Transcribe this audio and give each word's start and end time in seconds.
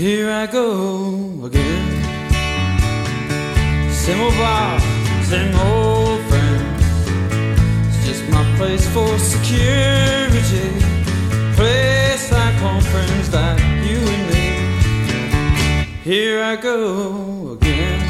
Here 0.00 0.30
I 0.30 0.46
go 0.46 1.44
again. 1.44 2.02
Same 3.92 4.18
old 4.22 4.32
bar, 4.32 4.80
same 5.24 5.54
old 5.54 6.22
friends. 6.22 7.96
It's 7.98 8.06
just 8.06 8.30
my 8.30 8.42
place 8.56 8.88
for 8.94 9.18
security. 9.18 10.70
Place 11.54 12.32
like 12.32 12.54
home 12.54 12.80
friends 12.80 13.30
like 13.34 13.60
you 13.86 13.98
and 13.98 14.32
me. 14.32 16.00
Here 16.02 16.42
I 16.44 16.56
go 16.56 17.58
again. 17.60 18.00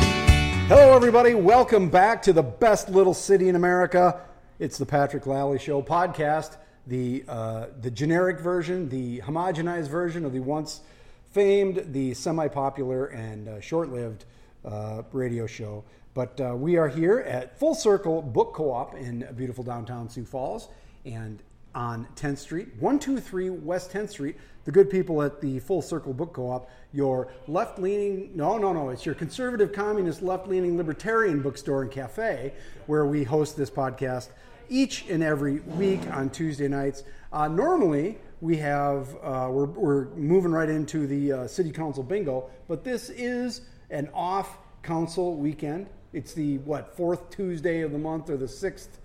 Hello, 0.69 0.95
everybody. 0.95 1.35
Welcome 1.35 1.89
back 1.89 2.23
to 2.23 2.33
the 2.33 2.45
best 2.45 2.89
little 2.89 3.15
city 3.15 3.49
in 3.49 3.57
America. 3.57 4.21
It's 4.61 4.79
the 4.79 4.87
Patrick 4.87 5.27
Lalley 5.27 5.59
Show 5.59 5.83
podcast, 5.83 6.57
the 6.87 7.25
uh, 7.27 7.67
the 7.81 7.91
generic 7.91 8.39
version, 8.39 8.89
the 8.91 9.23
homogenized 9.23 9.89
version 9.89 10.25
of 10.25 10.33
the 10.33 10.39
once 10.39 10.83
famed, 11.31 11.93
the 11.93 12.15
semi-popular 12.15 13.07
and 13.07 13.49
uh, 13.49 13.61
short-lived 13.61 14.25
uh, 14.65 15.03
radio 15.13 15.47
show. 15.47 15.85
But 16.13 16.41
uh, 16.41 16.57
we 16.57 16.77
are 16.77 16.89
here 16.89 17.21
at 17.21 17.59
Full 17.59 17.75
Circle 17.75 18.23
Book 18.23 18.53
Co-op 18.55 18.97
in 18.97 19.27
beautiful 19.37 19.63
downtown 19.63 20.09
Sioux 20.09 20.25
Falls, 20.25 20.69
and 21.05 21.41
on 21.75 22.09
10th 22.17 22.39
Street, 22.39 22.69
123 22.81 23.51
West 23.51 23.93
10th 23.93 24.11
Street. 24.11 24.37
The 24.65 24.73
good 24.73 24.91
people 24.91 25.23
at 25.23 25.41
the 25.41 25.61
Full 25.61 25.83
Circle 25.83 26.13
Book 26.13 26.35
Co-op, 26.35 26.69
your 26.93 27.29
left-leaning, 27.47 28.33
no, 28.35 28.59
no, 28.59 28.73
no, 28.73 28.91
it's 28.91 29.07
your 29.07 29.15
conservative, 29.15 29.73
communist, 29.73 30.23
left-leaning, 30.23 30.77
libertarian 30.77 31.41
bookstore 31.41 31.83
and 31.83 31.91
cafe, 31.91 32.53
where 32.87 33.07
we 33.07 33.23
host 33.23 33.57
this 33.57 33.71
podcast 33.71 34.31
each 34.69 35.09
and 35.09 35.23
every 35.23 35.61
week 35.61 36.01
on 36.13 36.29
Tuesday 36.29 36.69
nights. 36.69 37.05
Uh, 37.33 37.47
normally, 37.49 38.19
we 38.41 38.57
have 38.57 39.15
uh, 39.23 39.49
we're, 39.51 39.67
we're 39.67 40.05
moving 40.15 40.51
right 40.51 40.69
into 40.69 41.07
the 41.07 41.33
uh, 41.33 41.47
city 41.47 41.71
council 41.71 42.03
bingo, 42.03 42.49
but 42.69 42.85
this 42.85 43.11
is 43.11 43.63
an 43.91 44.09
off 44.15 44.59
council 44.83 45.37
weekend. 45.37 45.89
It's 46.13 46.33
the 46.33 46.59
what 46.59 46.97
fourth 46.97 47.31
Tuesday 47.31 47.83
of 47.83 47.93
the 47.93 47.99
month 47.99 48.31
or 48.31 48.37
the 48.37 48.49
sixth, 48.49 48.99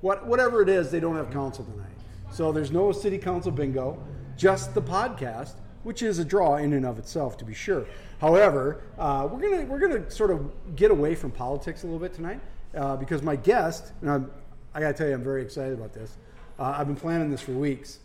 what 0.00 0.26
whatever 0.26 0.62
it 0.62 0.68
is. 0.68 0.90
They 0.90 1.00
don't 1.00 1.16
have 1.16 1.30
council 1.30 1.64
tonight, 1.64 1.96
so 2.30 2.52
there's 2.52 2.70
no 2.70 2.92
city 2.92 3.18
council 3.18 3.50
bingo, 3.50 3.98
just 4.36 4.74
the 4.74 4.82
podcast, 4.82 5.54
which 5.84 6.02
is 6.02 6.18
a 6.18 6.24
draw 6.24 6.56
in 6.56 6.74
and 6.74 6.84
of 6.84 6.98
itself, 6.98 7.38
to 7.38 7.44
be 7.44 7.54
sure. 7.54 7.86
However, 8.20 8.82
uh, 8.98 9.26
we're 9.30 9.40
gonna 9.40 9.64
we're 9.64 9.80
gonna 9.80 10.10
sort 10.10 10.30
of 10.30 10.76
get 10.76 10.90
away 10.90 11.14
from 11.14 11.30
politics 11.30 11.82
a 11.82 11.86
little 11.86 11.98
bit 11.98 12.12
tonight 12.12 12.40
uh, 12.76 12.96
because 12.96 13.22
my 13.22 13.36
guest, 13.36 13.92
and 14.02 14.10
I'm, 14.10 14.30
I 14.74 14.80
got 14.80 14.88
to 14.88 14.94
tell 14.94 15.08
you, 15.08 15.14
I'm 15.14 15.24
very 15.24 15.42
excited 15.42 15.72
about 15.72 15.94
this. 15.94 16.18
Uh, 16.58 16.74
I've 16.76 16.86
been 16.86 16.96
planning 16.96 17.30
this 17.30 17.40
for 17.40 17.52
weeks 17.52 17.98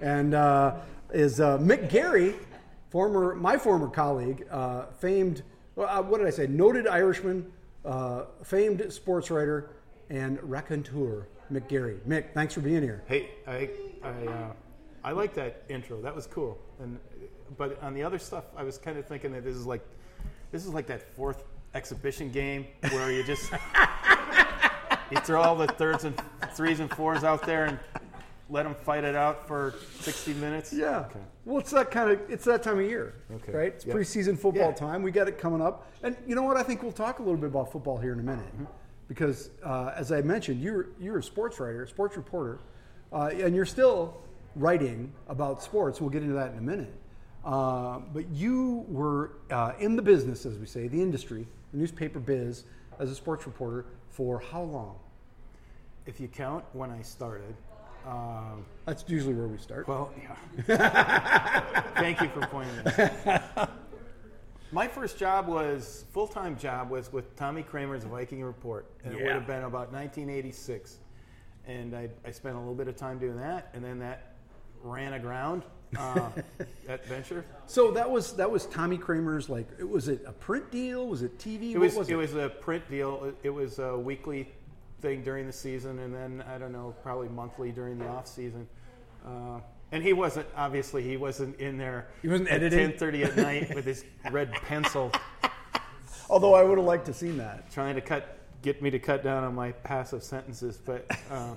and 0.00 0.34
uh, 0.34 0.76
is 1.12 1.40
uh, 1.40 1.58
Mick 1.58 1.90
Garry, 1.90 2.34
former 2.90 3.34
my 3.34 3.56
former 3.56 3.88
colleague, 3.88 4.46
uh, 4.50 4.86
famed. 4.98 5.42
Uh, 5.76 6.02
what 6.02 6.18
did 6.18 6.26
I 6.26 6.30
say? 6.30 6.46
Noted 6.46 6.86
Irishman, 6.86 7.50
uh, 7.84 8.24
famed 8.42 8.92
sports 8.92 9.30
writer, 9.30 9.70
and 10.10 10.38
raconteur. 10.42 11.28
Mick 11.52 11.68
Garry. 11.68 11.96
Mick, 12.06 12.34
thanks 12.34 12.52
for 12.52 12.60
being 12.60 12.82
here. 12.82 13.02
Hey, 13.06 13.30
I 13.46 13.70
I, 14.02 14.26
uh, 14.26 14.52
I 15.02 15.12
like 15.12 15.34
that 15.34 15.64
intro. 15.68 16.00
That 16.02 16.14
was 16.14 16.26
cool. 16.26 16.58
And 16.80 16.98
but 17.56 17.82
on 17.82 17.94
the 17.94 18.02
other 18.02 18.18
stuff, 18.18 18.44
I 18.56 18.62
was 18.62 18.76
kind 18.76 18.98
of 18.98 19.06
thinking 19.06 19.32
that 19.32 19.44
this 19.44 19.56
is 19.56 19.66
like 19.66 19.86
this 20.52 20.64
is 20.66 20.72
like 20.74 20.86
that 20.88 21.14
fourth 21.14 21.44
exhibition 21.74 22.30
game 22.30 22.66
where 22.90 23.12
you 23.12 23.22
just 23.24 23.50
you 25.10 25.18
throw 25.18 25.40
all 25.40 25.56
the 25.56 25.66
thirds 25.66 26.04
and 26.04 26.20
threes 26.54 26.80
and 26.80 26.90
fours 26.90 27.24
out 27.24 27.44
there 27.46 27.66
and 27.66 27.78
let 28.50 28.62
them 28.64 28.74
fight 28.74 29.04
it 29.04 29.14
out 29.14 29.46
for 29.46 29.74
60 30.00 30.34
minutes. 30.34 30.72
Yeah. 30.72 31.00
Okay. 31.00 31.18
Well, 31.44 31.58
it's 31.58 31.70
that 31.72 31.90
kind 31.90 32.10
of 32.10 32.20
it's 32.30 32.44
that 32.44 32.62
time 32.62 32.78
of 32.78 32.84
year, 32.86 33.14
Okay. 33.32 33.52
right? 33.52 33.72
It's 33.74 33.84
Yep. 33.84 33.96
preseason 33.96 34.38
football 34.38 34.68
Yeah. 34.70 34.72
time. 34.74 35.02
We 35.02 35.10
got 35.10 35.28
it 35.28 35.38
coming 35.38 35.60
up, 35.60 35.86
and 36.02 36.16
you 36.26 36.34
know 36.34 36.42
what? 36.42 36.56
I 36.56 36.62
think 36.62 36.82
we'll 36.82 36.92
talk 36.92 37.18
a 37.18 37.22
little 37.22 37.38
bit 37.38 37.48
about 37.48 37.70
football 37.72 37.98
here 37.98 38.12
in 38.12 38.20
a 38.20 38.22
minute, 38.22 38.46
Mm-hmm. 38.54 38.64
because 39.08 39.50
uh, 39.62 39.92
as 39.96 40.12
I 40.12 40.22
mentioned, 40.22 40.60
you're 40.60 40.86
you're 40.98 41.18
a 41.18 41.22
sports 41.22 41.60
writer, 41.60 41.86
sports 41.86 42.16
reporter, 42.16 42.58
uh, 43.12 43.30
and 43.32 43.54
you're 43.54 43.66
still 43.66 44.16
writing 44.56 45.12
about 45.28 45.62
sports. 45.62 46.00
We'll 46.00 46.10
get 46.10 46.22
into 46.22 46.34
that 46.34 46.52
in 46.52 46.58
a 46.58 46.62
minute. 46.62 46.92
Uh, 47.44 48.00
but 48.12 48.28
you 48.30 48.84
were 48.88 49.32
uh, 49.50 49.72
in 49.78 49.94
the 49.96 50.02
business, 50.02 50.44
as 50.44 50.58
we 50.58 50.66
say, 50.66 50.88
the 50.88 51.00
industry, 51.00 51.46
the 51.72 51.78
newspaper 51.78 52.18
biz, 52.18 52.64
as 52.98 53.10
a 53.10 53.14
sports 53.14 53.46
reporter 53.46 53.86
for 54.10 54.40
how 54.40 54.62
long? 54.62 54.96
If 56.06 56.18
you 56.20 56.28
count 56.28 56.64
when 56.72 56.90
I 56.90 57.02
started, 57.02 57.54
um, 58.06 58.64
That's 58.86 59.04
usually 59.08 59.34
where 59.34 59.48
we 59.48 59.58
start. 59.58 59.86
well, 59.88 60.12
yeah. 60.66 61.82
Thank 61.96 62.20
you 62.20 62.28
for 62.28 62.40
pointing 62.46 62.74
that. 62.84 63.52
out. 63.56 63.70
My 64.70 64.86
first 64.86 65.18
job 65.18 65.48
was 65.48 66.04
full 66.12 66.26
time 66.28 66.56
job 66.58 66.90
was 66.90 67.10
with 67.12 67.34
Tommy 67.36 67.62
Kramer's 67.62 68.04
Viking 68.04 68.42
Report, 68.42 68.86
and 69.04 69.14
it 69.14 69.22
would 69.22 69.32
have 69.32 69.46
been 69.46 69.64
about 69.64 69.92
1986. 69.92 70.98
And 71.66 71.94
I, 71.94 72.08
I 72.24 72.30
spent 72.30 72.54
a 72.56 72.58
little 72.58 72.74
bit 72.74 72.88
of 72.88 72.96
time 72.96 73.18
doing 73.18 73.36
that, 73.38 73.70
and 73.74 73.82
then 73.84 73.98
that 74.00 74.34
ran 74.82 75.14
aground. 75.14 75.62
Uh, 75.98 76.28
that 76.86 77.04
venture. 77.06 77.46
So 77.66 77.90
that 77.92 78.10
was 78.10 78.34
that 78.34 78.50
was 78.50 78.66
Tommy 78.66 78.98
Kramer's 78.98 79.48
like 79.48 79.66
was 79.80 80.08
it 80.08 80.22
a 80.26 80.32
print 80.32 80.70
deal? 80.70 81.08
Was 81.08 81.22
it 81.22 81.38
TV? 81.38 81.70
It 81.72 81.78
What 81.78 81.84
was, 81.84 81.94
was 81.94 82.10
it 82.10 82.14
was 82.16 82.34
a 82.34 82.50
print 82.50 82.88
deal. 82.90 83.24
It- 83.24 83.36
It 83.44 83.50
was 83.50 83.78
a 83.78 83.96
weekly 83.98 84.50
thing 85.00 85.22
during 85.22 85.46
the 85.46 85.52
season, 85.52 85.98
and 86.00 86.14
then 86.14 86.44
I 86.52 86.58
don't 86.58 86.72
know, 86.72 86.94
probably 87.02 87.28
monthly 87.28 87.70
during 87.72 87.98
the 87.98 88.06
off 88.06 88.26
season. 88.26 88.66
Uh, 89.26 89.60
and 89.92 90.02
he 90.02 90.12
wasn't 90.12 90.46
obviously 90.56 91.02
he 91.02 91.16
wasn't 91.16 91.58
in 91.60 91.78
there. 91.78 92.08
He 92.22 92.28
wasn't 92.28 92.48
at 92.48 92.56
editing? 92.62 92.90
ten 92.90 92.98
thirty 92.98 93.24
at 93.24 93.36
night 93.36 93.74
with 93.74 93.84
his 93.84 94.04
red 94.30 94.52
pencil, 94.52 95.10
Although 96.30 96.54
I 96.54 96.62
would 96.62 96.76
have 96.78 96.86
liked 96.86 97.06
to 97.06 97.14
seen 97.14 97.38
that. 97.38 97.70
trying 97.70 97.94
to 97.94 98.00
cut 98.00 98.38
get 98.62 98.82
me 98.82 98.90
to 98.90 98.98
cut 98.98 99.22
down 99.22 99.44
on 99.44 99.54
my 99.54 99.72
passive 99.72 100.22
sentences. 100.22 100.76
But 100.84 101.06
uh, 101.30 101.54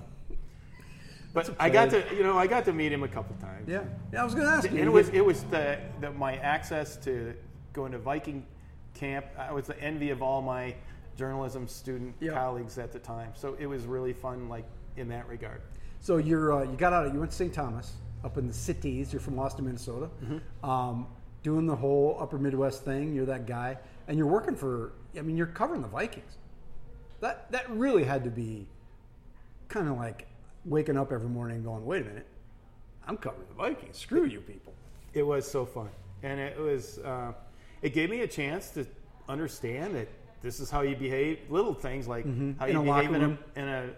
but 1.34 1.54
I 1.58 1.68
got 1.68 1.90
to 1.90 2.02
you 2.14 2.22
know 2.22 2.38
I 2.38 2.46
got 2.46 2.64
to 2.66 2.72
meet 2.72 2.92
him 2.92 3.02
a 3.02 3.08
couple 3.08 3.36
times. 3.36 3.68
Yeah, 3.68 3.82
yeah. 4.12 4.22
I 4.22 4.24
was 4.24 4.34
going 4.34 4.46
to 4.46 4.52
ask 4.52 4.68
And 4.68 4.78
you. 4.78 4.84
it 4.84 4.92
was 4.92 5.08
it 5.10 5.24
was 5.24 5.44
the, 5.44 5.78
the 6.00 6.10
my 6.12 6.36
access 6.36 6.96
to 6.98 7.34
going 7.74 7.92
to 7.92 7.98
Viking 7.98 8.46
camp. 8.94 9.26
I 9.38 9.52
was 9.52 9.66
the 9.66 9.78
envy 9.80 10.10
of 10.10 10.22
all 10.22 10.40
my 10.42 10.74
journalism 11.16 11.66
student 11.68 12.14
Yeah. 12.20 12.32
colleagues 12.32 12.78
at 12.78 12.92
the 12.92 12.98
time. 12.98 13.32
So 13.34 13.54
it 13.58 13.66
was 13.66 13.84
really 13.86 14.12
fun, 14.12 14.48
like 14.48 14.64
in 14.96 15.08
that 15.08 15.26
regard. 15.28 15.60
so 16.00 16.16
you're 16.18 16.52
uh, 16.52 16.62
you 16.64 16.76
got 16.76 16.92
out. 16.92 17.06
of 17.06 17.12
You 17.14 17.20
went 17.20 17.30
to 17.32 17.36
St. 17.36 17.52
Thomas 17.52 17.92
up 18.24 18.36
in 18.38 18.46
the 18.46 18.52
cities. 18.54 19.12
You're 19.12 19.20
from 19.20 19.38
Austin, 19.38 19.64
Minnesota. 19.64 20.08
Mm-hmm. 20.24 20.68
Um, 20.70 21.06
doing 21.42 21.66
the 21.66 21.76
whole 21.76 22.16
Upper 22.20 22.38
Midwest 22.38 22.84
thing. 22.84 23.14
You're 23.14 23.26
that 23.26 23.46
guy, 23.46 23.78
and 24.08 24.16
you're 24.18 24.26
working 24.26 24.54
for. 24.56 24.92
I 25.16 25.22
mean, 25.22 25.36
you're 25.36 25.46
covering 25.46 25.82
the 25.82 25.88
Vikings. 25.88 26.36
That 27.20 27.50
that 27.52 27.70
really 27.70 28.04
had 28.04 28.24
to 28.24 28.30
be 28.30 28.66
kind 29.68 29.88
of 29.88 29.96
like 29.96 30.26
waking 30.64 30.96
up 30.96 31.12
every 31.12 31.28
morning 31.28 31.62
going, 31.62 31.84
"Wait 31.86 32.02
a 32.02 32.04
minute, 32.06 32.26
I'm 33.06 33.16
covering 33.16 33.46
the 33.48 33.54
Vikings. 33.54 33.96
Screw 33.98 34.24
you 34.24 34.40
people." 34.40 34.72
It 35.14 35.22
was 35.24 35.48
so 35.50 35.64
fun, 35.66 35.88
and 36.22 36.38
it 36.40 36.58
was 36.58 36.98
uh, 36.98 37.32
it 37.82 37.90
gave 37.94 38.10
me 38.10 38.20
a 38.20 38.28
chance 38.28 38.70
to 38.70 38.86
understand 39.28 39.94
that 39.94 40.08
this 40.42 40.60
is 40.60 40.70
how 40.70 40.82
you 40.82 40.96
behave. 40.96 41.38
Little 41.48 41.74
things 41.74 42.06
like 42.08 42.24
how 42.24 42.30
Mm-hmm. 42.30 42.62
In 42.64 42.72
you 42.72 42.80
a 42.80 42.84
behave 42.84 43.14
in 43.14 43.22
a, 43.22 43.60
in 43.60 43.68
a 43.68 43.90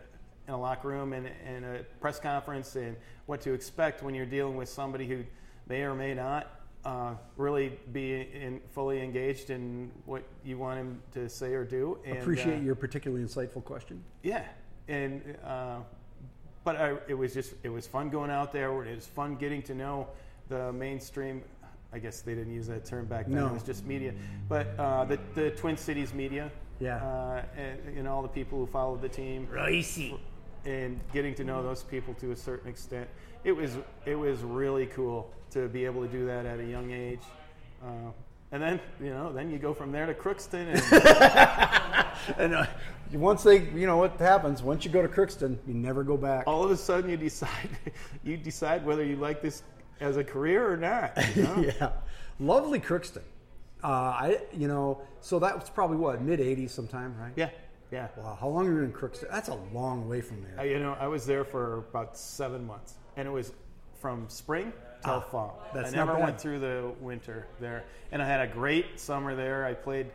in 0.46 0.52
a 0.52 0.60
locker 0.60 0.88
room 0.88 1.14
and 1.14 1.26
in 1.48 1.64
a 1.64 1.78
press 2.00 2.20
conference, 2.20 2.76
and 2.76 2.96
what 3.26 3.40
to 3.42 3.52
expect 3.52 4.02
when 4.02 4.14
you're 4.14 4.26
dealing 4.26 4.56
with 4.56 4.68
somebody 4.68 5.06
who 5.06 5.24
may 5.68 5.82
or 5.82 5.94
may 5.94 6.12
not 6.14 6.60
uh, 6.84 7.14
really 7.38 7.78
be 7.92 8.12
in, 8.12 8.60
fully 8.72 9.02
engaged 9.02 9.48
in 9.48 9.90
what 10.04 10.22
you 10.44 10.58
want 10.58 10.78
him 10.78 11.02
to 11.12 11.28
say 11.28 11.54
or 11.54 11.64
do. 11.64 11.98
And, 12.04 12.18
Appreciate 12.18 12.58
uh, 12.58 12.62
your 12.62 12.74
particularly 12.74 13.24
insightful 13.24 13.64
question. 13.64 14.04
yeah, 14.22 14.44
and 14.88 15.22
uh, 15.44 15.78
but 16.62 16.76
I, 16.76 16.96
it 17.08 17.14
was 17.14 17.32
just 17.32 17.54
it 17.62 17.70
was 17.70 17.86
fun 17.86 18.10
going 18.10 18.30
out 18.30 18.52
there. 18.52 18.84
It 18.84 18.94
was 18.94 19.06
fun 19.06 19.36
getting 19.36 19.62
to 19.62 19.74
know 19.74 20.08
the 20.48 20.72
mainstream. 20.72 21.42
I 21.94 21.98
guess 21.98 22.20
they 22.22 22.34
didn't 22.34 22.52
use 22.52 22.66
that 22.66 22.84
term 22.84 23.06
back 23.06 23.26
then. 23.26 23.36
No. 23.36 23.46
It 23.46 23.52
was 23.52 23.62
just 23.62 23.86
media, 23.86 24.12
but 24.48 24.66
uh, 24.78 25.04
the 25.04 25.18
the 25.34 25.50
Twin 25.52 25.76
Cities 25.76 26.12
media. 26.12 26.50
Yeah. 26.80 26.96
uh, 26.96 27.42
and, 27.56 27.98
and 27.98 28.08
all 28.08 28.20
the 28.20 28.28
people 28.28 28.58
who 28.58 28.66
followed 28.66 29.00
the 29.00 29.08
team, 29.08 29.46
and 30.64 31.00
getting 31.12 31.34
to 31.36 31.44
know 31.44 31.62
those 31.62 31.84
people 31.84 32.14
to 32.14 32.32
a 32.32 32.36
certain 32.36 32.68
extent. 32.68 33.08
It 33.44 33.52
was 33.52 33.78
it 34.06 34.16
was 34.16 34.40
really 34.40 34.86
cool 34.86 35.30
to 35.52 35.68
be 35.68 35.84
able 35.84 36.02
to 36.02 36.08
do 36.08 36.26
that 36.26 36.46
at 36.46 36.58
a 36.58 36.64
young 36.64 36.90
age. 36.90 37.20
Uh, 37.80 38.10
and 38.50 38.60
then 38.62 38.80
you 39.00 39.10
know, 39.10 39.32
then 39.32 39.50
you 39.50 39.58
go 39.58 39.72
from 39.72 39.92
there 39.92 40.06
to 40.06 40.14
Crookston, 40.14 40.74
and 40.74 42.04
And 42.38 42.54
uh, 42.54 42.66
once 43.12 43.42
they, 43.42 43.60
you 43.74 43.86
know 43.86 43.98
what 43.98 44.18
happens, 44.18 44.62
once 44.62 44.84
you 44.84 44.90
go 44.90 45.02
to 45.02 45.08
Crookston, 45.08 45.58
you 45.66 45.74
never 45.74 46.02
go 46.02 46.16
back. 46.16 46.44
all 46.46 46.64
of 46.64 46.70
a 46.70 46.76
sudden 46.76 47.10
you 47.10 47.16
decide 47.16 47.68
you 48.24 48.36
decide 48.36 48.84
whether 48.84 49.04
you 49.04 49.16
like 49.16 49.42
this 49.42 49.62
as 50.00 50.16
a 50.16 50.24
career 50.24 50.70
or 50.70 50.76
not. 50.76 51.12
you 51.36 51.42
know? 51.44 51.58
yeah, 51.80 51.90
lovely 52.38 52.80
Crookston. 52.80 53.22
Uh, 53.82 53.86
I, 53.88 54.38
you 54.56 54.66
know, 54.68 55.02
so 55.20 55.38
that 55.40 55.58
was 55.58 55.68
probably 55.68 55.96
what 55.98 56.20
mid 56.22 56.40
'80s 56.40 56.70
sometime, 56.70 57.14
right? 57.20 57.32
yeah, 57.36 57.50
yeah. 57.90 58.08
Wow, 58.16 58.36
how 58.40 58.48
long 58.48 58.64
were 58.66 58.78
you 58.80 58.84
in 58.84 58.92
Crookston? 58.92 59.30
That's 59.30 59.48
a 59.48 59.58
long 59.72 60.08
way 60.08 60.20
from 60.20 60.42
there. 60.42 60.66
You 60.66 60.78
know, 60.78 60.96
I 60.98 61.06
was 61.06 61.26
there 61.26 61.44
for 61.44 61.78
about 61.90 62.16
seven 62.16 62.66
months, 62.66 62.94
and 63.16 63.28
it 63.28 63.30
was 63.30 63.52
from 64.00 64.28
spring 64.28 64.72
till 65.04 65.20
fall. 65.20 65.62
Ah, 65.62 65.70
that's 65.74 65.92
I 65.92 65.96
never 65.96 66.18
went 66.18 66.40
through 66.40 66.60
the 66.60 66.92
winter 67.00 67.46
there, 67.60 67.84
and 68.10 68.22
I 68.22 68.26
had 68.26 68.40
a 68.40 68.50
great 68.50 68.98
summer 68.98 69.34
there. 69.34 69.66
I 69.66 69.74
played. 69.74 70.06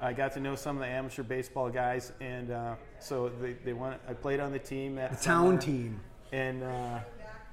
I 0.00 0.12
got 0.12 0.32
to 0.34 0.40
know 0.40 0.54
some 0.54 0.76
of 0.76 0.82
the 0.82 0.88
amateur 0.88 1.22
baseball 1.24 1.68
guys, 1.70 2.12
and 2.20 2.50
uh, 2.52 2.74
so 3.00 3.30
they, 3.40 3.54
they 3.64 3.72
went. 3.72 4.00
I 4.08 4.12
played 4.12 4.38
on 4.40 4.52
the 4.52 4.58
team 4.58 4.94
that 4.96 5.10
The 5.10 5.16
town 5.24 5.58
summer, 5.58 5.60
team. 5.60 6.00
and 6.32 6.62
uh, 6.62 6.98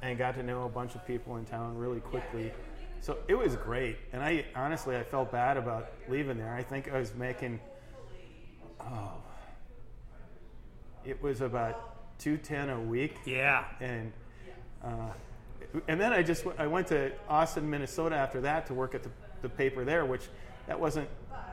and 0.04 0.18
got 0.18 0.36
to 0.36 0.44
know 0.44 0.66
a 0.66 0.70
bunch 0.70 0.96
of 0.96 1.06
people 1.08 1.38
in 1.38 1.46
town 1.46 1.78
really 1.78 2.02
quickly. 2.02 2.52
So 3.00 3.18
it 3.28 3.36
was 3.36 3.56
great, 3.56 3.98
and 4.14 4.22
I 4.24 4.46
honestly 4.56 4.96
I 4.96 5.04
felt 5.04 5.32
bad 5.32 5.58
about 5.58 5.92
leaving 6.10 6.38
there. 6.38 6.54
I 6.54 6.64
think 6.64 6.92
I 6.94 6.98
was 7.00 7.14
making, 7.16 7.60
oh, 8.80 9.12
it 11.06 11.22
was 11.22 11.42
about 11.42 12.18
two 12.20 12.38
ten 12.38 12.70
a 12.70 12.80
week, 12.80 13.16
Yeah. 13.26 13.66
and 13.82 14.12
uh, 14.84 15.10
and 15.88 16.00
then 16.00 16.14
I 16.14 16.22
just 16.24 16.46
I 16.58 16.68
went 16.68 16.88
to 16.88 17.12
Austin, 17.28 17.70
Minnesota 17.70 18.16
after 18.16 18.40
that 18.42 18.66
to 18.68 18.74
work 18.74 18.96
at 18.96 19.04
the, 19.04 19.10
the 19.42 19.50
paper 19.50 19.84
there, 19.84 20.06
which 20.06 20.28
that 20.68 20.80
wasn't 20.80 21.10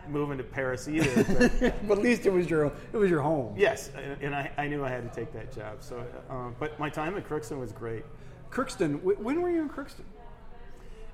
moving 0.08 0.38
to 0.38 0.44
Paris 0.44 0.87
either. 0.88 1.25
But 1.25 1.75
but 1.88 1.99
at 1.99 2.05
least 2.05 2.26
it 2.26 2.32
was 2.32 2.49
your 2.49 2.67
it 2.93 2.97
was 2.97 3.11
your 3.11 3.23
home. 3.23 3.55
yes, 3.56 3.91
and- 3.97 4.23
and 4.23 4.35
I, 4.37 4.50
I 4.56 4.69
knew 4.69 4.85
I 4.85 4.88
had 4.88 5.02
to 5.12 5.20
take 5.20 5.32
that 5.32 5.52
job. 5.52 5.79
So, 5.81 6.05
uh, 6.29 6.50
but 6.61 6.79
my 6.79 6.88
time 6.91 7.17
at 7.17 7.29
Crookston 7.29 7.58
was 7.58 7.73
great. 7.73 8.05
Crookston. 8.50 9.00
wh- 9.00 9.20
When 9.23 9.43
were 9.43 9.50
you 9.50 9.62
in 9.62 9.69
Crookston? 9.69 10.05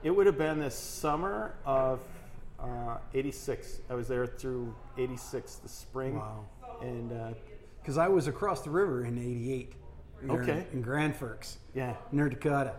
It 0.02 0.10
would 0.10 0.26
have 0.26 0.38
been 0.38 0.58
this 0.58 0.74
summer 0.74 1.54
of 1.64 2.00
uh, 2.60 2.98
'86. 3.14 3.80
I 3.90 3.94
was 3.94 4.08
there 4.08 4.26
through 4.26 4.74
'86, 4.98 5.56
the 5.56 5.68
spring. 5.68 6.16
Wow. 6.16 6.44
And 6.80 7.12
uh, 7.12 7.30
Because 7.80 7.98
I 7.98 8.08
was 8.08 8.26
across 8.28 8.62
the 8.62 8.70
river 8.70 9.04
in 9.04 9.18
'88. 9.18 9.72
Okay. 10.30 10.66
In 10.72 10.80
Grand 10.80 11.14
Forks, 11.14 11.58
yeah, 11.74 11.94
near 12.10 12.28
Dakota. 12.30 12.72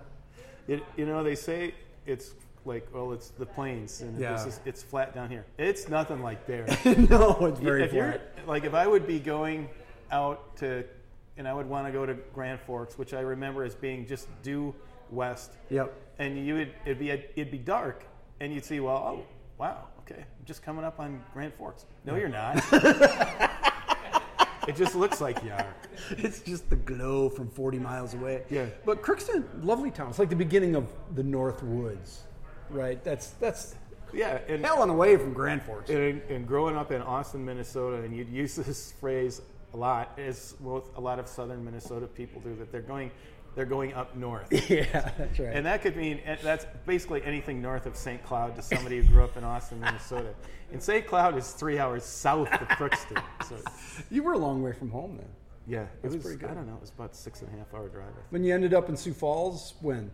it, 0.67 0.81
you 0.97 1.05
know 1.05 1.23
they 1.23 1.35
say 1.35 1.75
it's 2.07 2.31
like 2.65 2.87
well, 2.93 3.11
it's 3.13 3.29
the 3.29 3.45
plains 3.45 4.01
and 4.01 4.19
Yeah. 4.19 4.33
this 4.33 4.45
is, 4.55 4.59
it's 4.65 4.81
flat 4.81 5.13
down 5.13 5.29
here. 5.29 5.45
It's 5.59 5.87
nothing 5.87 6.23
like 6.23 6.47
there. 6.47 6.65
no, 7.09 7.37
it's 7.45 7.59
very 7.59 7.83
if 7.83 7.93
you're 7.93 8.13
flat. 8.13 8.47
like 8.47 8.63
if 8.63 8.73
I 8.73 8.87
would 8.87 9.05
be 9.05 9.19
going 9.19 9.69
out 10.11 10.57
to, 10.57 10.83
and 11.37 11.47
I 11.47 11.53
would 11.53 11.67
want 11.67 11.87
to 11.87 11.91
go 11.91 12.05
to 12.05 12.13
Grand 12.33 12.59
Forks, 12.61 12.97
which 12.97 13.13
I 13.13 13.21
remember 13.21 13.63
as 13.63 13.75
being 13.75 14.05
just 14.05 14.27
due 14.43 14.73
west. 15.11 15.53
Yep. 15.69 15.93
and 16.19 16.45
you 16.45 16.55
would 16.55 16.73
it'd 16.85 16.99
be 16.99 17.09
it'd 17.11 17.51
be 17.51 17.57
dark, 17.57 18.05
and 18.39 18.53
you'd 18.53 18.65
see, 18.65 18.79
well, 18.79 18.97
oh 18.97 19.23
wow, 19.57 19.87
okay, 19.99 20.21
I'm 20.21 20.45
just 20.45 20.63
coming 20.63 20.85
up 20.85 20.99
on 20.99 21.21
Grand 21.33 21.53
Forks. 21.53 21.85
No, 22.05 22.15
you're 22.15 22.29
not. 22.29 22.57
it 24.67 24.75
just 24.75 24.95
looks 24.95 25.21
like 25.21 25.43
you 25.43 25.51
are. 25.51 25.73
It's 26.11 26.41
just 26.41 26.69
the 26.69 26.75
glow 26.75 27.29
from 27.29 27.49
40 27.49 27.79
miles 27.79 28.13
away. 28.13 28.43
Yeah. 28.49 28.65
But 28.85 29.01
Crookston, 29.01 29.43
lovely 29.63 29.91
town. 29.91 30.09
It's 30.09 30.19
like 30.19 30.29
the 30.29 30.35
beginning 30.35 30.75
of 30.75 30.91
the 31.15 31.23
North 31.23 31.63
Woods, 31.63 32.23
right? 32.69 33.03
That's 33.03 33.29
that's 33.39 33.75
Yeah, 34.13 34.39
and, 34.47 34.63
hell 34.63 34.81
and 34.83 34.91
away 34.91 35.17
from 35.17 35.33
Grand 35.33 35.61
Forks. 35.63 35.89
and 35.89 36.21
and 36.29 36.47
growing 36.47 36.75
up 36.75 36.91
in 36.91 37.01
Austin, 37.01 37.43
Minnesota, 37.45 38.03
and 38.03 38.15
you'd 38.15 38.29
use 38.29 38.55
this 38.55 38.93
phrase 38.99 39.41
a 39.77 39.79
lot, 39.79 40.17
as 40.17 40.55
well, 40.59 40.83
a 40.95 41.01
lot 41.01 41.19
of 41.19 41.27
Southern 41.27 41.63
Minnesota 41.63 42.07
people 42.07 42.41
do, 42.41 42.55
that 42.55 42.71
they're 42.71 42.81
going 42.81 43.11
they're 43.55 43.65
going 43.65 43.93
up 43.93 44.15
north. 44.15 44.47
yeah, 44.69 45.11
that's 45.17 45.39
right. 45.39 45.49
And 45.53 45.65
that 45.65 45.81
could 45.81 45.95
mean 45.95 46.19
that's 46.43 46.65
basically 46.85 47.23
anything 47.23 47.61
north 47.61 47.85
of 47.87 47.95
St. 47.95 48.23
Cloud 48.23 48.55
to 48.55 48.61
somebody 48.61 48.97
who 48.97 49.03
grew 49.03 49.23
up 49.23 49.35
in 49.37 49.43
Austin, 49.43 49.79
Minnesota. 49.79 50.33
And 50.69 50.83
St. 50.83 51.07
Cloud 51.07 51.37
is 51.37 51.53
three 51.53 51.79
hours 51.79 52.03
south 52.03 52.51
of 52.51 52.67
Crookston. 52.67 53.23
So 53.47 53.55
you 54.11 54.21
were 54.21 54.33
a 54.33 54.37
long 54.37 54.61
way 54.61 54.73
from 54.73 54.91
home 54.91 55.15
then. 55.15 55.29
yeah, 55.65 55.83
it 55.83 55.89
That's 56.01 56.15
was 56.15 56.23
pretty 56.25 56.39
good. 56.39 56.49
I 56.49 56.55
don't 56.55 56.67
know, 56.67 56.75
it 56.75 56.81
was 56.81 56.89
about 56.89 57.15
six 57.15 57.41
and 57.41 57.49
a 57.53 57.57
half 57.57 57.73
hour 57.73 57.87
drive. 57.87 58.09
When 58.31 58.43
you 58.43 58.53
ended 58.53 58.73
up 58.73 58.89
in 58.89 58.97
Sioux 58.97 59.13
Falls, 59.13 59.75
when? 59.79 60.11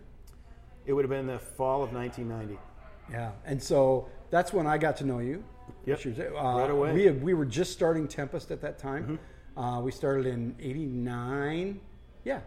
It 0.86 0.94
would 0.94 1.06
have 1.06 1.10
been 1.10 1.26
the 1.26 1.40
fall 1.40 1.82
of 1.82 1.92
1990. 1.92 2.62
Yeah, 3.10 3.32
and 3.46 3.62
so 3.62 4.10
that's 4.30 4.54
when 4.54 4.68
I 4.68 4.78
got 4.78 4.96
to 4.98 5.06
know 5.06 5.18
you. 5.18 5.44
Yep. 5.88 6.06
Was, 6.06 6.20
uh, 6.20 6.24
Right 6.24 6.70
away. 6.70 6.90
Mm-hmm. 6.90 6.98
We 6.98 7.04
had, 7.06 7.24
we 7.24 7.34
were 7.34 7.46
just 7.46 7.72
starting 7.72 8.08
Tempest 8.08 8.52
at 8.52 8.62
that 8.62 8.78
time. 8.78 9.18
Uh, 9.56 9.80
we 9.84 9.92
started 9.92 10.26
in 10.26 10.56
'89. 10.60 11.80
Yeah, 12.24 12.40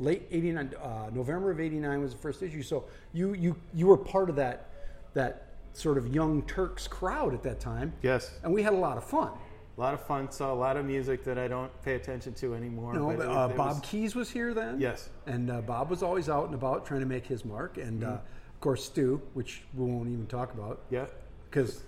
late 0.00 0.26
'89. 0.30 0.74
Uh, 0.82 1.10
November 1.12 1.50
of 1.50 1.60
'89 1.60 2.00
was 2.00 2.12
the 2.12 2.18
first 2.18 2.42
issue. 2.42 2.62
So 2.62 2.84
you 3.12 3.34
you 3.34 3.56
you 3.74 3.86
were 3.86 3.96
part 3.96 4.28
of 4.30 4.36
that 4.36 4.70
that 5.14 5.44
sort 5.72 5.98
of 5.98 6.12
young 6.14 6.42
Turks 6.42 6.88
crowd 6.88 7.34
at 7.34 7.42
that 7.44 7.60
time. 7.60 7.92
Yes. 8.02 8.32
and 8.42 8.52
we 8.52 8.62
had 8.62 8.72
a 8.72 8.76
lot 8.76 8.96
of 8.96 9.04
fun. 9.04 9.30
A 9.76 9.80
lot 9.80 9.94
of 9.94 10.04
fun. 10.04 10.30
Saw 10.32 10.52
a 10.52 10.54
lot 10.56 10.76
of 10.76 10.84
music 10.84 11.22
that 11.24 11.38
I 11.38 11.46
don't 11.46 11.70
pay 11.82 11.94
attention 11.94 12.34
to 12.34 12.54
anymore. 12.54 12.94
Know, 12.94 13.14
but 13.16 13.26
uh, 13.28 13.48
Bob 13.48 13.76
was- 13.76 13.80
Keys 13.84 14.16
was 14.16 14.28
here 14.28 14.52
then. 14.52 14.80
Yes. 14.80 15.08
and 15.26 15.50
uh, 15.50 15.60
Bob 15.60 15.88
was 15.90 16.02
always 16.02 16.28
out 16.28 16.46
and 16.46 16.54
about 16.54 16.84
trying 16.84 17.00
to 17.00 17.06
make 17.06 17.24
his 17.26 17.44
mark, 17.44 17.78
and 17.78 18.02
uh, 18.02 18.06
of 18.08 18.60
course 18.60 18.84
Stu, 18.84 19.22
which 19.34 19.62
we 19.74 19.84
won't 19.86 20.08
even 20.08 20.26
talk 20.26 20.52
about. 20.52 20.80
Yeah. 20.90 21.06
because 21.48 21.84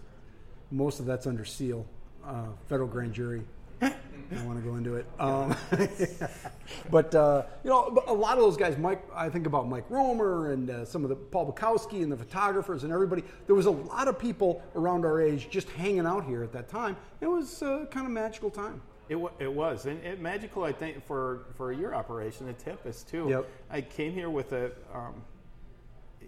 most 0.71 1.01
of 1.01 1.07
that's 1.07 1.27
under 1.27 1.45
seal, 1.45 1.85
uh, 2.25 2.45
federal 2.69 2.87
grand 2.89 3.13
jury. 3.13 3.43
I 4.33 4.37
don't 4.37 4.47
want 4.47 4.63
to 4.63 4.69
go 4.69 4.77
into 4.77 4.95
it. 4.95 5.07
Um, 5.19 5.57
but 6.91 7.15
uh, 7.15 7.43
you 7.65 7.71
know, 7.71 8.03
a 8.07 8.15
lot 8.15 8.39
of 8.39 8.45
those 8.45 8.57
guys, 8.57 8.79
Mike. 8.79 9.03
I 9.15 9.29
think 9.29 9.47
about 9.47 9.69
Mike 9.69 9.85
Romer 9.89 10.53
and 10.53 10.71
uh, 10.71 10.85
some 10.85 11.03
of 11.03 11.09
the 11.11 11.17
Paul 11.17 11.53
Bukowski 11.53 12.03
and 12.03 12.13
the 12.13 12.17
photographers 12.17 12.85
and 12.85 12.93
everybody. 12.93 13.25
There 13.47 13.57
was 13.57 13.67
a 13.67 13.71
lot 13.73 14.07
of 14.07 14.19
people 14.19 14.63
around 14.77 15.05
our 15.05 15.21
age 15.21 15.51
just 15.51 15.69
hanging 15.71 16.07
out 16.07 16.25
here 16.25 16.43
at 16.45 16.53
that 16.53 16.69
time. 16.69 16.97
It 17.21 17.27
was 17.27 17.63
uh, 17.63 17.87
kind 17.91 18.07
of 18.07 18.13
magical 18.13 18.51
time. 18.51 18.81
It, 19.09 19.17
wa- 19.17 19.33
it 19.41 19.53
was 19.53 19.87
and 19.87 20.03
it, 20.05 20.21
magical. 20.21 20.63
I 20.63 20.73
think 20.73 21.05
for 21.07 21.47
for 21.57 21.73
your 21.73 21.95
operation, 21.95 22.47
the 22.47 22.53
Tempest 22.53 23.09
too. 23.09 23.27
Yep. 23.29 23.47
I 23.69 23.81
came 23.81 24.13
here 24.13 24.31
with 24.31 24.53
a 24.53 24.71
um, 24.95 25.23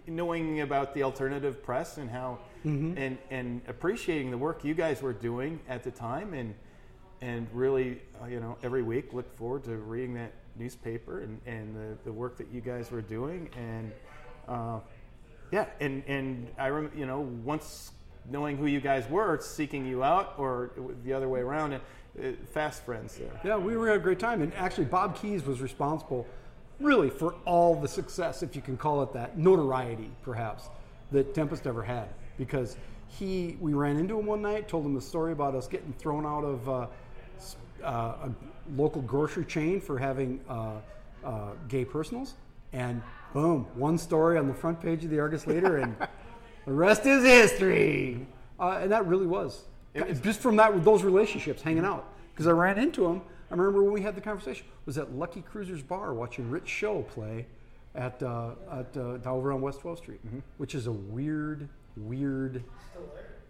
knowing 0.09 0.63
about 0.63 0.93
the 0.95 1.03
alternative 1.05 1.63
press 1.63 1.99
and 1.99 2.11
how 2.11 2.39
Mm-hmm. 2.65 2.97
and 2.97 3.19
and 3.31 3.61
appreciating 3.67 4.31
the 4.31 4.39
work 4.39 4.65
you 4.65 4.73
guys 4.73 5.03
were 5.03 5.13
doing 5.13 5.59
at 5.69 5.83
the 5.83 5.91
time 5.91 6.33
and 6.33 6.55
and 7.23 7.49
really 7.55 8.03
uh, 8.21 8.27
you 8.27 8.41
know 8.41 8.59
every 8.63 8.83
week 8.83 9.15
look 9.15 9.35
forward 9.37 9.65
to 9.65 9.77
reading 9.77 10.13
that 10.15 10.33
newspaper 10.59 11.21
and 11.21 11.41
and 11.47 11.75
the, 11.75 11.97
the 12.05 12.13
work 12.13 12.37
that 12.37 12.49
you 12.53 12.61
guys 12.61 12.91
were 12.91 13.01
doing. 13.01 13.49
And 13.57 13.93
uh, 14.47 14.81
yeah 15.51 15.67
and 15.81 16.03
and 16.07 16.49
I 16.59 16.67
remember, 16.67 16.99
you 16.99 17.07
know 17.07 17.21
once 17.45 17.93
knowing 18.31 18.57
who 18.57 18.67
you 18.67 18.81
guys 18.81 19.09
were 19.09 19.41
seeking 19.41 19.87
you 19.87 20.05
out 20.05 20.35
or 20.37 20.71
the 21.05 21.13
other 21.13 21.29
way 21.29 21.41
around 21.41 21.73
and 21.73 21.83
fast 22.53 22.85
friends 22.85 23.17
there. 23.17 23.41
Yeah, 23.45 23.57
we 23.57 23.77
were 23.77 23.91
a 23.91 23.99
great 23.99 24.19
time, 24.19 24.43
and 24.43 24.53
actually, 24.55 24.85
Bob 24.85 25.17
Keys 25.17 25.45
was 25.45 25.61
responsible, 25.61 26.27
really, 26.81 27.11
for 27.11 27.35
all 27.47 27.75
the 27.75 27.89
success, 27.89 28.43
if 28.43 28.55
you 28.55 28.63
can 28.63 28.77
call 28.77 29.03
it 29.03 29.13
that, 29.13 29.39
notoriety, 29.39 30.11
perhaps, 30.23 30.69
that 31.11 31.35
Tempest 31.35 31.67
ever 31.67 31.83
had, 31.83 32.09
because 32.39 32.77
he, 33.09 33.57
we 33.61 33.73
ran 33.73 33.97
into 33.97 34.19
him 34.19 34.27
one 34.27 34.43
night, 34.43 34.69
told 34.69 34.85
him 34.85 34.95
the 34.95 35.01
story 35.01 35.33
about 35.33 35.55
us 35.55 35.67
getting 35.67 35.93
thrown 35.95 36.27
out 36.27 36.45
of 36.45 36.69
uh, 36.69 36.87
uh, 37.83 38.29
a 38.29 38.31
local 38.77 39.03
grocery 39.03 39.45
chain 39.45 39.81
for 39.81 39.99
having 39.99 40.41
uh, 40.49 40.77
uh, 41.25 41.51
gay 41.69 41.85
personals, 41.85 42.35
and 42.73 43.03
boom, 43.33 43.67
one 43.75 43.99
story 43.99 44.39
on 44.39 44.47
the 44.47 44.55
front 44.55 44.81
page 44.81 45.05
of 45.05 45.11
the 45.11 45.19
Argus 45.19 45.47
Leader, 45.47 45.79
and 45.79 45.97
the 46.67 46.73
rest 46.73 47.07
is 47.07 47.25
history. 47.25 48.27
Uh, 48.59 48.79
and 48.83 48.93
that 48.93 49.07
really 49.07 49.27
was 49.27 49.65
just 50.23 50.41
from 50.41 50.57
that 50.57 50.85
those 50.85 51.03
relationships 51.03 51.63
hanging 51.63 51.85
out 51.85 52.07
because 52.33 52.47
I 52.47 52.53
ran 52.53 52.79
into 52.79 53.07
him. 53.07 53.23
I 53.51 53.55
remember 53.55 53.83
when 53.83 53.93
we 53.93 54.01
had 54.01 54.15
the 54.15 54.21
conversation 54.21 54.67
was 54.87 54.97
at 54.97 55.13
Lucky 55.15 55.43
Cruisers 55.43 55.83
Bar 55.83 56.15
watching 56.15 56.51
Rich 56.51 56.69
Show 56.69 57.03
play 57.03 57.47
at 57.95 58.23
uh, 58.23 58.53
at 58.71 58.97
uh, 58.97 59.19
over 59.27 59.53
on 59.53 59.61
West 59.61 59.81
12th 59.81 59.99
Street, 59.99 60.21
which 60.57 60.75
is 60.75 60.87
a 60.87 60.93
weird, 60.93 61.69
weird. 61.97 62.65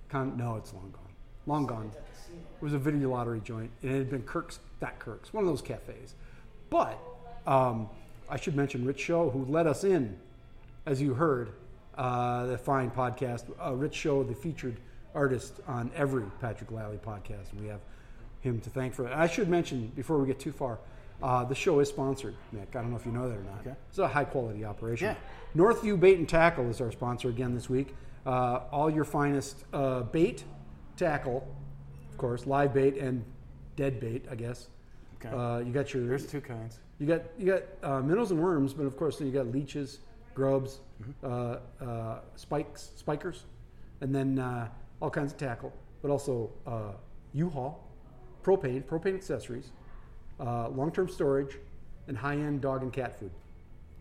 Con- 0.08 0.36
no, 0.36 0.56
it's 0.56 0.74
long 0.74 0.90
gone. 0.92 1.01
Long 1.46 1.66
gone. 1.66 1.90
It 2.32 2.64
was 2.64 2.72
a 2.72 2.78
video 2.78 3.10
lottery 3.10 3.40
joint, 3.40 3.70
and 3.82 3.90
it 3.90 3.98
had 3.98 4.10
been 4.10 4.22
Kirk's, 4.22 4.60
not 4.80 4.98
Kirk's, 4.98 5.32
one 5.32 5.44
of 5.44 5.50
those 5.50 5.62
cafes. 5.62 6.14
But 6.70 6.98
um, 7.46 7.88
I 8.30 8.36
should 8.36 8.54
mention 8.54 8.84
Rich 8.84 9.00
Show, 9.00 9.30
who 9.30 9.44
let 9.44 9.66
us 9.66 9.84
in, 9.84 10.16
as 10.86 11.02
you 11.02 11.14
heard, 11.14 11.52
uh, 11.98 12.46
the 12.46 12.58
fine 12.58 12.90
podcast. 12.90 13.44
Uh, 13.62 13.74
Rich 13.74 13.94
Show, 13.94 14.22
the 14.22 14.34
featured 14.34 14.76
artist 15.14 15.60
on 15.66 15.90
every 15.94 16.24
Patrick 16.40 16.70
Lalley 16.70 16.98
podcast, 16.98 17.52
and 17.52 17.60
we 17.60 17.68
have 17.68 17.80
him 18.40 18.60
to 18.60 18.70
thank 18.70 18.94
for 18.94 19.06
it. 19.06 19.12
I 19.12 19.26
should 19.26 19.48
mention 19.48 19.92
before 19.94 20.18
we 20.18 20.26
get 20.26 20.38
too 20.40 20.52
far, 20.52 20.78
uh, 21.22 21.44
the 21.44 21.54
show 21.54 21.78
is 21.80 21.88
sponsored, 21.88 22.34
Nick. 22.50 22.74
I 22.74 22.80
don't 22.80 22.90
know 22.90 22.96
if 22.96 23.06
you 23.06 23.12
know 23.12 23.28
that 23.28 23.36
or 23.36 23.42
not. 23.42 23.60
Okay. 23.60 23.76
It's 23.88 23.98
a 23.98 24.08
high 24.08 24.24
quality 24.24 24.64
operation. 24.64 25.08
Yeah. 25.08 25.62
Northview 25.62 25.98
Bait 25.98 26.18
and 26.18 26.28
Tackle 26.28 26.68
is 26.68 26.80
our 26.80 26.90
sponsor 26.90 27.28
again 27.28 27.54
this 27.54 27.70
week. 27.70 27.94
Uh, 28.26 28.60
all 28.72 28.90
your 28.90 29.04
finest 29.04 29.64
uh, 29.72 30.00
bait, 30.00 30.44
tackle, 31.02 31.46
of 32.10 32.16
course, 32.18 32.46
live 32.46 32.74
bait 32.74 32.96
and 32.98 33.24
dead 33.76 34.00
bait, 34.00 34.26
I 34.30 34.34
guess. 34.34 34.68
Okay. 35.16 35.34
Uh, 35.34 35.58
you 35.58 35.72
got 35.72 35.94
your 35.94 36.06
there's 36.06 36.26
two 36.26 36.40
kinds 36.40 36.78
you 37.02 37.08
got 37.08 37.22
you 37.36 37.46
got 37.46 37.62
uh, 37.82 38.00
minnows 38.00 38.30
and 38.30 38.40
worms, 38.40 38.72
but 38.72 38.84
of 38.84 38.96
course 38.96 39.18
then 39.18 39.26
you 39.26 39.32
got 39.32 39.48
leeches, 39.48 39.98
grubs, 40.34 40.78
uh, 41.24 41.56
uh, 41.80 42.20
spikes, 42.36 42.92
spikers, 42.94 43.42
and 44.00 44.14
then 44.14 44.38
uh, 44.38 44.68
all 45.00 45.10
kinds 45.10 45.32
of 45.32 45.38
tackle, 45.38 45.72
but 46.00 46.12
also 46.12 46.48
uh, 46.64 46.92
U-Haul, 47.34 47.82
propane, 48.44 48.84
propane 48.84 49.16
accessories, 49.16 49.72
uh, 50.38 50.68
long-term 50.68 51.08
storage, 51.08 51.58
and 52.06 52.16
high-end 52.16 52.60
dog 52.60 52.82
and 52.82 52.92
cat 52.92 53.18
food. 53.18 53.32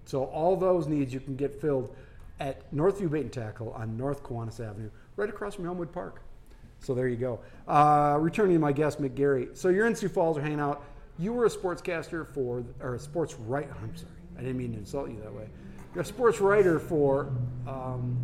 So 0.05 0.25
all 0.25 0.55
those 0.55 0.87
needs 0.87 1.11
you 1.11 1.21
can 1.21 1.35
get 1.35 1.59
filled 1.59 1.95
at 2.39 2.71
Northview 2.71 3.09
Bait 3.09 3.21
and 3.21 3.33
Tackle 3.33 3.71
on 3.71 3.97
North 3.97 4.21
Kiwanis 4.21 4.59
Avenue, 4.63 4.91
right 5.15 5.29
across 5.29 5.55
from 5.55 5.65
Elmwood 5.65 5.91
Park. 5.91 6.21
So 6.81 6.95
there 6.95 7.07
you 7.07 7.15
go. 7.15 7.39
Uh, 7.67 8.17
returning 8.19 8.55
to 8.55 8.59
my 8.59 8.71
guest, 8.71 9.01
Mick 9.01 9.15
Garry. 9.15 9.49
So 9.53 9.69
you're 9.69 9.87
in 9.87 9.95
Sioux 9.95 10.09
Falls, 10.09 10.37
or 10.37 10.41
hanging 10.41 10.59
out. 10.59 10.83
You 11.19 11.31
were 11.31 11.45
a 11.45 11.49
sportscaster 11.49 12.27
for, 12.27 12.63
or 12.81 12.95
a 12.95 12.99
sports 12.99 13.35
writer. 13.35 13.73
I'm 13.81 13.95
sorry, 13.95 14.11
I 14.37 14.41
didn't 14.41 14.57
mean 14.57 14.73
to 14.73 14.79
insult 14.79 15.09
you 15.09 15.19
that 15.21 15.33
way. 15.33 15.47
You're 15.93 16.01
a 16.01 16.05
sports 16.05 16.41
writer 16.41 16.79
for 16.79 17.31
um, 17.67 18.17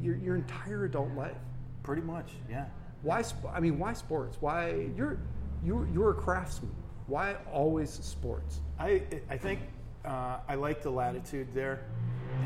your, 0.00 0.16
your 0.16 0.36
entire 0.36 0.84
adult 0.84 1.10
life. 1.12 1.36
Pretty 1.82 2.02
much, 2.02 2.30
yeah. 2.48 2.66
Why? 3.02 3.22
I 3.52 3.60
mean, 3.60 3.78
why 3.78 3.92
sports? 3.92 4.38
Why 4.40 4.88
you're 4.96 5.18
you 5.62 5.86
you're 5.92 6.10
a 6.10 6.14
craftsman. 6.14 6.72
Why 7.06 7.36
always 7.52 7.90
sports? 7.90 8.60
I 8.78 9.02
I 9.28 9.36
think 9.36 9.60
uh, 10.04 10.38
I 10.48 10.54
like 10.54 10.82
the 10.82 10.90
latitude 10.90 11.52
there, 11.52 11.84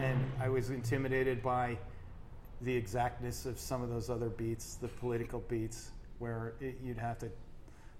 and 0.01 0.19
I 0.41 0.49
was 0.49 0.71
intimidated 0.71 1.43
by 1.43 1.79
the 2.63 2.75
exactness 2.75 3.47
of 3.47 3.59
some 3.59 3.83
of 3.83 3.89
those 3.89 4.11
other 4.11 4.29
beats, 4.29 4.75
the 4.77 4.89
political 4.89 5.41
beats, 5.49 5.91
where 6.19 6.55
it, 6.61 6.79
you'd 6.83 6.99
have 6.99 7.19
to 7.19 7.31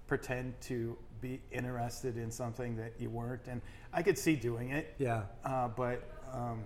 pretend 0.07 0.59
to 0.61 0.97
be 1.21 1.39
interested 1.51 2.17
in 2.17 2.31
something 2.31 2.75
that 2.75 2.93
you 2.99 3.09
weren't, 3.09 3.47
and 3.47 3.61
I 3.93 4.01
could 4.01 4.17
see 4.17 4.35
doing 4.35 4.71
it. 4.71 4.95
Yeah. 4.97 5.23
uh, 5.45 5.67
but 5.69 6.03
um, 6.33 6.63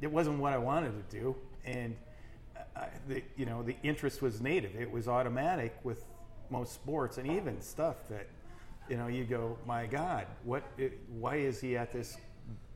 it 0.00 0.10
wasn't 0.10 0.38
what 0.38 0.52
I 0.52 0.58
wanted 0.58 0.92
to 1.10 1.16
do, 1.16 1.36
and 1.64 1.96
I, 2.76 2.88
the, 3.08 3.22
you 3.36 3.46
know 3.46 3.62
the 3.62 3.76
interest 3.82 4.22
was 4.22 4.40
native. 4.40 4.74
It 4.76 4.90
was 4.90 5.08
automatic 5.08 5.76
with 5.84 6.04
most 6.50 6.72
sports, 6.74 7.18
and 7.18 7.30
even 7.30 7.60
stuff 7.60 8.08
that 8.08 8.26
you 8.88 8.96
know 8.96 9.06
you 9.06 9.24
go, 9.24 9.56
my 9.66 9.86
God, 9.86 10.26
what? 10.44 10.64
It, 10.76 10.98
why 11.18 11.36
is 11.36 11.60
he 11.60 11.76
at 11.76 11.92
this 11.92 12.16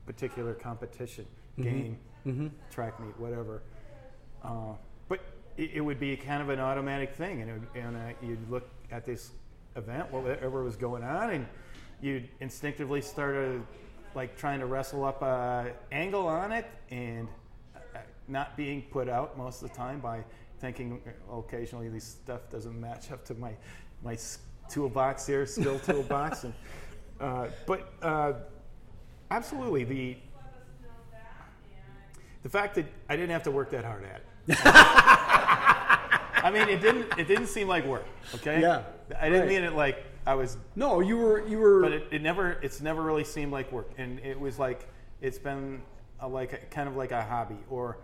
particular 0.05 0.53
competition, 0.53 1.25
game, 1.61 1.97
track 2.71 2.99
meet, 2.99 3.17
whatever? 3.19 3.63
Uh, 4.43 4.73
but 5.07 5.19
it, 5.57 5.71
it 5.75 5.81
would 5.81 5.99
be 5.99 6.15
kind 6.17 6.41
of 6.41 6.49
an 6.49 6.59
automatic 6.59 7.13
thing, 7.15 7.41
and, 7.41 7.51
would- 7.51 7.81
and 7.81 7.95
uh, 7.95 7.99
you'd 8.21 8.49
look 8.49 8.67
at 8.91 9.05
this 9.05 9.31
event, 9.75 10.11
whatever 10.11 10.63
was 10.63 10.75
going 10.75 11.03
on, 11.03 11.31
and 11.31 11.47
you'd 12.01 12.27
instinctively 12.41 13.01
start 13.01 13.35
to, 13.35 13.65
like 14.15 14.37
trying 14.37 14.59
to 14.59 14.65
wrestle 14.65 15.03
up 15.05 15.21
a 15.21 15.71
angle 15.91 16.27
on 16.27 16.51
it, 16.51 16.65
and 16.91 17.27
uh, 17.75 17.99
not 18.27 18.55
being 18.57 18.81
put 18.91 19.09
out 19.09 19.37
most 19.37 19.61
of 19.63 19.69
the 19.69 19.75
time 19.75 19.99
by 19.99 20.23
thinking 20.59 21.01
uh, 21.31 21.37
occasionally 21.37 21.89
this 21.89 22.03
stuff 22.03 22.41
doesn't 22.49 22.79
match 22.79 23.11
up 23.11 23.25
to 23.25 23.33
my 23.35 23.53
my 24.03 24.17
toolbox 24.69 25.25
here, 25.25 25.45
skill 25.45 25.79
toolbox, 25.85 26.43
and 26.43 26.53
uh, 27.19 27.47
but 27.65 27.93
uh, 28.01 28.33
absolutely 29.31 29.83
the 29.83 30.17
the 32.43 32.49
fact 32.49 32.75
that 32.75 32.85
I 33.09 33.15
didn't 33.15 33.31
have 33.31 33.43
to 33.43 33.51
work 33.51 33.69
that 33.71 33.85
hard 33.85 34.03
at 34.03 34.17
it. 34.17 34.25
I 34.49 36.49
mean, 36.53 36.67
it 36.69 36.81
didn't. 36.81 37.07
It 37.17 37.27
didn't 37.27 37.47
seem 37.47 37.67
like 37.67 37.85
work. 37.85 38.05
Okay. 38.35 38.61
Yeah, 38.61 38.83
I 39.19 39.25
didn't 39.29 39.41
right. 39.41 39.49
mean 39.49 39.63
it 39.63 39.73
like 39.73 40.03
I 40.25 40.35
was, 40.35 40.57
No, 40.75 40.99
you 40.99 41.17
were 41.17 41.47
you 41.47 41.59
were. 41.59 41.81
but 41.81 41.93
it, 41.93 42.07
it 42.11 42.21
never. 42.21 42.51
It's 42.61 42.81
never 42.81 43.01
really 43.01 43.23
seemed 43.23 43.51
like 43.51 43.71
work, 43.71 43.91
and 43.97 44.19
it 44.19 44.39
was 44.39 44.59
like 44.59 44.87
it's 45.21 45.39
been 45.39 45.81
a, 46.19 46.27
like 46.27 46.53
a, 46.53 46.57
kind 46.57 46.87
of 46.89 46.95
like 46.95 47.11
a 47.11 47.21
hobby, 47.23 47.57
or 47.69 47.97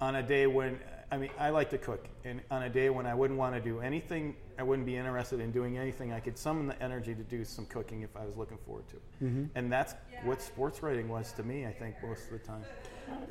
on 0.00 0.16
a 0.16 0.22
day 0.22 0.46
when 0.46 0.78
I 1.10 1.16
mean 1.16 1.30
I 1.38 1.50
like 1.50 1.70
to 1.70 1.78
cook, 1.78 2.06
and 2.24 2.40
on 2.50 2.62
a 2.62 2.70
day 2.70 2.90
when 2.90 3.06
I 3.06 3.14
wouldn't 3.14 3.38
want 3.38 3.54
to 3.56 3.60
do 3.60 3.80
anything, 3.80 4.36
I 4.58 4.62
wouldn't 4.62 4.86
be 4.86 4.96
interested 4.96 5.40
in 5.40 5.50
doing 5.50 5.78
anything. 5.78 6.12
I 6.12 6.20
could 6.20 6.38
summon 6.38 6.68
the 6.68 6.80
energy 6.80 7.14
to 7.14 7.22
do 7.24 7.44
some 7.44 7.66
cooking 7.66 8.02
if 8.02 8.16
I 8.16 8.24
was 8.24 8.36
looking 8.36 8.58
forward 8.58 8.86
to 8.90 8.96
it, 8.96 9.02
Mm-hmm. 9.24 9.44
and 9.56 9.72
that's 9.72 9.94
what 10.24 10.40
sports 10.40 10.82
writing 10.82 11.08
was 11.08 11.32
to 11.32 11.42
me. 11.42 11.66
I 11.66 11.72
think 11.72 11.96
most 12.04 12.26
of 12.26 12.30
the 12.32 12.38
time. 12.38 12.62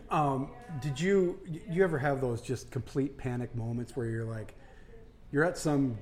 Um, 0.09 0.49
did 0.81 0.99
you 0.99 1.39
you 1.69 1.83
ever 1.83 1.97
have 1.97 2.21
those 2.21 2.41
just 2.41 2.69
complete 2.71 3.17
panic 3.17 3.55
moments 3.55 3.95
where 3.95 4.07
you're 4.07 4.25
like, 4.25 4.55
you're 5.31 5.43
at 5.45 5.57
some 5.57 5.97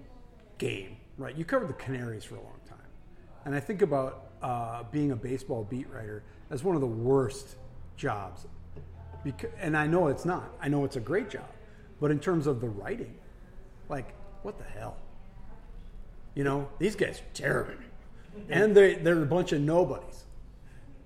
game, 0.58 0.98
right? 1.18 1.36
You 1.36 1.46
covered 1.46 1.70
the 1.70 1.74
Canaries 1.74 2.24
for 2.24 2.36
a 2.36 2.42
long 2.42 2.60
time, 2.68 2.78
and 3.46 3.54
I 3.54 3.60
think 3.60 3.82
about 3.82 4.30
uh, 4.42 4.84
being 4.92 5.12
a 5.12 5.16
baseball 5.16 5.64
beat 5.64 5.90
writer 5.90 6.24
as 6.50 6.64
one 6.64 6.76
of 6.76 6.82
the 6.82 6.88
worst 6.88 7.56
jobs. 7.98 8.48
Because, 9.24 9.52
and 9.60 9.76
I 9.76 9.86
know 9.86 10.08
it's 10.08 10.26
not. 10.26 10.50
I 10.62 10.70
know 10.70 10.86
it's 10.86 10.96
a 10.96 11.02
great 11.02 11.30
job, 11.30 11.50
but 12.00 12.10
in 12.10 12.20
terms 12.20 12.48
of 12.48 12.62
the 12.62 12.70
writing, 12.70 13.14
like 13.90 14.14
what 14.42 14.58
the 14.58 14.64
hell? 14.64 14.98
You 16.36 16.44
know, 16.44 16.70
these 16.80 16.96
guys 16.96 17.20
are 17.20 17.34
terrible, 17.34 17.74
and 18.50 18.76
they 18.76 18.96
they're 18.96 19.22
a 19.22 19.26
bunch 19.26 19.52
of 19.52 19.62
nobodies. 19.62 20.26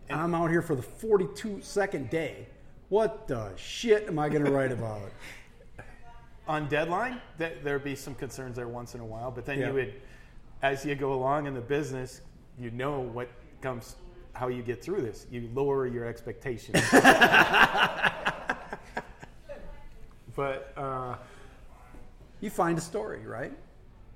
And 0.09 0.19
I'm 0.19 0.35
out 0.35 0.49
here 0.49 0.61
for 0.61 0.75
the 0.75 0.81
42 0.81 1.61
second 1.61 2.09
day. 2.09 2.47
What 2.93 3.27
the 3.27 3.49
shit 3.55 4.07
am 4.07 4.19
I 4.19 4.29
going 4.29 4.45
to 4.45 4.51
write 4.51 4.71
about? 4.71 5.09
on 6.47 6.69
deadline, 6.69 7.19
th- 7.39 7.57
there'd 7.63 7.83
be 7.83 7.95
some 7.95 8.13
concerns 8.13 8.55
there 8.55 8.67
once 8.67 8.93
in 8.93 9.01
a 9.01 9.05
while, 9.05 9.31
but 9.31 9.47
then 9.47 9.59
Yeah. 9.59 9.69
you 9.69 9.73
would, 9.73 9.93
as 10.61 10.85
you 10.85 10.93
go 10.93 11.11
along 11.13 11.47
in 11.47 11.55
the 11.55 11.59
business, 11.59 12.21
you 12.59 12.69
know 12.69 12.99
what 12.99 13.29
comes, 13.61 13.95
how 14.33 14.47
you 14.47 14.61
get 14.61 14.83
through 14.83 15.01
this. 15.01 15.25
You 15.31 15.49
lower 15.55 15.87
your 15.87 16.05
expectations. 16.05 16.79
but 20.35 20.71
uh, 20.77 21.15
You 22.41 22.51
find 22.51 22.77
a 22.77 22.81
story, 22.81 23.25
right? 23.25 23.53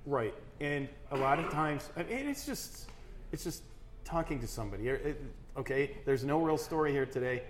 right, 0.05 0.35
and 0.61 0.87
a 1.09 1.17
lot 1.17 1.39
of 1.39 1.49
times, 1.51 1.89
I 1.97 2.03
mean, 2.03 2.29
it's 2.29 2.45
just, 2.45 2.91
it's 3.31 3.43
just 3.43 3.63
talking 4.05 4.39
to 4.39 4.45
somebody. 4.45 4.87
It- 4.89 5.03
it- 5.03 5.21
okay, 5.57 5.97
there's 6.05 6.23
no 6.23 6.39
real 6.43 6.59
story 6.59 6.91
here 6.91 7.07
today, 7.07 7.41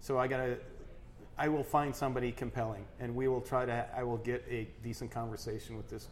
so 0.00 0.18
I 0.18 0.26
gotta. 0.26 0.58
I 1.38 1.48
will 1.48 1.64
find 1.64 1.94
somebody 1.94 2.32
compelling, 2.32 2.84
and 3.00 3.14
we 3.14 3.28
will 3.28 3.40
try 3.40 3.64
to. 3.66 3.86
I 3.96 4.02
will 4.02 4.18
get 4.18 4.44
a 4.48 4.68
decent 4.82 5.10
conversation 5.10 5.76
with 5.76 5.88
this 5.88 6.08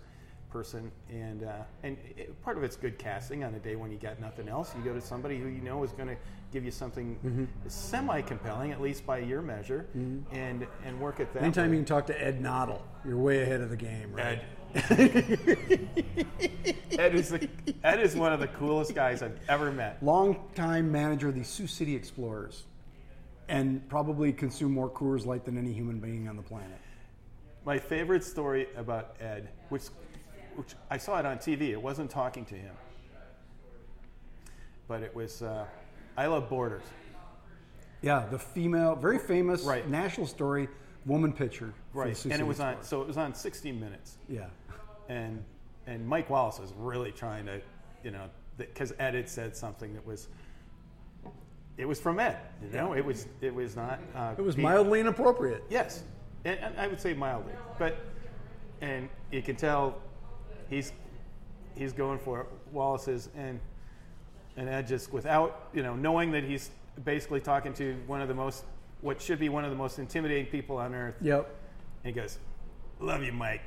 person, 0.51 0.91
and 1.11 1.45
uh, 1.45 1.63
and 1.83 1.97
it, 2.17 2.43
part 2.43 2.57
of 2.57 2.65
it's 2.65 2.77
good 2.77 2.99
casting. 2.99 3.45
On 3.45 3.55
a 3.55 3.59
day 3.59 3.77
when 3.77 3.91
you 3.91 3.99
got 3.99 4.21
nothing 4.21 4.49
else, 4.49 4.75
you 4.77 4.83
go 4.83 4.95
to 4.95 5.01
somebody 5.01 5.39
who 5.39 5.49
you 5.49 5.61
know 5.61 5.83
is 5.85 5.93
going 5.93 6.09
to 6.09 6.17
give 6.53 6.65
you 6.65 6.71
something 6.71 7.49
semi 7.69 8.21
compelling, 8.23 8.73
at 8.73 8.81
least 8.81 9.07
by 9.07 9.19
your 9.19 9.43
measure, 9.43 9.87
and 10.33 10.67
and 10.85 11.01
work 11.01 11.21
at 11.21 11.33
that. 11.35 11.43
Anytime 11.43 11.71
way. 11.71 11.77
you 11.77 11.79
can 11.81 11.87
talk 11.87 12.07
to 12.07 12.23
Ed 12.23 12.41
Nottle, 12.41 12.83
you're 13.05 13.19
way 13.19 13.43
ahead 13.43 13.61
of 13.61 13.71
the 13.71 13.77
game, 13.77 14.13
right? 14.13 14.39
Ed. 14.39 14.45
Ed 16.99 17.15
is 17.15 17.31
the 17.31 17.49
Ed 17.83 18.01
is 18.01 18.15
one 18.15 18.33
of 18.33 18.41
the 18.41 18.49
coolest 18.49 18.95
guys 18.95 19.23
I've 19.23 19.39
ever 19.49 19.73
met. 19.73 20.03
Longtime 20.03 20.91
manager 20.91 21.29
of 21.29 21.35
the 21.35 21.43
Sioux 21.43 21.67
City 21.67 21.95
Explorers, 21.97 22.65
and 23.51 23.87
probably 23.89 24.33
consume 24.33 24.73
more 24.73 24.89
Coors 24.89 25.27
Light 25.27 25.45
than 25.45 25.59
any 25.59 25.73
human 25.73 25.99
being 25.99 26.29
on 26.29 26.37
the 26.37 26.43
planet. 26.43 26.79
My 27.67 27.79
favorite 27.79 28.23
story 28.25 28.69
about 28.77 29.17
Ed, 29.21 29.51
which, 29.69 29.83
which 30.55 30.75
I 30.89 30.97
saw 30.97 31.19
it 31.19 31.27
on 31.27 31.37
TV. 31.39 31.71
It 31.71 31.83
wasn't 31.83 32.11
talking 32.11 32.45
to 32.47 32.55
him, 32.55 32.75
but 34.89 35.03
it 35.03 35.15
was. 35.15 35.43
Uh, 35.43 35.67
Ila 36.19 36.41
Borders. 36.41 36.83
Yeah, 38.03 38.25
the 38.31 38.39
female, 38.39 38.95
very 38.95 39.19
famous 39.19 39.63
Right. 39.63 39.87
national 39.89 40.27
story 40.27 40.69
woman 41.07 41.33
pitcher. 41.33 41.75
Right, 41.93 42.25
and 42.25 42.41
it 42.41 42.47
was 42.47 42.61
on. 42.61 42.83
So 42.83 43.03
it 43.03 43.07
was 43.09 43.17
on 43.17 43.35
60 43.35 43.73
Minutes, 43.73 44.17
Yeah. 44.29 44.47
and 45.09 45.45
and 45.87 46.07
Mike 46.07 46.31
Wallace 46.31 46.61
was 46.61 46.73
really 46.75 47.11
trying 47.11 47.47
to, 47.47 47.61
you 48.05 48.11
know, 48.13 48.29
because 48.57 48.93
Ed 48.99 49.15
had 49.15 49.29
said 49.29 49.57
something 49.57 49.93
that 49.95 50.07
was. 50.07 50.29
It 51.81 51.89
was 51.89 51.99
from 51.99 52.21
Ed, 52.21 52.37
you 52.63 52.77
know. 52.77 52.93
It 52.93 53.03
was. 53.05 53.27
It 53.41 53.55
was 53.55 53.75
not. 53.75 53.99
Uh, 54.15 54.35
It 54.37 54.43
was 54.43 54.55
being- 54.55 54.69
mildly 54.69 55.01
inappropriate. 55.01 55.65
Yes, 55.71 56.03
and, 56.45 56.59
and 56.61 56.79
I 56.79 56.87
would 56.87 57.01
say 57.01 57.15
mildly, 57.15 57.55
but 57.79 57.97
and 58.83 59.09
you 59.33 59.41
can 59.41 59.57
tell 59.57 59.97
he's 60.69 60.93
he's 61.75 61.93
going 61.95 62.19
for 62.19 62.47
Wallace's 62.71 63.31
and 63.35 63.59
and 64.59 64.69
Ed 64.69 64.87
just 64.87 65.11
without 65.13 65.69
you 65.73 65.83
know 65.83 65.97
knowing 65.97 66.31
that 66.33 66.45
he's 66.45 66.71
basically 67.05 67.41
talking 67.41 67.73
to 67.75 67.95
one 68.07 68.21
of 68.21 68.29
the 68.29 68.35
most 68.35 68.65
what 69.01 69.21
should 69.23 69.39
be 69.39 69.49
one 69.49 69.65
of 69.65 69.71
the 69.71 69.77
most 69.77 69.99
intimidating 69.99 70.47
people 70.47 70.77
on 70.77 70.95
earth. 70.95 71.15
Yep. 71.23 71.49
And 72.05 72.15
he 72.15 72.21
goes, 72.21 72.39
"Love 72.99 73.23
you, 73.23 73.33
Mike. 73.33 73.63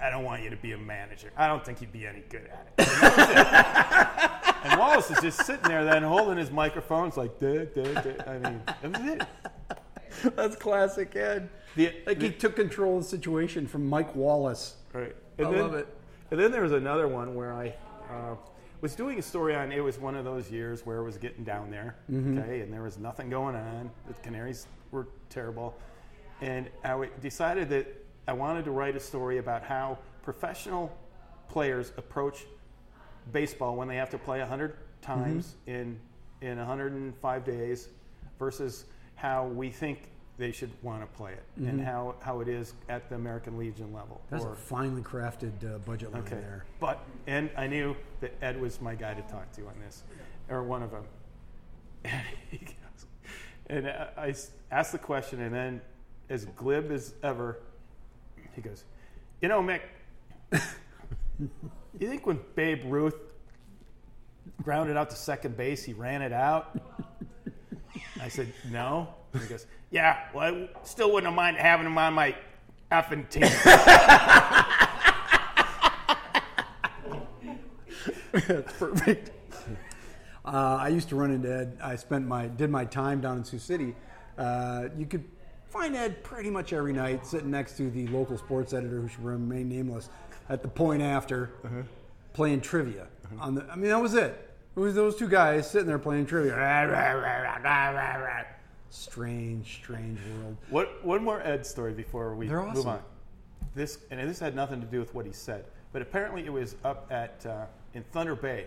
I 0.00 0.10
don't 0.10 0.24
want 0.24 0.42
you 0.42 0.50
to 0.50 0.56
be 0.56 0.72
a 0.72 0.78
manager. 0.78 1.30
I 1.36 1.46
don't 1.48 1.64
think 1.64 1.80
you'd 1.80 1.92
be 1.92 2.06
any 2.06 2.22
good 2.28 2.48
at 2.52 2.68
it." 2.78 2.88
And. 4.64 4.72
And 4.72 4.80
Wallace 4.80 5.08
is 5.10 5.20
just 5.20 5.44
sitting 5.46 5.68
there, 5.68 5.84
then 5.84 6.02
holding 6.02 6.36
his 6.36 6.50
microphones 6.50 7.16
like, 7.16 7.38
duh, 7.38 7.64
duh, 7.66 8.00
duh. 8.00 8.24
I 8.26 8.38
mean, 8.38 8.60
that 8.82 8.90
was 9.00 9.12
it. 9.12 10.34
That's 10.36 10.56
classic 10.56 11.14
Ed. 11.14 11.48
The- 11.76 11.92
Like 12.06 12.20
he 12.20 12.30
took 12.30 12.56
control 12.56 12.96
of 12.98 13.04
the 13.04 13.08
situation 13.08 13.68
from 13.68 13.86
Mike 13.86 14.14
Wallace. 14.16 14.74
Right. 14.92 15.14
I 15.38 15.42
then, 15.44 15.58
love 15.60 15.74
it. 15.74 15.86
And 16.32 16.40
then 16.40 16.50
there 16.50 16.62
was 16.62 16.72
another 16.72 17.06
one 17.06 17.36
where 17.36 17.52
I 17.52 17.68
uh, 18.10 18.34
was 18.80 18.96
doing 18.96 19.20
a 19.20 19.22
story 19.22 19.54
on. 19.54 19.70
It 19.70 19.80
was 19.80 19.98
one 20.00 20.16
of 20.16 20.24
those 20.24 20.50
years 20.50 20.84
where 20.84 20.98
it 20.98 21.04
was 21.04 21.18
getting 21.18 21.44
down 21.44 21.70
there, 21.70 21.94
Mm-hmm. 22.10 22.38
okay, 22.40 22.60
and 22.60 22.72
there 22.72 22.82
was 22.82 22.98
nothing 22.98 23.30
going 23.30 23.54
on. 23.54 23.90
The 24.08 24.14
Canaries 24.14 24.66
were 24.90 25.06
terrible, 25.30 25.76
and 26.40 26.68
I 26.82 27.08
decided 27.20 27.68
that 27.70 27.86
I 28.28 28.32
wanted 28.32 28.66
to 28.66 28.70
write 28.70 28.94
a 28.94 29.00
story 29.00 29.38
about 29.38 29.62
how 29.64 29.96
professional 30.22 30.94
players 31.48 31.92
approach 31.96 32.44
baseball 33.32 33.74
when 33.74 33.88
they 33.88 33.96
have 33.96 34.10
to 34.10 34.18
play 34.18 34.38
100 34.40 34.76
times 35.00 35.54
Mm-hmm. 35.66 35.70
in 35.70 36.00
in 36.40 36.58
105 36.58 37.44
days 37.44 37.88
versus 38.38 38.84
how 39.16 39.46
we 39.46 39.70
think 39.70 40.10
they 40.36 40.52
should 40.52 40.70
want 40.82 41.00
to 41.00 41.06
play 41.16 41.32
it 41.32 41.42
and 41.56 41.80
how, 41.80 42.14
how 42.20 42.38
it 42.38 42.46
is 42.46 42.74
at 42.88 43.08
the 43.08 43.16
American 43.16 43.58
Legion 43.58 43.92
level. 43.92 44.20
That's 44.30 44.44
or- 44.44 44.52
a 44.52 44.56
finely 44.56 45.02
crafted 45.02 45.52
uh, 45.64 45.78
budget 45.78 46.12
line 46.12 46.22
Okay. 46.22 46.36
there. 46.36 46.64
But 46.78 47.00
and 47.26 47.50
I 47.56 47.66
knew 47.66 47.96
that 48.20 48.32
Ed 48.40 48.60
was 48.60 48.80
my 48.80 48.94
guy 48.94 49.14
to 49.14 49.22
talk 49.22 49.50
to 49.54 49.62
on 49.66 49.74
this, 49.84 50.04
or 50.48 50.62
one 50.62 50.82
of 50.82 50.90
them. 50.92 51.04
And, 52.04 52.60
goes, 52.60 53.06
and 53.68 53.88
I, 53.88 54.34
asked 54.70 54.92
the 54.92 54.98
question, 54.98 55.40
and 55.40 55.52
then, 55.52 55.80
as 56.30 56.44
glib 56.44 56.92
as 56.92 57.14
ever, 57.24 57.58
he 58.58 58.68
goes, 58.68 58.84
"You 59.40 59.48
know, 59.48 59.62
Mick, 59.62 59.82
you 61.40 62.08
think 62.08 62.26
when 62.26 62.40
Babe 62.56 62.82
Ruth 62.86 63.14
grounded 64.62 64.96
out 64.96 65.10
to 65.10 65.16
second 65.16 65.56
base, 65.56 65.84
he 65.84 65.92
ran 65.92 66.22
it 66.22 66.32
out?" 66.32 66.76
I 68.20 68.28
said, 68.28 68.52
"No." 68.70 69.14
And 69.32 69.42
he 69.42 69.48
goes, 69.48 69.66
"Yeah, 69.92 70.18
well, 70.34 70.54
I 70.54 70.68
still 70.82 71.12
wouldn't 71.12 71.32
minded 71.34 71.62
having 71.62 71.86
him 71.86 71.96
on 71.96 72.14
my 72.14 72.34
effing 72.90 73.28
team." 73.28 73.42
That's 78.32 78.72
perfect. 78.72 79.30
Uh, 80.44 80.78
I 80.80 80.88
used 80.88 81.08
to 81.10 81.16
run 81.16 81.30
into 81.30 81.52
Ed. 81.52 81.78
I 81.80 81.94
spent 81.94 82.26
my 82.26 82.48
did 82.48 82.70
my 82.70 82.84
time 82.84 83.20
down 83.20 83.36
in 83.36 83.44
Sioux 83.44 83.58
City. 83.60 83.94
Uh, 84.36 84.88
you 84.96 85.06
could 85.06 85.24
find 85.70 85.94
Ed 85.96 86.22
pretty 86.24 86.50
much 86.50 86.72
every 86.72 86.92
night 86.92 87.26
sitting 87.26 87.50
next 87.50 87.76
to 87.76 87.90
the 87.90 88.06
local 88.08 88.38
sports 88.38 88.72
editor, 88.72 89.00
who 89.00 89.08
should 89.08 89.24
remain 89.24 89.68
nameless, 89.68 90.08
at 90.48 90.62
the 90.62 90.68
point 90.68 91.02
after, 91.02 91.50
playing 92.32 92.60
trivia. 92.60 93.06
On 93.40 93.54
the, 93.54 93.66
I 93.70 93.76
mean, 93.76 93.90
that 93.90 94.00
was 94.00 94.14
it. 94.14 94.44
It 94.76 94.80
was 94.80 94.94
those 94.94 95.16
two 95.16 95.28
guys 95.28 95.68
sitting 95.70 95.86
there 95.88 95.98
playing 95.98 96.26
trivia. 96.26 96.54
Strange, 98.90 99.74
strange 99.74 100.18
world. 100.38 100.56
What 100.70 101.04
one 101.04 101.22
more 101.22 101.40
Ed 101.42 101.66
story 101.66 101.92
before 101.92 102.34
we 102.34 102.48
They're 102.48 102.62
move 102.62 102.86
on. 102.86 103.02
This 103.74 103.98
and 104.10 104.28
this 104.28 104.38
had 104.38 104.54
nothing 104.56 104.80
to 104.80 104.86
do 104.86 104.98
with 104.98 105.14
what 105.14 105.26
he 105.26 105.32
said, 105.32 105.66
but 105.92 106.00
apparently 106.00 106.44
it 106.46 106.52
was 106.52 106.74
up 106.84 107.06
at 107.10 107.44
uh, 107.44 107.66
in 107.92 108.02
Thunder 108.12 108.34
Bay. 108.34 108.66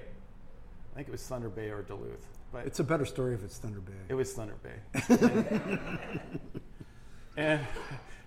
I 0.92 0.96
think 0.96 1.08
it 1.08 1.12
was 1.12 1.24
Thunder 1.26 1.50
Bay 1.50 1.70
or 1.70 1.82
Duluth, 1.82 2.28
but 2.52 2.68
It's 2.68 2.80
a 2.80 2.84
better 2.84 3.06
story 3.06 3.34
if 3.34 3.44
it's 3.44 3.58
Thunder 3.58 3.80
Bay. 3.80 3.94
it 4.10 4.14
was 4.14 4.32
Thunder 4.34 4.56
Bay. 4.62 4.78
and 7.38 7.60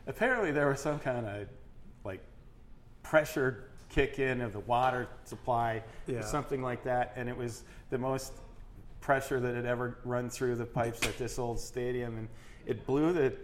apparently 0.07 0.51
there 0.53 0.69
was 0.69 0.81
some 0.81 0.99
kind 0.99 1.27
of 1.27 1.49
like 2.05 2.21
pressure 3.03 3.71
kick 3.89 4.19
in 4.19 4.41
of 4.41 4.53
the 4.53 4.61
water 4.61 5.09
supply 5.25 5.83
Yeah. 6.07 6.19
or 6.19 6.23
something 6.23 6.63
like 6.63 6.83
that, 6.85 7.13
and 7.17 7.29
it 7.29 7.37
was 7.37 7.63
the 7.91 7.99
most 7.99 8.33
pressure 9.01 9.39
that 9.41 9.55
had 9.55 9.67
ever 9.67 9.99
run 10.05 10.31
through 10.31 10.57
the 10.57 10.65
pipes 10.65 11.07
at 11.07 11.17
this 11.19 11.39
old 11.39 11.61
stadium, 11.61 12.17
and 12.17 12.29
it 12.67 12.87
blew 12.87 13.13
the. 13.13 13.35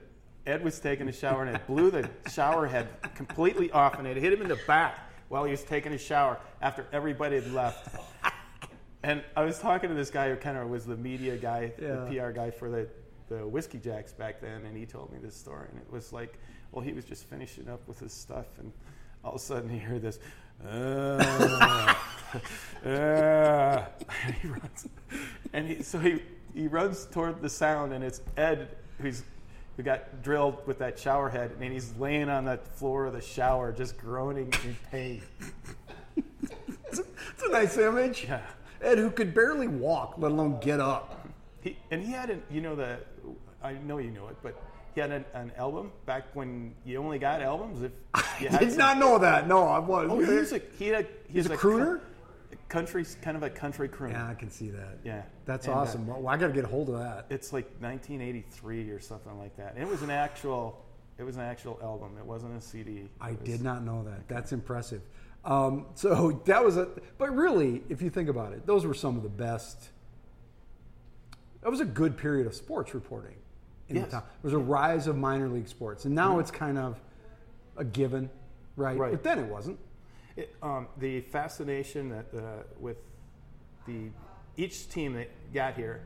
Ed 0.47 0.65
was 0.65 0.81
taking 0.81 1.07
a 1.07 1.13
shower, 1.13 1.45
and 1.45 1.55
it 1.55 1.67
blew 1.67 1.91
the 1.91 2.09
shower 2.31 2.67
head 2.67 2.89
completely 3.15 3.71
off, 3.73 3.99
and 3.99 4.09
it 4.09 4.17
hit 4.17 4.33
him 4.33 4.41
in 4.41 4.49
the 4.49 4.59
back 4.67 4.99
while 5.29 5.45
he 5.45 5.51
was 5.51 5.63
taking 5.63 5.93
a 5.93 5.99
shower 5.99 6.39
after 6.63 6.87
everybody 6.93 7.37
had 7.37 7.53
left. 7.53 7.95
And 9.03 9.23
I 9.37 9.45
was 9.45 9.59
talking 9.59 9.91
to 9.91 9.95
this 9.95 10.11
guy 10.11 10.31
who 10.31 10.37
kind 10.37 10.57
of 10.57 10.69
was 10.71 10.87
the 10.87 10.97
media 10.97 11.37
guy, 11.37 11.73
Yeah. 11.81 12.07
the 12.07 12.07
PR 12.19 12.31
guy 12.33 12.51
for 12.51 12.71
the, 12.71 12.89
the 13.31 13.47
Whiskey 13.47 13.79
Jacks 13.79 14.13
back 14.13 14.41
then, 14.41 14.67
and 14.67 14.77
he 14.77 14.85
told 14.85 15.11
me 15.13 15.19
this 15.23 15.35
story. 15.35 15.69
And 15.71 15.81
it 15.81 15.91
was 15.91 16.13
like, 16.13 16.39
well, 16.73 16.85
he 16.85 16.93
was 16.93 17.07
just 17.07 17.25
finishing 17.25 17.69
up 17.71 17.81
with 17.89 17.99
his 17.99 18.13
stuff, 18.13 18.47
and 18.59 18.71
all 19.25 19.33
of 19.33 19.37
a 19.37 19.39
sudden 19.39 19.71
he 19.71 19.79
heard 19.79 20.03
this, 20.03 20.19
uh, 20.67 21.95
uh, 22.85 22.85
and 22.85 24.35
he 24.43 24.49
runs. 24.49 24.89
And 25.53 25.67
he, 25.67 25.83
so 25.83 25.99
he, 25.99 26.23
he 26.55 26.67
runs 26.67 27.07
toward 27.07 27.41
the 27.41 27.49
sound, 27.49 27.93
and 27.93 28.05
it's 28.05 28.21
Ed 28.37 28.77
who's 28.99 29.23
who 29.77 29.85
got 29.85 30.23
drilled 30.23 30.67
with 30.67 30.79
that 30.81 30.99
shower 30.99 31.31
head, 31.31 31.53
and 31.61 31.73
he's 31.73 31.97
laying 31.97 32.29
on 32.29 32.45
the 32.45 32.59
floor 32.75 33.07
of 33.07 33.15
the 33.15 33.21
shower, 33.21 33.73
just 33.73 33.97
groaning 33.97 34.53
in 34.65 34.77
pain. 34.91 35.23
It's 36.89 37.01
a 37.47 37.51
nice 37.51 37.79
image. 37.79 38.25
Yeah. 38.25 38.41
Ed, 38.83 38.99
who 38.99 39.11
could 39.11 39.33
barely 39.35 39.69
walk, 39.69 40.15
let 40.19 40.33
alone 40.33 40.59
get 40.61 40.81
up. 40.81 41.20
He, 41.63 41.77
and 41.91 42.03
he 42.03 42.13
had 42.13 42.31
an, 42.31 42.43
you 42.51 42.61
know, 42.61 42.75
the, 42.75 42.99
I 43.63 43.73
know 43.75 43.99
you 43.99 44.11
know 44.11 44.29
it, 44.29 44.37
but 44.43 44.61
he 44.95 45.01
had 45.01 45.11
an, 45.11 45.25
an 45.35 45.53
album 45.57 45.93
back 46.07 46.25
when 46.35 46.75
you 46.85 46.99
only 46.99 47.19
got 47.19 47.43
albums 47.43 47.83
if 47.83 47.93
you 48.41 48.49
I 48.51 48.59
did 48.59 48.71
some- 48.71 48.79
not 48.79 48.99
know 48.99 49.19
that. 49.19 49.47
No, 49.47 49.67
I 49.69 49.79
was. 49.79 50.09
Oh, 50.11 50.19
he 50.21 50.33
was 50.33 50.53
a, 50.53 50.61
he 50.79 50.89
had, 50.89 51.07
He's 51.29 51.45
he's 51.45 51.47
a 51.47 51.57
crooner? 51.57 52.01
co- 52.01 52.57
country, 52.69 53.05
kind 53.23 53.37
of 53.37 53.43
a 53.43 53.51
country 53.51 53.89
crooner. 53.89 54.13
Yeah, 54.13 54.29
I 54.29 54.35
can 54.35 54.51
see 54.51 54.71
that. 54.71 54.99
Yeah. 55.05 55.23
That's 55.45 55.67
And, 55.67 55.75
uh, 55.75 55.79
awesome. 55.79 56.07
well, 56.07 56.27
I 56.29 56.37
got 56.37 56.49
to 56.49 56.53
get 56.53 56.65
a 56.65 56.69
hold 56.69 56.89
of 56.89 56.99
that. 56.99 57.27
It's 57.31 57.53
like 57.53 57.67
1983 57.81 58.91
or 58.91 59.01
something 59.01 59.39
like 59.39 59.57
that. 59.57 59.75
And 59.75 59.83
it 59.83 59.89
was 59.89 60.03
an 60.03 60.11
actual, 60.11 60.85
it 61.19 61.23
was 61.25 61.37
an 61.37 61.43
actual 61.43 61.79
album. 61.83 62.17
It 62.19 62.25
wasn't 62.25 62.57
a 62.57 62.61
CD. 62.61 63.09
I 63.21 63.31
was- 63.33 63.39
did 63.41 63.63
not 63.63 63.85
know 63.85 64.03
that. 64.05 64.29
That's 64.29 64.53
impressive. 64.53 65.03
Um, 65.45 65.87
so 65.95 66.43
that 66.47 66.65
was 66.65 66.77
a, 66.77 66.89
but 67.19 67.35
really, 67.35 67.83
if 67.89 68.03
you 68.03 68.11
think 68.11 68.29
about 68.29 68.53
it, 68.53 68.67
those 68.67 68.85
were 68.87 68.95
some 68.95 69.17
of 69.17 69.23
the 69.23 69.29
best. 69.29 69.91
That 71.63 71.71
was 71.71 71.81
a 71.81 71.85
good 71.85 72.17
period 72.17 72.47
of 72.47 72.55
sports 72.55 72.95
reporting 72.95 73.37
in 73.89 73.97
Yes. 73.97 74.07
the 74.07 74.11
town. 74.13 74.23
There 74.43 74.51
was 74.51 74.53
a 74.55 74.59
rise 74.59 75.07
of 75.07 75.17
minor 75.17 75.49
league 75.49 75.69
sports, 75.69 76.05
and 76.05 76.15
now 76.15 76.39
it's 76.39 76.51
kind 76.51 76.79
of 76.79 76.99
a 77.77 77.85
given, 77.85 78.31
right? 78.77 78.97
Right. 78.99 79.11
But 79.13 79.23
then 79.23 79.39
it 79.39 79.47
wasn't. 79.51 79.79
It, 80.37 80.55
um, 80.63 80.89
the 80.99 81.21
fascination 81.23 82.09
that 82.11 82.27
uh, 82.35 82.63
with 82.79 82.97
the 83.87 84.11
each 84.57 84.89
team 84.89 85.15
that 85.15 85.29
got 85.53 85.75
here 85.75 86.03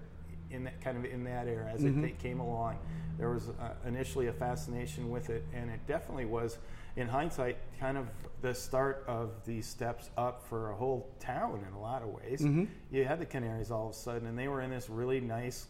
in 0.50 0.64
that 0.64 0.80
kind 0.80 0.96
of 0.98 1.04
in 1.04 1.24
that 1.24 1.46
era 1.46 1.70
as 1.72 1.82
Mm-hmm. 1.82 2.04
it 2.04 2.16
ca- 2.18 2.22
came 2.22 2.40
along, 2.40 2.78
there 3.18 3.30
was 3.30 3.48
uh, 3.48 3.74
initially 3.86 4.26
a 4.28 4.32
fascination 4.32 5.10
with 5.10 5.30
it, 5.30 5.44
and 5.52 5.70
it 5.70 5.80
definitely 5.86 6.24
was, 6.24 6.58
in 6.96 7.08
hindsight, 7.08 7.56
kind 7.80 7.98
of 7.98 8.06
the 8.40 8.54
start 8.54 9.04
of 9.06 9.30
the 9.46 9.60
steps 9.62 10.10
up 10.16 10.46
for 10.48 10.70
a 10.70 10.74
whole 10.74 11.08
town 11.18 11.64
in 11.66 11.74
a 11.74 11.80
lot 11.80 12.02
of 12.02 12.08
ways. 12.08 12.40
Mm-hmm. 12.42 12.64
You 12.90 13.04
had 13.04 13.18
the 13.20 13.26
Canaries 13.26 13.70
all 13.70 13.86
of 13.88 13.92
a 13.92 13.96
sudden, 13.96 14.28
and 14.28 14.38
they 14.38 14.48
were 14.48 14.60
in 14.60 14.70
this 14.70 14.88
really 14.88 15.20
nice, 15.20 15.66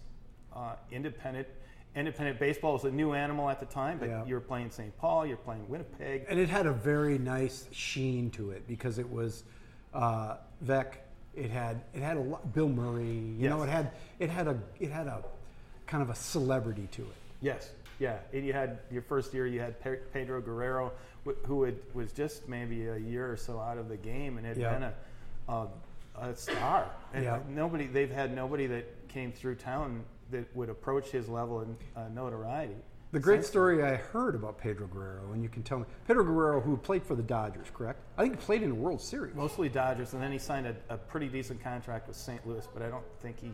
uh, 0.55 0.75
independent. 0.91 1.49
Independent 1.97 2.41
baseball 2.41 2.73
was 2.73 2.85
a 2.85 2.91
new 2.91 3.13
animal 3.15 3.49
at 3.49 3.61
the 3.61 3.67
time, 3.67 3.99
but 3.99 4.09
Yeah. 4.09 4.25
you 4.27 4.35
were 4.35 4.41
playing 4.41 4.71
St. 4.71 4.97
Paul, 4.99 5.25
you're 5.25 5.37
playing 5.37 5.69
Winnipeg. 5.69 6.27
And 6.29 6.41
it 6.41 6.49
had 6.49 6.67
a 6.67 6.73
very 6.73 7.19
nice 7.19 7.69
sheen 7.71 8.31
to 8.33 8.51
it 8.51 8.67
because 8.67 8.99
it 8.99 9.09
was 9.09 9.45
uh, 9.95 10.37
Veeck. 10.65 10.95
It 11.37 11.51
had 11.51 11.83
it 11.95 12.03
had 12.03 12.17
a 12.17 12.21
lot, 12.21 12.53
Bill 12.53 12.69
Murray. 12.69 13.35
You 13.39 13.49
know, 13.49 13.63
it 13.63 13.69
had 13.69 13.93
it 14.19 14.29
had 14.31 14.47
a 14.49 14.59
it 14.81 14.91
had 14.91 15.07
a 15.07 15.23
kind 15.87 16.03
of 16.03 16.11
a 16.11 16.15
celebrity 16.15 16.89
to 16.93 17.03
it. 17.03 17.15
Yes, 17.41 17.71
yeah. 18.01 18.19
And 18.33 18.45
you 18.45 18.53
had 18.53 18.81
your 18.91 19.03
first 19.03 19.33
year. 19.35 19.47
You 19.47 19.61
had 19.61 19.77
Pedro 20.13 20.41
Guerrero, 20.41 20.93
who 21.47 21.63
had, 21.65 21.77
was 21.95 22.13
just 22.13 22.49
maybe 22.49 22.87
a 22.87 22.97
year 22.99 23.31
or 23.31 23.37
so 23.37 23.59
out 23.59 23.79
of 23.79 23.89
the 23.89 23.97
game 23.97 24.39
and 24.39 24.47
had 24.47 24.57
Yeah. 24.57 24.73
been 24.75 24.83
a, 24.83 24.95
a, 25.49 25.69
a 26.31 26.37
star. 26.37 26.91
And 27.13 27.25
Yeah. 27.25 27.39
nobody, 27.49 27.87
they've 27.87 28.11
had 28.11 28.35
nobody 28.35 28.67
that 28.67 29.09
came 29.09 29.33
through 29.33 29.57
town 29.57 30.05
that 30.31 30.55
would 30.57 30.69
approach 30.69 31.11
his 31.11 31.29
level 31.29 31.63
in 31.63 31.77
uh, 31.97 32.09
notoriety. 32.15 32.77
The 33.13 33.21
great 33.21 33.45
story 33.45 33.85
I 33.85 33.95
heard 33.95 34.35
about 34.35 34.59
Pedro 34.59 34.89
Guerrero, 34.89 35.33
and 35.33 35.41
you 35.41 35.49
can 35.49 35.63
tell 35.63 35.79
me 35.79 35.85
Pedro 36.09 36.25
Guerrero, 36.25 36.61
who 36.61 36.77
played 36.77 37.05
for 37.05 37.15
the 37.15 37.23
Dodgers, 37.23 37.69
correct? 37.73 38.01
I 38.19 38.23
think 38.23 38.35
he 38.41 38.45
played 38.45 38.63
in 38.65 38.71
the 38.71 38.75
World 38.75 39.01
Series. 39.01 39.37
Mostly 39.37 39.69
Dodgers, 39.69 40.15
and 40.15 40.23
then 40.23 40.33
he 40.33 40.39
signed 40.39 40.67
a, 40.67 40.75
a 40.89 40.97
pretty 40.99 41.29
decent 41.29 41.63
contract 41.63 42.09
with 42.09 42.17
St. 42.17 42.45
Louis, 42.45 42.67
but 42.75 42.83
I 42.83 42.89
don't 42.89 43.05
think 43.21 43.39
he 43.41 43.53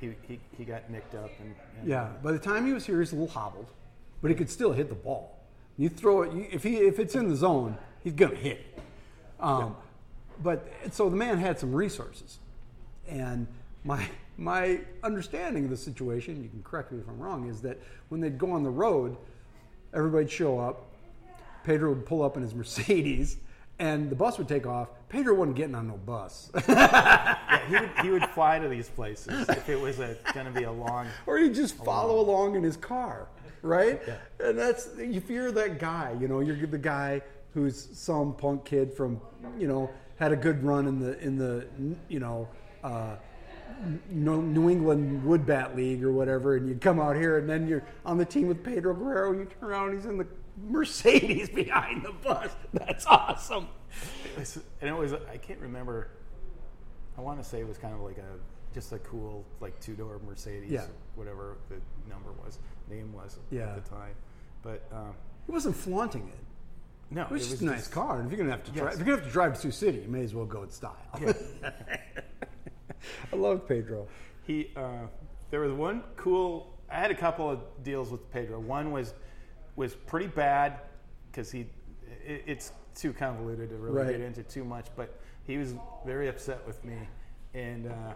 he, 0.00 0.14
he, 0.28 0.38
he 0.56 0.64
got 0.64 0.88
nicked 0.90 1.14
up. 1.16 1.30
And, 1.40 1.54
and 1.80 1.88
Yeah, 1.88 2.10
by 2.22 2.30
the 2.32 2.38
time 2.38 2.66
he 2.66 2.72
was 2.72 2.84
here, 2.86 3.00
he's 3.00 3.12
a 3.12 3.16
little 3.16 3.28
hobbled, 3.28 3.66
but 4.22 4.30
he 4.30 4.36
could 4.36 4.50
still 4.50 4.72
hit 4.72 4.88
the 4.88 4.94
ball. 4.94 5.40
You 5.76 5.88
throw 5.88 6.22
it 6.22 6.32
you, 6.32 6.46
if 6.50 6.62
he 6.62 6.76
if 6.78 6.98
it's 6.98 7.14
in 7.14 7.28
the 7.28 7.36
zone, 7.36 7.76
he's 8.02 8.12
gonna 8.12 8.34
hit. 8.34 8.58
it. 8.76 8.82
Um, 9.40 9.76
But 10.42 10.66
so 10.90 11.08
the 11.08 11.16
man 11.16 11.38
had 11.38 11.58
some 11.58 11.72
resources, 11.74 12.38
and 13.08 13.46
my 13.84 14.06
my 14.36 14.80
understanding 15.02 15.64
of 15.64 15.70
the 15.70 15.76
situation, 15.76 16.42
you 16.42 16.48
can 16.48 16.62
correct 16.62 16.90
me 16.92 16.98
if 17.00 17.08
I'm 17.08 17.18
wrong, 17.18 17.48
is 17.48 17.60
that 17.62 17.78
when 18.08 18.20
they'd 18.20 18.38
go 18.38 18.50
on 18.52 18.62
the 18.64 18.70
road, 18.70 19.16
everybody'd 19.92 20.30
show 20.30 20.58
up. 20.58 20.86
Pedro 21.64 21.90
would 21.90 22.04
pull 22.04 22.22
up 22.22 22.36
in 22.36 22.42
his 22.42 22.54
Mercedes, 22.62 23.36
and 23.78 24.10
the 24.10 24.16
bus 24.16 24.36
would 24.38 24.48
take 24.48 24.66
off. 24.66 24.88
Pedro 25.08 25.34
wasn't 25.34 25.56
getting 25.56 25.74
on 25.74 25.88
no 25.88 25.96
bus. 25.96 26.50
Yeah, 26.66 27.66
he 27.68 27.74
would 27.80 27.90
he 28.02 28.10
would 28.10 28.26
fly 28.30 28.58
to 28.58 28.68
these 28.68 28.90
places 28.90 29.48
if 29.48 29.68
it 29.70 29.80
was 29.80 29.96
going 29.96 30.44
to 30.46 30.52
be 30.52 30.64
a 30.64 30.70
long. 30.72 31.06
or 31.26 31.38
he'd 31.38 31.54
just 31.54 31.74
follow 31.76 32.20
along 32.20 32.56
in 32.56 32.62
his 32.62 32.76
car, 32.76 33.26
right? 33.64 34.00
And 34.40 34.58
that's 34.58 34.88
if 34.98 35.28
you're 35.30 35.50
that 35.52 35.78
guy, 35.78 36.16
you 36.20 36.28
know, 36.28 36.40
you're 36.40 36.66
the 36.66 36.78
guy 36.78 37.22
who's 37.54 37.88
some 37.98 38.34
punk 38.34 38.64
kid 38.64 38.92
from, 38.92 39.20
you 39.58 39.66
know, 39.66 39.90
had 40.18 40.30
a 40.32 40.36
good 40.36 40.62
run 40.62 40.86
in 40.86 41.00
the 41.00 41.18
in 41.20 41.36
the 41.36 41.66
you 42.08 42.20
know. 42.20 42.48
Uh, 42.82 43.16
New 44.08 44.40
New 44.40 44.70
England 44.70 45.24
Wood 45.24 45.44
Bat 45.46 45.74
League 45.74 46.04
or 46.04 46.12
whatever, 46.12 46.56
and 46.56 46.68
you 46.68 46.76
come 46.76 47.00
out 47.00 47.16
here, 47.16 47.38
and 47.38 47.48
then 47.50 47.66
you're 47.66 47.82
on 48.06 48.18
the 48.18 48.24
team 48.24 48.46
with 48.46 48.62
Pedro 48.62 48.94
Guerrero. 48.94 49.32
You 49.32 49.46
turn 49.46 49.68
around, 49.70 49.94
he's 49.94 50.06
in 50.06 50.16
the 50.16 50.26
Mercedes 50.68 51.48
behind 51.54 52.04
the 52.04 52.12
bus. 52.12 52.52
That's 52.72 53.04
awesome. 53.06 53.66
Was, 54.38 54.60
and 54.80 54.88
it 54.88 54.96
was 54.96 55.12
I 55.14 55.38
can't 55.38 55.58
remember. 55.60 56.08
I 57.18 57.20
want 57.20 57.42
to 57.42 57.44
say 57.44 57.60
it 57.60 57.66
was 57.68 57.76
kind 57.78 57.94
of 57.94 58.00
like 58.00 58.18
a 58.18 58.74
just 58.74 58.92
a 58.92 58.98
cool 59.00 59.44
like 59.60 59.78
two 59.80 59.94
door 59.94 60.20
Mercedes, 60.26 60.70
Yeah. 60.70 60.84
whatever 61.16 61.56
the 61.68 61.76
number 62.08 62.30
was, 62.44 62.58
name 62.88 63.12
was 63.12 63.38
Yeah. 63.50 63.70
at 63.74 63.84
the 63.84 63.90
time. 63.90 64.14
But 64.62 64.82
um, 64.92 65.14
He 65.46 65.52
wasn't 65.52 65.76
flaunting 65.76 66.28
it. 66.28 66.38
no, 67.10 67.22
It 67.22 67.30
was 67.30 67.48
just 67.48 67.62
a 67.62 67.66
nice 67.66 67.88
car. 67.88 68.16
And 68.20 68.26
if 68.26 68.32
you're 68.32 68.38
gonna 68.44 68.50
have 68.56 68.64
to 68.64 68.70
drive, 68.72 68.92
Yes. 68.92 69.00
if 69.00 69.06
you're 69.06 69.16
gonna 69.16 69.24
have 69.24 69.26
to 69.28 69.32
drive 69.32 69.54
to 69.54 69.60
Sioux 69.60 69.70
City, 69.70 69.98
you 69.98 70.08
may 70.08 70.22
as 70.24 70.34
well 70.34 70.46
go 70.46 70.62
in 70.62 70.70
style. 70.70 70.96
I 73.32 73.36
love 73.36 73.68
Pedro. 73.68 74.06
He, 74.44 74.70
uh, 74.76 75.06
there 75.50 75.60
was 75.60 75.72
one 75.72 76.02
cool. 76.16 76.74
I 76.90 76.98
had 76.98 77.10
a 77.10 77.14
couple 77.14 77.50
of 77.50 77.60
deals 77.82 78.10
with 78.10 78.30
Pedro. 78.30 78.58
One 78.60 78.90
was 78.92 79.14
was 79.76 79.94
pretty 79.94 80.28
bad 80.28 80.80
because 81.30 81.50
he, 81.50 81.66
it, 82.24 82.44
it's 82.46 82.72
too 82.94 83.12
convoluted 83.12 83.70
to 83.70 83.76
really 83.76 83.96
Right. 83.98 84.10
get 84.12 84.20
into 84.20 84.42
too 84.44 84.64
much. 84.64 84.86
But 84.94 85.18
he 85.46 85.56
was 85.58 85.74
very 86.06 86.28
upset 86.28 86.64
with 86.66 86.82
me, 86.84 86.96
and 87.54 87.88
uh, 87.88 88.12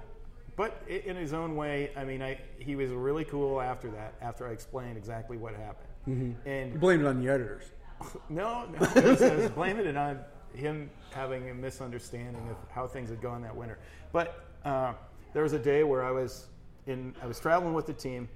but 0.58 0.82
in 0.88 1.14
his 1.14 1.32
own 1.32 1.54
way, 1.54 1.92
I 1.96 2.04
mean, 2.04 2.20
I 2.20 2.36
he 2.58 2.74
was 2.74 2.90
really 2.90 3.24
cool 3.24 3.60
after 3.60 3.88
that. 3.92 4.14
After 4.20 4.48
I 4.48 4.50
explained 4.50 4.96
exactly 4.96 5.36
what 5.36 5.54
happened, 5.54 5.88
You 6.04 6.36
and 6.44 6.80
blame 6.80 7.00
it 7.00 7.06
on 7.06 7.22
the 7.22 7.30
editors. 7.30 7.70
no, 8.28 8.66
no, 8.66 8.78
I 8.80 9.00
was, 9.00 9.22
I 9.22 9.36
was 9.36 9.50
blaming 9.52 9.86
it 9.86 9.96
on 9.96 10.18
him 10.52 10.90
having 11.12 11.48
a 11.50 11.54
misunderstanding 11.54 12.42
of 12.50 12.56
how 12.72 12.88
things 12.88 13.08
had 13.08 13.22
gone 13.22 13.40
that 13.42 13.54
winter. 13.54 13.78
But 14.12 14.46
uh, 14.64 14.94
there 15.32 15.44
was 15.44 15.52
a 15.52 15.60
day 15.60 15.84
where 15.84 16.04
I 16.04 16.10
was 16.10 16.48
in, 16.88 17.14
I 17.22 17.26
was 17.26 17.38
traveling 17.38 17.74
with 17.74 17.86
the 17.86 17.92
team, 17.92 18.28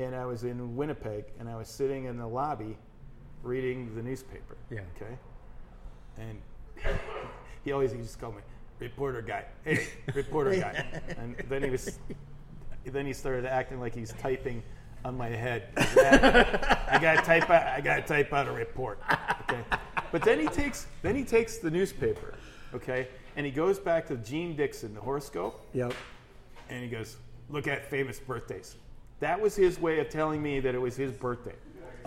and 0.00 0.16
I 0.16 0.26
was 0.26 0.42
in 0.42 0.74
Winnipeg, 0.76 1.26
and 1.38 1.48
I 1.48 1.54
was 1.54 1.68
sitting 1.68 2.06
in 2.06 2.18
the 2.18 2.26
lobby 2.26 2.76
reading 3.44 3.94
the 3.94 4.02
newspaper. 4.02 4.56
Yeah. 4.68 4.80
Okay. 4.96 5.16
And 6.18 6.42
he 7.64 7.70
always 7.70 7.92
he 7.92 7.98
just 7.98 8.18
called 8.20 8.34
me 8.34 8.42
reporter 8.78 9.22
guy. 9.22 9.44
Hey, 9.64 9.86
reporter 10.14 10.54
guy. 10.56 10.84
And 11.18 11.36
then 11.48 11.62
he 11.62 11.70
was, 11.70 11.98
then 12.84 13.06
he 13.06 13.12
started 13.12 13.44
acting 13.46 13.80
like 13.80 13.94
he's 13.94 14.12
typing 14.14 14.62
on 15.04 15.16
my 15.16 15.28
head. 15.28 15.68
I 15.76 16.98
got 17.00 17.16
to 17.16 17.22
type 17.22 17.50
out. 17.50 17.66
I 17.66 17.80
got 17.80 17.96
to 17.96 18.02
type 18.02 18.32
out 18.32 18.48
a 18.48 18.52
report. 18.52 19.00
Okay. 19.42 19.62
But 20.10 20.22
then 20.22 20.40
he 20.40 20.46
takes 20.46 20.86
then 21.02 21.14
he 21.14 21.24
takes 21.24 21.58
the 21.58 21.70
newspaper, 21.70 22.34
okay, 22.74 23.08
and 23.36 23.44
he 23.44 23.52
goes 23.52 23.78
back 23.78 24.06
to 24.06 24.16
Jeane 24.16 24.56
Dixon, 24.56 24.94
the 24.94 25.00
horoscope, 25.00 25.60
Yep. 25.74 25.92
and 26.70 26.82
he 26.82 26.88
goes, 26.88 27.18
"Look 27.50 27.66
at 27.68 27.84
famous 27.90 28.18
birthdays." 28.18 28.76
That 29.20 29.38
was 29.38 29.54
his 29.54 29.78
way 29.78 29.98
of 30.00 30.08
telling 30.08 30.42
me 30.42 30.60
that 30.60 30.74
it 30.74 30.78
was 30.80 30.96
his 30.96 31.12
birthday. 31.12 31.54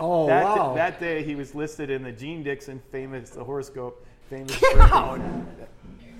Oh 0.00 0.26
that, 0.26 0.42
wow. 0.44 0.74
that 0.74 0.98
day 0.98 1.22
he 1.22 1.36
was 1.36 1.54
listed 1.54 1.90
in 1.90 2.02
the 2.02 2.10
Jeane 2.10 2.42
Dixon 2.42 2.82
famous 2.90 3.30
the 3.30 3.44
horoscope 3.44 4.04
famous 4.28 4.58
birthday. 4.74 4.78
Oh, 4.80 5.46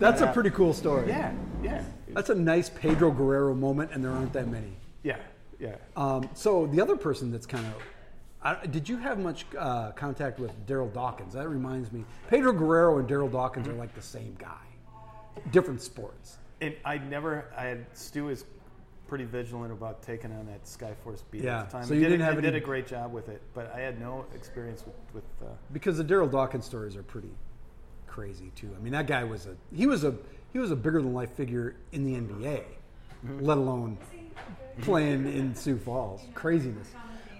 That's 0.03 0.21
a 0.21 0.27
pretty 0.33 0.51
cool 0.51 0.73
story. 0.73 1.09
Yeah, 1.09 1.33
yeah, 1.63 1.83
That's 2.09 2.31
a 2.31 2.35
nice 2.35 2.69
Pedro 2.69 3.11
Guerrero 3.11 3.55
moment, 3.55 3.91
and 3.93 4.03
there 4.05 4.11
aren't 4.13 4.33
that 4.33 4.49
many. 4.49 4.73
yeah, 5.03 5.19
yeah. 5.59 5.77
Um, 5.97 6.29
so 6.35 6.67
the 6.67 6.81
other 6.81 6.97
person 6.97 7.31
that's 7.31 7.47
kind 7.47 7.65
of, 7.67 7.73
I, 8.43 8.67
did 8.67 8.89
you 8.89 8.97
have 8.99 9.19
much 9.21 9.47
uh, 9.57 9.93
contact 9.93 10.41
with 10.41 10.51
Darryl 10.67 10.93
Dawkins? 10.93 11.35
That 11.35 11.49
reminds 11.49 11.93
me, 11.93 12.05
Pedro 12.29 12.53
Guerrero 12.53 12.99
and 12.99 13.09
Darryl 13.09 13.31
Dawkins 13.31 13.69
are 13.69 13.75
like 13.75 13.95
the 13.95 14.03
same 14.03 14.35
guy, 14.39 14.67
different 15.53 15.81
sports. 15.81 16.39
And 16.61 16.75
I 16.85 16.99
never, 16.99 17.45
I 17.57 17.63
had 17.65 17.87
Stu 17.93 18.29
is 18.29 18.45
pretty 19.09 19.25
vigilant 19.25 19.73
about 19.73 20.03
taking 20.03 20.33
on 20.33 20.47
that 20.47 20.65
Skyforce 20.65 21.23
beat 21.31 21.43
Yeah, 21.43 21.61
at 21.61 21.67
the 21.71 21.73
time. 21.79 21.85
so 21.87 21.95
He 21.95 22.01
you 22.01 22.07
did, 22.07 22.11
didn't 22.13 22.25
have 22.27 22.35
he 22.37 22.41
did 22.41 22.55
a 22.55 22.61
great 22.61 22.87
job 22.87 23.13
with 23.13 23.29
it, 23.29 23.43
but 23.55 23.73
I 23.75 23.81
had 23.81 24.01
no 24.01 24.25
experience 24.35 24.85
with. 24.87 24.95
with 25.15 25.25
uh, 25.49 25.53
Because 25.73 25.97
the 25.99 26.05
Daryl 26.05 26.31
Dawkins 26.31 26.65
stories 26.65 26.97
are 26.97 27.03
pretty 27.03 27.31
crazy 28.13 28.53
too. 28.55 28.69
I 28.77 28.83
mean, 28.83 28.93
that 28.93 29.07
guy 29.07 29.25
was 29.25 29.47
a 29.47 29.57
he 29.75 29.87
was 29.87 30.05
a 30.05 30.15
he 30.53 30.59
was 30.59 30.71
a 30.71 30.77
bigger 30.77 31.01
than 31.01 31.15
life 31.15 31.33
figure 31.33 31.77
in 31.93 32.05
the 32.05 32.21
NBA, 32.21 32.63
let 33.41 33.57
alone 33.57 33.97
playing 34.83 35.27
in 35.33 35.55
Sioux 35.55 35.79
Falls. 35.79 36.23
Craziness. 36.35 36.89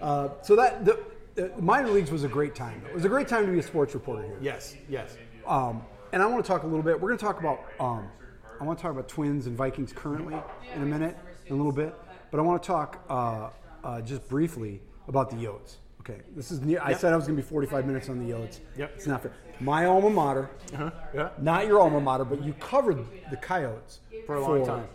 Uh, 0.01 0.29
so 0.41 0.55
that 0.55 0.83
the, 0.83 0.99
the 1.35 1.51
minor 1.61 1.89
leagues 1.89 2.11
was 2.11 2.23
a 2.23 2.27
great 2.27 2.55
time. 2.55 2.81
It 2.89 2.93
was 2.93 3.05
a 3.05 3.09
great 3.09 3.27
time 3.27 3.45
to 3.45 3.51
be 3.51 3.59
a 3.59 3.63
sports 3.63 3.93
reporter 3.93 4.23
here. 4.23 4.37
yes, 4.41 4.75
yes. 4.89 5.15
Um, 5.45 5.83
and 6.11 6.21
I 6.21 6.25
want 6.25 6.43
to 6.43 6.51
talk 6.51 6.63
a 6.63 6.67
little 6.67 6.83
bit. 6.83 6.99
We're 6.99 7.09
going 7.09 7.19
to 7.19 7.25
talk 7.25 7.39
about. 7.39 7.59
Um, 7.79 8.09
I 8.59 8.63
want 8.63 8.79
to 8.79 8.83
talk 8.83 8.91
about 8.91 9.07
Twins 9.07 9.45
and 9.45 9.55
Vikings 9.57 9.93
currently 9.93 10.37
in 10.75 10.81
a 10.81 10.85
minute, 10.85 11.17
in 11.47 11.53
a 11.53 11.55
little 11.55 11.71
bit. 11.71 11.93
But 12.31 12.39
I 12.39 12.43
want 12.43 12.61
to 12.63 12.67
talk 12.67 13.03
uh, 13.09 13.49
uh, 13.83 14.01
just 14.01 14.27
briefly 14.27 14.81
about 15.07 15.29
the 15.29 15.35
Yotes. 15.35 15.77
Okay, 16.09 16.19
this 16.35 16.51
is. 16.51 16.59
Near, 16.61 16.81
I 16.81 16.91
Yep. 16.91 16.99
said 16.99 17.13
I 17.13 17.15
was 17.15 17.25
going 17.27 17.37
to 17.37 17.41
be 17.41 17.47
45 17.47 17.85
minutes 17.85 18.09
on 18.09 18.19
the 18.19 18.33
Yotes. 18.33 18.59
Yep. 18.75 18.91
It's 18.95 19.07
not 19.07 19.21
fair. 19.23 19.31
My 19.61 19.85
alma 19.85 20.09
mater, 20.09 20.49
Uh-huh. 20.73 20.91
Yeah. 21.13 21.29
not 21.39 21.65
your 21.65 21.79
alma 21.79 22.01
mater, 22.01 22.25
but 22.25 22.43
you 22.43 22.53
covered 22.59 23.05
the 23.29 23.37
Coyotes 23.37 24.01
For 24.25 24.35
a 24.35 24.41
long 24.41 24.65
time. 24.65 24.87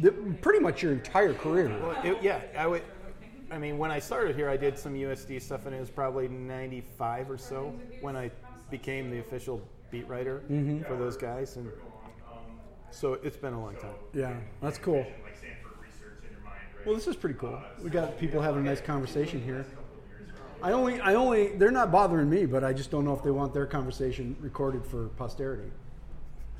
The, 0.00 0.10
pretty 0.42 0.58
much 0.58 0.82
your 0.82 0.92
entire 0.92 1.32
career. 1.32 1.68
Well, 1.80 1.96
it, 2.04 2.22
yeah, 2.22 2.40
I 2.56 2.66
would. 2.66 2.82
I 3.50 3.58
mean, 3.58 3.78
when 3.78 3.90
I 3.90 3.98
started 4.00 4.34
here, 4.36 4.48
I 4.50 4.56
did 4.56 4.76
some 4.78 4.94
USD 4.94 5.40
stuff, 5.40 5.64
and 5.66 5.74
it 5.74 5.80
was 5.80 5.90
probably 5.90 6.28
'95 6.28 7.30
or 7.30 7.38
so 7.38 7.72
when 8.00 8.16
I 8.16 8.30
became 8.70 9.10
the 9.10 9.20
official 9.20 9.62
beat 9.90 10.06
writer 10.08 10.42
Mm-hmm. 10.50 10.82
for 10.82 10.96
those 10.96 11.16
guys, 11.16 11.56
and 11.56 11.70
so 12.90 13.14
it's 13.22 13.36
been 13.38 13.54
a 13.54 13.60
long 13.60 13.76
time. 13.76 13.94
Yeah, 14.12 14.34
that's 14.60 14.76
cool. 14.78 15.06
Well, 16.84 16.94
this 16.94 17.06
is 17.06 17.16
pretty 17.16 17.38
cool. 17.38 17.60
We 17.82 17.90
got 17.90 18.18
people 18.18 18.40
having 18.42 18.62
a 18.62 18.68
nice 18.68 18.80
conversation 18.80 19.40
here. 19.42 19.64
I 20.62 20.72
only, 20.72 21.00
I 21.00 21.14
only, 21.14 21.48
they're 21.48 21.70
not 21.70 21.92
bothering 21.92 22.28
me, 22.28 22.46
but 22.46 22.64
I 22.64 22.72
just 22.72 22.90
don't 22.90 23.04
know 23.04 23.14
if 23.14 23.22
they 23.22 23.30
want 23.30 23.54
their 23.54 23.66
conversation 23.66 24.36
recorded 24.40 24.84
for 24.84 25.08
posterity. 25.10 25.70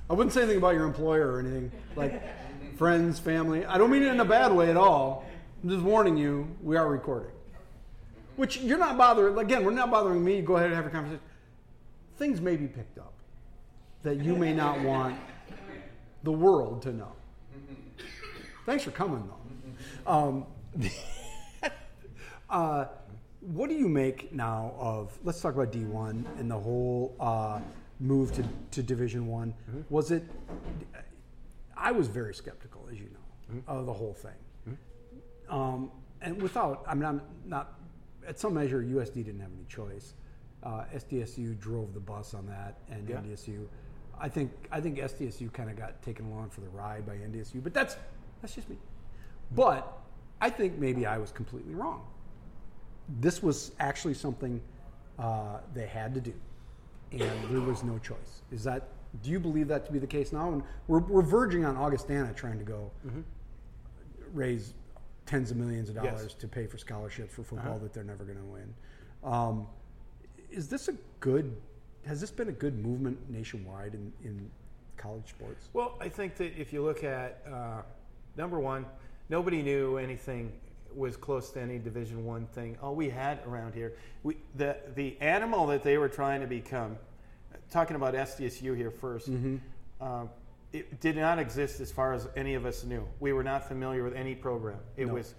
I 0.09 0.15
wouldn't 0.15 0.33
say 0.33 0.43
anything 0.43 0.59
about 0.59 0.75
your 0.75 0.85
employer 0.85 1.33
or 1.33 1.41
anything, 1.41 1.73
like 1.97 2.23
friends, 2.77 3.19
family. 3.19 3.65
I 3.67 3.77
don't 3.77 3.91
mean 3.91 4.03
it 4.03 4.09
in 4.09 4.21
a 4.21 4.25
bad 4.25 4.53
way 4.53 4.71
at 4.71 4.77
all. 4.77 5.25
I'm 5.63 5.71
just 5.71 5.83
warning 5.83 6.17
you, 6.17 6.49
we 6.63 6.77
are 6.77 6.89
recording. 6.89 7.33
Which 8.37 8.59
you're 8.59 8.79
not 8.79 8.97
bothering, 8.97 9.37
again, 9.37 9.65
we're 9.65 9.73
not 9.73 9.91
bothering 9.91 10.25
me. 10.25 10.41
Go 10.43 10.57
ahead 10.57 10.69
and 10.69 10.77
have 10.77 10.87
a 10.87 10.91
conversation. 10.91 11.21
Things 12.17 12.41
may 12.41 12.57
be 12.57 12.69
picked 12.69 12.99
up 12.99 13.13
that 14.05 14.17
you 14.23 14.37
may 14.37 14.53
not 14.53 14.81
want 14.81 15.19
the 16.23 16.33
world 16.33 16.83
to 16.83 16.93
know. 16.93 17.13
Thanks 18.65 18.85
for 18.85 18.93
coming, 18.93 19.29
though. 20.07 20.13
Um, 20.13 20.47
uh, 22.51 22.85
what 23.53 23.69
do 23.71 23.75
you 23.75 23.89
make 23.89 24.33
now 24.33 24.75
of? 24.79 25.17
Let's 25.25 25.41
talk 25.41 25.55
about 25.55 25.73
D 25.73 25.85
one 25.85 26.27
and 26.39 26.51
the 26.51 26.59
whole 26.59 27.17
uh, 27.19 27.61
move 28.01 28.33
to, 28.35 28.45
to 28.73 28.83
Division 28.83 29.27
One. 29.27 29.55
Was 29.91 30.11
it? 30.11 30.23
I 31.77 31.93
was 31.93 32.09
very 32.09 32.35
skeptical, 32.35 32.89
as 32.91 32.99
you 32.99 33.09
know, 33.11 33.63
of 33.67 33.87
the 33.87 33.93
whole 33.93 34.15
thing. 34.15 34.77
Um, 35.49 35.91
and 36.21 36.41
without, 36.43 36.85
I 36.87 36.95
mean, 36.95 37.05
I'm 37.05 37.23
not. 37.47 37.75
At 38.27 38.39
some 38.39 38.53
measure, 38.55 38.83
USD 38.83 39.15
didn't 39.15 39.41
have 39.41 39.51
any 39.55 39.65
choice. 39.69 40.13
Uh, 40.63 40.85
SDSU 40.95 41.59
drove 41.59 41.95
the 41.95 42.01
bus 42.01 42.35
on 42.35 42.47
that, 42.47 42.79
and 42.91 43.09
Yeah. 43.09 43.17
NDSU. 43.17 43.67
I 44.21 44.29
think 44.29 44.51
I 44.71 44.81
think 44.81 44.99
SDSU 44.99 45.51
kind 45.53 45.71
of 45.71 45.77
got 45.77 46.03
taken 46.03 46.27
along 46.27 46.51
for 46.51 46.61
the 46.61 46.69
ride 46.69 47.07
by 47.07 47.15
NDSU, 47.15 47.63
but 47.63 47.73
that's 47.73 47.97
that's 48.43 48.55
just 48.55 48.69
me. 48.69 48.77
But 49.53 50.01
I 50.41 50.51
think 50.51 50.77
maybe 50.79 51.07
I 51.07 51.17
was 51.17 51.31
completely 51.33 51.75
wrong. 51.75 52.03
This 53.21 53.43
was 53.43 53.73
actually 53.81 54.15
something 54.15 54.61
uh, 55.19 55.59
they 55.75 55.87
had 55.87 56.15
to 56.15 56.21
do, 56.21 56.35
and 57.13 57.21
there 57.51 57.61
was 57.61 57.83
no 57.83 57.99
choice. 57.99 58.43
Is 58.53 58.63
that? 58.65 58.89
Do 59.23 59.31
you 59.31 59.41
believe 59.41 59.69
that 59.69 59.87
to 59.87 59.93
be 59.93 59.99
the 59.99 60.07
case 60.07 60.33
now? 60.33 60.53
And 60.53 60.63
we're, 60.87 60.99
we're 61.01 61.23
verging 61.23 61.65
on 61.65 61.77
Augustana 61.77 62.33
trying 62.35 62.59
to 62.59 62.65
go 62.65 62.91
raise 64.35 64.75
tens 65.25 65.51
of 65.51 65.57
millions 65.57 65.89
of 65.89 65.97
Yes. 65.97 66.05
dollars 66.05 66.35
to 66.35 66.47
pay 66.49 66.67
for 66.67 66.77
scholarships 66.77 67.33
for 67.35 67.43
football 67.43 67.79
that 67.79 67.93
they're 67.95 68.05
never 68.05 68.25
going 68.25 68.39
to 68.39 68.45
win. 68.45 68.75
Um, 69.25 69.67
is 70.51 70.69
this 70.69 70.89
a 70.89 70.95
good? 71.21 71.57
Has 72.07 72.21
this 72.21 72.31
been 72.31 72.49
a 72.49 72.53
good 72.53 72.79
movement 72.79 73.19
nationwide 73.31 73.95
in, 73.95 74.13
in 74.25 74.51
college 74.99 75.29
sports? 75.29 75.69
Well, 75.73 75.97
I 76.01 76.09
think 76.09 76.37
that 76.37 76.59
if 76.59 76.73
you 76.73 76.83
look 76.83 77.05
at 77.05 77.43
uh, 77.51 77.83
number 78.37 78.61
one, 78.61 78.85
nobody 79.31 79.63
knew 79.63 79.97
anything 79.99 80.53
was 80.95 81.17
close 81.17 81.51
to 81.53 81.61
any 81.61 81.79
Division 81.79 82.25
One 82.25 82.47
thing. 82.47 82.77
All 82.83 82.95
we 82.95 83.09
had 83.09 83.41
around 83.47 83.75
here, 83.75 83.95
we, 84.23 84.37
the 84.57 84.77
the 84.95 85.17
animal 85.21 85.67
that 85.69 85.83
they 85.83 85.99
were 85.99 86.09
trying 86.09 86.41
to 86.41 86.47
become. 86.47 86.97
Talking 87.71 87.97
about 87.97 88.15
SDSU 88.15 88.75
here 88.77 88.91
1st 88.91 89.61
um, 90.01 90.31
it 90.73 91.01
did 91.01 91.17
not 91.17 91.39
exist 91.39 91.81
as 91.81 91.91
far 91.91 92.13
as 92.13 92.29
any 92.37 92.55
of 92.55 92.65
us 92.67 92.85
knew. 92.85 93.07
We 93.21 93.33
were 93.33 93.43
not 93.43 93.67
familiar 93.67 94.05
with 94.05 94.15
any 94.15 94.35
program. 94.35 94.79
It 94.97 95.07
No. 95.09 95.15
was, 95.15 95.35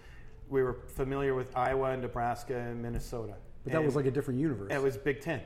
we 0.50 0.62
were 0.64 0.74
familiar 0.96 1.34
with 1.36 1.56
Iowa 1.56 1.92
and 1.92 2.02
Nebraska 2.02 2.56
and 2.58 2.82
Minnesota. 2.82 3.36
But 3.64 3.72
that 3.74 3.78
And- 3.78 3.86
was 3.86 3.96
like 3.96 4.06
a 4.06 4.12
different 4.12 4.40
universe. 4.40 4.72
it 4.72 4.82
was 4.82 4.98
Big 4.98 5.22
Ten. 5.22 5.42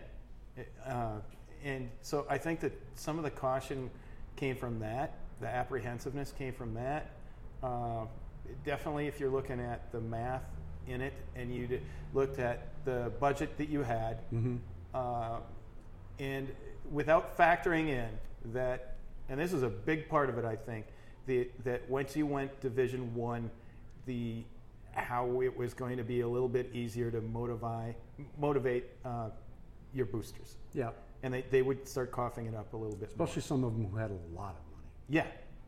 Uh, 0.85 1.19
and 1.63 1.89
so 2.01 2.25
I 2.29 2.37
think 2.37 2.59
that 2.61 2.71
some 2.95 3.17
of 3.17 3.23
the 3.23 3.31
caution 3.31 3.89
came 4.35 4.55
from 4.55 4.79
that. 4.79 5.17
The 5.41 5.47
apprehensiveness 5.47 6.31
came 6.31 6.53
from 6.53 6.73
that. 6.75 7.11
Uh, 7.61 8.05
definitely, 8.65 9.07
if 9.07 9.19
you're 9.19 9.29
looking 9.29 9.59
at 9.59 9.91
the 9.91 10.01
math 10.01 10.43
in 10.87 11.01
it 11.01 11.13
and 11.35 11.53
you 11.53 11.79
looked 12.13 12.39
at 12.39 12.67
the 12.85 13.11
budget 13.19 13.57
that 13.57 13.69
you 13.69 13.81
had, 13.83 14.19
uh, 14.93 15.39
and 16.19 16.47
without 16.91 17.37
factoring 17.37 17.87
in 17.89 18.09
that, 18.53 18.95
and 19.29 19.39
this 19.39 19.53
is 19.53 19.63
a 19.63 19.69
big 19.69 20.09
part 20.09 20.29
of 20.29 20.37
it, 20.37 20.45
I 20.45 20.55
think, 20.55 20.85
the, 21.25 21.49
that 21.63 21.89
once 21.89 22.15
you 22.15 22.25
went 22.25 22.59
Division 22.61 23.13
One, 23.15 23.49
the 24.05 24.43
how 24.91 25.41
it 25.41 25.55
was 25.57 25.73
going 25.73 25.97
to 25.97 26.03
be 26.03 26.19
a 26.21 26.27
little 26.27 26.49
bit 26.49 26.69
easier 26.73 27.09
to 27.09 27.19
motivate 27.21 27.95
motivate 28.37 28.85
uh, 29.05 29.29
your 29.93 30.05
boosters, 30.05 30.57
Yeah. 30.73 30.89
and 31.23 31.33
they, 31.33 31.43
they 31.49 31.61
would 31.63 31.87
start 31.87 32.11
coughing 32.11 32.45
it 32.45 32.53
up 32.55 32.73
a 32.73 32.77
little 32.77 32.95
bit. 32.95 33.17
more. 33.17 33.25
Especially 33.25 33.41
some 33.41 33.63
of 33.63 33.73
them 33.73 33.85
who 33.89 33.97
had 33.97 34.11
a 34.11 34.19
lot 34.35 34.49
of 34.55 34.61
money. 34.71 34.83
Yeah, 35.09 35.25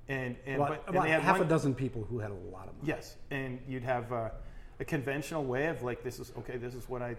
and 0.08 0.36
and, 0.46 0.56
About, 0.58 0.70
but, 0.70 0.88
and 0.88 0.96
about 0.98 1.08
half 1.24 1.38
one, 1.40 1.48
a 1.48 1.50
dozen 1.50 1.74
people 1.74 2.06
who 2.10 2.20
had 2.20 2.32
a 2.32 2.36
lot 2.52 2.68
of 2.68 2.76
money. 2.76 2.88
Yes, 2.88 3.16
and 3.32 3.60
you'd 3.68 3.84
have 3.84 4.12
uh, 4.14 4.30
a 4.80 4.86
conventional 4.86 5.44
way 5.44 5.68
of 5.68 5.82
like, 5.84 6.04
this 6.04 6.20
is 6.20 6.32
okay. 6.38 6.58
This 6.58 6.76
is 6.76 6.88
what 6.88 7.02
I 7.02 7.16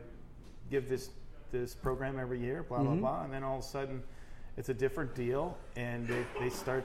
give 0.70 0.88
this 0.88 1.10
this 1.52 1.74
program 1.74 2.18
every 2.18 2.40
year. 2.40 2.62
Blah 2.62 2.78
Mm-hmm. 2.78 3.00
blah 3.00 3.10
blah, 3.12 3.24
and 3.24 3.32
then 3.32 3.42
all 3.42 3.58
of 3.58 3.64
a 3.64 3.66
sudden, 3.66 4.02
it's 4.56 4.68
a 4.68 4.74
different 4.74 5.14
deal, 5.14 5.56
and 5.76 6.06
they, 6.06 6.24
they 6.38 6.48
start 6.50 6.84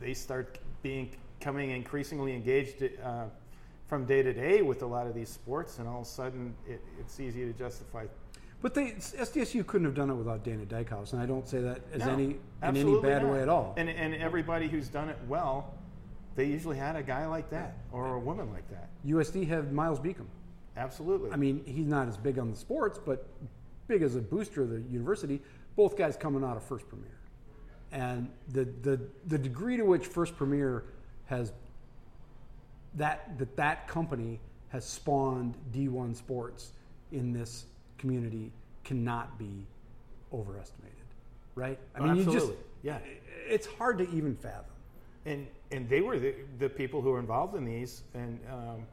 they 0.00 0.14
start 0.14 0.58
being 0.82 1.10
coming 1.40 1.70
increasingly 1.70 2.34
engaged 2.34 2.82
uh, 3.04 3.24
from 3.88 4.04
day 4.06 4.22
to 4.22 4.32
day 4.32 4.62
with 4.62 4.82
a 4.82 4.86
lot 4.86 5.06
of 5.06 5.14
these 5.14 5.28
sports, 5.28 5.78
and 5.78 5.88
all 5.88 6.00
of 6.00 6.06
a 6.06 6.10
sudden, 6.10 6.54
it, 6.68 6.80
it's 7.00 7.18
easy 7.20 7.44
to 7.44 7.52
justify. 7.52 8.06
But 8.62 8.74
they, 8.74 8.92
SDSU 8.92 9.66
couldn't 9.66 9.86
have 9.86 9.94
done 9.94 10.08
it 10.08 10.14
without 10.14 10.44
Dana 10.44 10.64
Dykehouse, 10.64 11.12
and 11.12 11.20
I 11.20 11.26
don't 11.26 11.46
say 11.48 11.60
that 11.60 11.80
as 11.92 12.04
No, 12.06 12.12
any 12.12 12.24
in 12.62 12.76
any 12.76 13.00
bad 13.00 13.22
not. 13.24 13.32
way 13.32 13.42
at 13.42 13.48
all. 13.48 13.74
And 13.76 13.88
and 13.90 14.14
everybody 14.14 14.68
who's 14.68 14.88
done 14.88 15.08
it 15.08 15.18
well, 15.26 15.74
they 16.36 16.44
usually 16.46 16.76
had 16.76 16.94
a 16.94 17.02
guy 17.02 17.26
like 17.26 17.50
that 17.50 17.76
or 17.90 18.14
a 18.14 18.20
woman 18.20 18.52
like 18.52 18.68
that. 18.70 18.88
USD 19.04 19.48
had 19.48 19.72
Miles 19.72 19.98
Beacom. 19.98 20.26
Absolutely. 20.76 21.32
I 21.32 21.36
mean, 21.36 21.62
he's 21.66 21.86
not 21.86 22.06
as 22.08 22.16
big 22.16 22.38
on 22.38 22.50
the 22.50 22.56
sports, 22.56 22.98
but 23.04 23.26
big 23.88 24.02
as 24.02 24.14
a 24.14 24.20
booster 24.20 24.62
of 24.62 24.70
the 24.70 24.80
university. 24.90 25.42
Both 25.74 25.96
guys 25.98 26.16
coming 26.16 26.44
out 26.44 26.56
of 26.56 26.62
First 26.62 26.88
Premier, 26.88 27.18
and 27.90 28.30
the 28.50 28.64
the 28.82 29.00
the 29.26 29.38
degree 29.38 29.76
to 29.76 29.84
which 29.84 30.06
First 30.06 30.36
Premier 30.36 30.84
has 31.26 31.52
that 32.94 33.36
that 33.38 33.56
that 33.56 33.88
company 33.88 34.38
has 34.68 34.84
spawned 34.84 35.56
D1 35.72 36.16
sports 36.16 36.72
in 37.10 37.32
this 37.32 37.66
community 38.12 38.50
cannot 38.84 39.38
be 39.38 39.64
overestimated, 40.32 40.96
right? 41.54 41.78
I 41.94 42.00
Oh, 42.00 42.02
mean, 42.02 42.16
you 42.16 42.24
just 42.24 42.36
absolutely. 42.36 42.64
Yeah. 42.82 42.98
it's 43.48 43.66
hard 43.66 43.98
to 43.98 44.10
even 44.10 44.34
fathom. 44.36 44.64
and 45.24 45.46
and 45.70 45.88
they 45.88 46.00
were 46.02 46.18
the, 46.18 46.34
the 46.58 46.68
people 46.68 47.00
who 47.00 47.10
were 47.12 47.20
involved 47.20 47.54
in 47.54 47.64
these 47.64 48.02
and 48.14 48.38
um, 48.50 48.86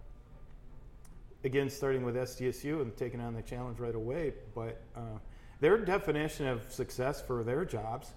again 1.43 1.69
starting 1.69 2.05
with 2.05 2.15
SDSU 2.15 2.81
and 2.83 2.95
taking 2.95 3.19
on 3.19 3.33
the 3.33 3.41
challenge 3.41 3.79
right 3.79 3.95
away 3.95 4.33
but 4.53 4.79
uh, 4.95 4.99
their 5.59 5.77
definition 5.79 6.45
of 6.47 6.71
success 6.71 7.19
for 7.21 7.43
their 7.43 7.65
jobs 7.65 8.13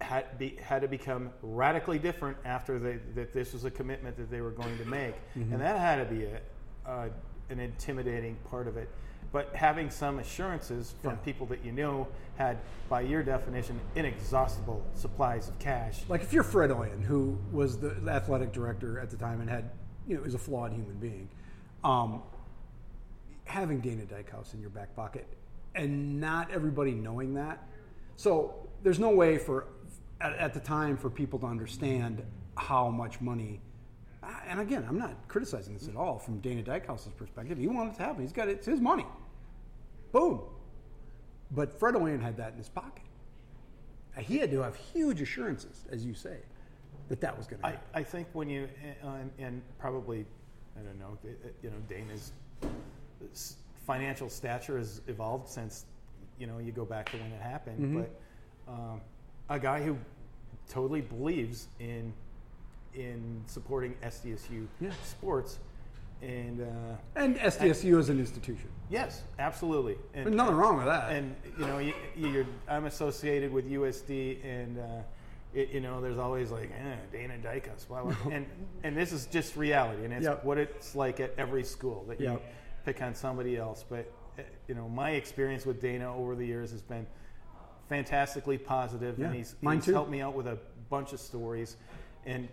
had, 0.00 0.36
be, 0.38 0.56
had 0.62 0.82
to 0.82 0.88
become 0.88 1.30
radically 1.42 1.98
different 1.98 2.36
after 2.44 2.78
they, 2.78 2.98
that 3.14 3.32
this 3.32 3.52
was 3.52 3.64
a 3.64 3.70
commitment 3.70 4.16
that 4.16 4.30
they 4.30 4.40
were 4.40 4.50
going 4.50 4.76
to 4.78 4.84
make 4.84 5.14
and 5.34 5.60
that 5.60 5.78
had 5.78 5.96
to 6.08 6.14
be 6.14 6.24
a, 6.24 6.40
uh, 6.90 7.08
an 7.50 7.60
intimidating 7.60 8.36
part 8.50 8.66
of 8.66 8.76
it 8.76 8.88
but 9.32 9.54
having 9.54 9.90
some 9.90 10.18
assurances 10.18 10.94
from 11.02 11.12
Yeah. 11.12 11.16
people 11.18 11.46
that 11.46 11.64
you 11.64 11.72
know 11.72 12.08
had 12.36 12.58
by 12.88 13.00
your 13.00 13.22
definition 13.22 13.80
inexhaustible 13.94 14.84
supplies 14.94 15.48
of 15.48 15.58
cash 15.58 16.02
Like 16.08 16.22
if 16.22 16.32
you're 16.32 16.42
Fred 16.44 16.70
Oien, 16.70 17.02
who 17.02 17.38
was 17.52 17.78
the 17.78 17.96
athletic 18.08 18.52
director 18.52 18.98
at 19.00 19.10
the 19.10 19.16
time 19.16 19.40
and 19.40 19.48
had, 19.50 19.70
you 20.06 20.16
know, 20.16 20.22
is 20.24 20.34
a 20.34 20.38
flawed 20.38 20.72
human 20.72 20.96
being, 20.96 21.28
um, 21.82 22.22
having 23.44 23.80
Dana 23.80 24.04
Dykehouse 24.04 24.54
in 24.54 24.60
your 24.60 24.70
back 24.70 24.94
pocket 24.94 25.26
and 25.74 26.20
not 26.20 26.50
everybody 26.50 26.92
knowing 26.92 27.34
that. 27.34 27.66
So 28.16 28.68
there's 28.82 28.98
no 28.98 29.10
way 29.10 29.38
for, 29.38 29.66
at, 30.20 30.34
at 30.34 30.54
the 30.54 30.60
time, 30.60 30.96
for 30.96 31.10
people 31.10 31.38
to 31.40 31.46
understand 31.46 32.22
how 32.56 32.88
much 32.88 33.20
money. 33.20 33.60
And 34.48 34.60
again, 34.60 34.84
I'm 34.88 34.98
not 34.98 35.14
criticizing 35.28 35.74
this 35.74 35.88
at 35.88 35.96
all 35.96 36.18
from 36.18 36.40
Dana 36.40 36.62
Dykehouse's 36.62 37.12
perspective. 37.12 37.58
He 37.58 37.66
wanted 37.66 37.94
it 37.94 37.96
to 37.96 38.02
happen. 38.02 38.22
He's 38.22 38.32
got 38.32 38.48
it. 38.48 38.52
It's 38.52 38.66
his 38.66 38.80
money. 38.80 39.06
Boom. 40.12 40.40
But 41.52 41.78
Fred 41.78 41.94
Oien 41.96 42.20
had 42.20 42.36
that 42.38 42.52
in 42.52 42.58
his 42.58 42.68
pocket. 42.68 43.02
He 44.18 44.38
had 44.38 44.50
to 44.50 44.62
have 44.62 44.76
huge 44.76 45.20
assurances, 45.20 45.84
as 45.90 46.04
you 46.04 46.14
say, 46.14 46.38
that 47.08 47.20
that 47.20 47.36
was 47.36 47.46
going 47.46 47.60
to 47.60 47.68
happen. 47.68 47.80
I 47.94 48.02
think 48.02 48.26
when 48.32 48.48
you 48.48 48.68
uh, 49.04 49.08
and, 49.20 49.30
and 49.38 49.62
probably 49.78 50.24
I 50.76 50.80
don't 50.82 50.98
know 50.98 51.18
uh, 51.24 51.48
you 51.62 51.70
know 51.70 51.76
Dana's 51.88 52.32
financial 53.86 54.28
stature 54.28 54.78
has 54.78 55.00
evolved 55.06 55.48
since 55.48 55.84
you 56.38 56.46
know 56.46 56.58
you 56.58 56.72
go 56.72 56.84
back 56.84 57.10
to 57.10 57.18
when 57.18 57.30
it 57.30 57.40
happened, 57.42 57.78
Mm-hmm. 57.78 58.00
but 58.00 58.72
um, 58.72 59.00
a 59.50 59.58
guy 59.58 59.82
who 59.82 59.96
totally 60.68 61.00
believes 61.02 61.68
in 61.78 62.12
in 62.96 63.42
supporting 63.46 63.94
SDSU 64.02 64.66
Yeah. 64.80 64.90
sports 65.04 65.58
and 66.22 66.62
uh, 66.62 66.66
and 67.14 67.36
SDSU 67.36 67.98
as 67.98 68.08
an 68.08 68.18
institution. 68.18 68.68
yes, 68.88 69.22
absolutely. 69.38 69.96
And, 70.14 70.26
There's 70.26 70.36
nothing 70.36 70.56
wrong 70.56 70.76
with 70.78 70.86
that. 70.86 71.12
and 71.12 71.36
you 71.58 71.66
know, 71.66 71.78
you, 71.78 71.92
you're, 72.16 72.46
I'm 72.68 72.86
associated 72.86 73.52
with 73.52 73.70
USD, 73.70 74.42
and 74.44 74.78
uh, 74.78 74.82
it, 75.54 75.70
you 75.70 75.80
know, 75.80 76.00
there's 76.00 76.18
always 76.18 76.50
like 76.50 76.70
eh, 76.70 76.96
Dana 77.12 77.34
blah, 77.86 78.02
blah. 78.02 78.14
and 78.32 78.46
and 78.82 78.96
this 78.96 79.12
is 79.12 79.26
just 79.26 79.56
reality, 79.56 80.04
and 80.04 80.12
it's 80.14 80.24
Yep. 80.24 80.44
what 80.44 80.56
it's 80.58 80.94
like 80.96 81.20
at 81.20 81.34
every 81.36 81.64
school 81.64 82.04
that 82.08 82.18
you 82.18 82.30
Yep. 82.30 82.42
pick 82.86 83.02
on 83.02 83.14
somebody 83.14 83.58
else. 83.58 83.84
But 83.86 84.10
uh, 84.38 84.42
you 84.68 84.74
know, 84.74 84.88
my 84.88 85.10
experience 85.10 85.66
with 85.66 85.82
Dana 85.82 86.14
over 86.16 86.34
the 86.34 86.46
years 86.46 86.70
has 86.70 86.82
been 86.82 87.06
fantastically 87.90 88.58
positive, 88.58 89.18
Yeah, 89.18 89.26
and 89.26 89.34
he's, 89.34 89.54
he's 89.60 89.84
helped 89.94 90.10
me 90.10 90.20
out 90.22 90.34
with 90.34 90.46
a 90.46 90.58
bunch 90.88 91.12
of 91.12 91.20
stories, 91.20 91.76
and 92.24 92.48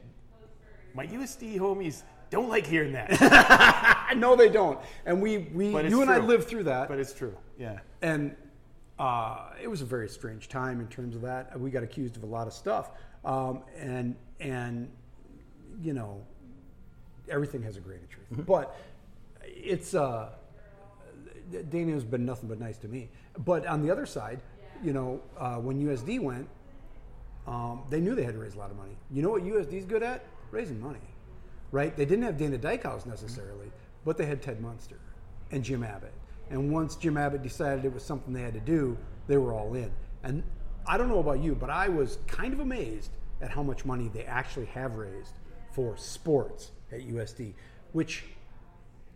my 0.94 1.08
USD 1.08 1.58
homies 1.58 2.04
don't 2.30 2.50
like 2.50 2.66
hearing 2.66 2.94
that, 2.94 4.12
no, 4.18 4.36
they 4.36 4.50
don't. 4.50 4.80
And 5.06 5.22
we, 5.22 5.38
we 5.54 5.68
you 5.68 6.02
and 6.02 6.10
I 6.10 6.18
lived 6.18 6.48
through 6.48 6.64
that. 6.64 6.88
But 6.88 7.00
it's 7.00 7.14
true, 7.14 7.36
yeah. 7.60 7.80
and 8.02 8.36
uh, 9.00 9.50
it 9.62 9.68
was 9.68 9.82
a 9.82 9.86
very 9.86 10.08
strange 10.08 10.50
time 10.50 10.80
in 10.80 10.88
terms 10.88 11.16
of 11.16 11.22
that. 11.22 11.60
We 11.60 11.70
got 11.70 11.84
accused 11.84 12.18
of 12.18 12.24
a 12.24 12.28
lot 12.28 12.48
of 12.48 12.54
stuff, 12.54 12.92
um, 13.26 13.64
and 13.78 14.16
and 14.40 14.90
you 15.82 15.94
know, 15.94 16.22
everything 17.30 17.62
has 17.64 17.78
a 17.78 17.80
grain 17.80 18.00
of 18.00 18.10
truth. 18.10 18.46
But 18.46 18.76
it's 19.44 19.94
uh, 19.94 20.30
Dana 21.70 21.94
has 21.94 22.04
been 22.04 22.26
nothing 22.26 22.50
but 22.50 22.60
nice 22.60 22.78
to 22.80 22.88
me. 22.88 23.10
But 23.40 23.66
on 23.66 23.82
the 23.82 23.92
other 23.92 24.06
side, 24.06 24.42
you 24.84 24.94
know, 24.94 25.22
uh, 25.38 25.56
when 25.56 25.84
USD 25.84 26.20
went, 26.20 26.48
um, 27.48 27.84
they 27.90 28.00
knew 28.00 28.16
they 28.16 28.24
had 28.24 28.36
to 28.36 28.40
raise 28.40 28.56
a 28.56 28.60
lot 28.60 28.72
of 28.72 28.78
money. 28.78 28.96
You 29.12 29.22
know 29.22 29.30
what 29.30 29.44
USD's 29.44 29.86
good 29.86 30.04
at? 30.04 30.24
Raising 30.54 30.80
money, 30.80 31.00
right? 31.72 31.98
They 31.98 32.06
didn't 32.06 32.24
have 32.26 32.38
Dana 32.38 32.60
Dykehouse 32.60 33.08
necessarily, 33.08 33.72
but 34.06 34.18
they 34.18 34.28
had 34.28 34.40
Ted 34.40 34.62
Muenster 34.62 35.00
and 35.52 35.64
Jim 35.64 35.84
Abbott. 35.84 36.14
And 36.52 36.72
once 36.72 36.96
Jim 36.96 37.18
Abbott 37.18 37.42
decided 37.42 37.86
it 37.86 37.94
was 37.94 38.04
something 38.04 38.32
they 38.34 38.44
had 38.44 38.54
to 38.54 38.60
do, 38.60 38.96
they 39.26 39.38
were 39.38 39.52
all 39.52 39.74
in. 39.74 39.92
And 40.22 40.44
I 40.86 40.98
don't 40.98 41.10
know 41.10 41.18
about 41.18 41.40
you, 41.40 41.56
but 41.56 41.72
I 41.72 41.90
was 41.90 42.20
kind 42.28 42.54
of 42.54 42.60
amazed 42.60 43.10
at 43.42 43.50
how 43.50 43.64
much 43.64 43.84
money 43.84 44.12
they 44.14 44.26
actually 44.26 44.68
have 44.68 44.96
raised 44.96 45.34
for 45.72 45.98
sports 45.98 46.70
at 46.92 47.00
USD, 47.00 47.54
which 47.94 48.24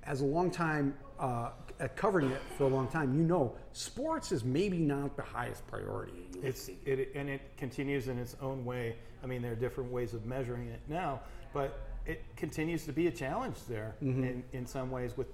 as 0.04 0.22
a 0.22 0.26
long 0.26 0.50
time 0.50 0.96
uh, 1.20 1.52
covering 1.96 2.32
it 2.32 2.42
for 2.58 2.64
a 2.64 2.68
long 2.68 2.88
time, 2.88 3.16
you 3.16 3.24
know, 3.24 3.54
sports 3.74 4.32
is 4.32 4.44
maybe 4.44 4.80
not 4.80 5.16
the 5.16 5.22
highest 5.22 5.68
priority. 5.68 6.28
It's 6.42 6.70
it, 6.86 7.12
and 7.14 7.30
it 7.30 7.42
continues 7.58 8.08
in 8.08 8.18
its 8.18 8.36
own 8.42 8.66
way. 8.66 8.96
I 9.24 9.28
mean, 9.28 9.42
there 9.42 9.52
are 9.52 9.56
different 9.56 9.92
ways 9.92 10.14
of 10.14 10.26
measuring 10.26 10.68
it 10.68 10.80
now, 10.88 11.22
but 11.54 11.80
it 12.06 12.24
continues 12.36 12.86
to 12.86 12.94
be 12.94 13.08
a 13.08 13.12
challenge 13.12 13.56
there 13.68 13.96
Mm-hmm. 14.04 14.24
in, 14.24 14.44
in 14.54 14.66
some 14.66 14.90
ways 14.92 15.16
with 15.18 15.28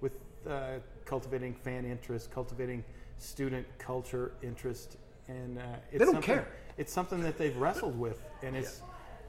with 0.00 0.12
uh, 0.48 0.78
cultivating 1.04 1.54
fan 1.54 1.84
interest, 1.84 2.30
cultivating 2.30 2.84
student 3.18 3.66
culture 3.78 4.32
interest, 4.42 4.96
and 5.28 5.58
uh, 5.58 5.62
it's 5.92 5.98
don't 6.04 6.14
something- 6.14 6.22
care. 6.34 6.48
It's 6.76 6.92
something 6.92 7.22
that 7.22 7.38
they've 7.38 7.56
wrestled 7.56 7.98
with, 7.98 8.20
and 8.42 8.56
it's 8.56 8.82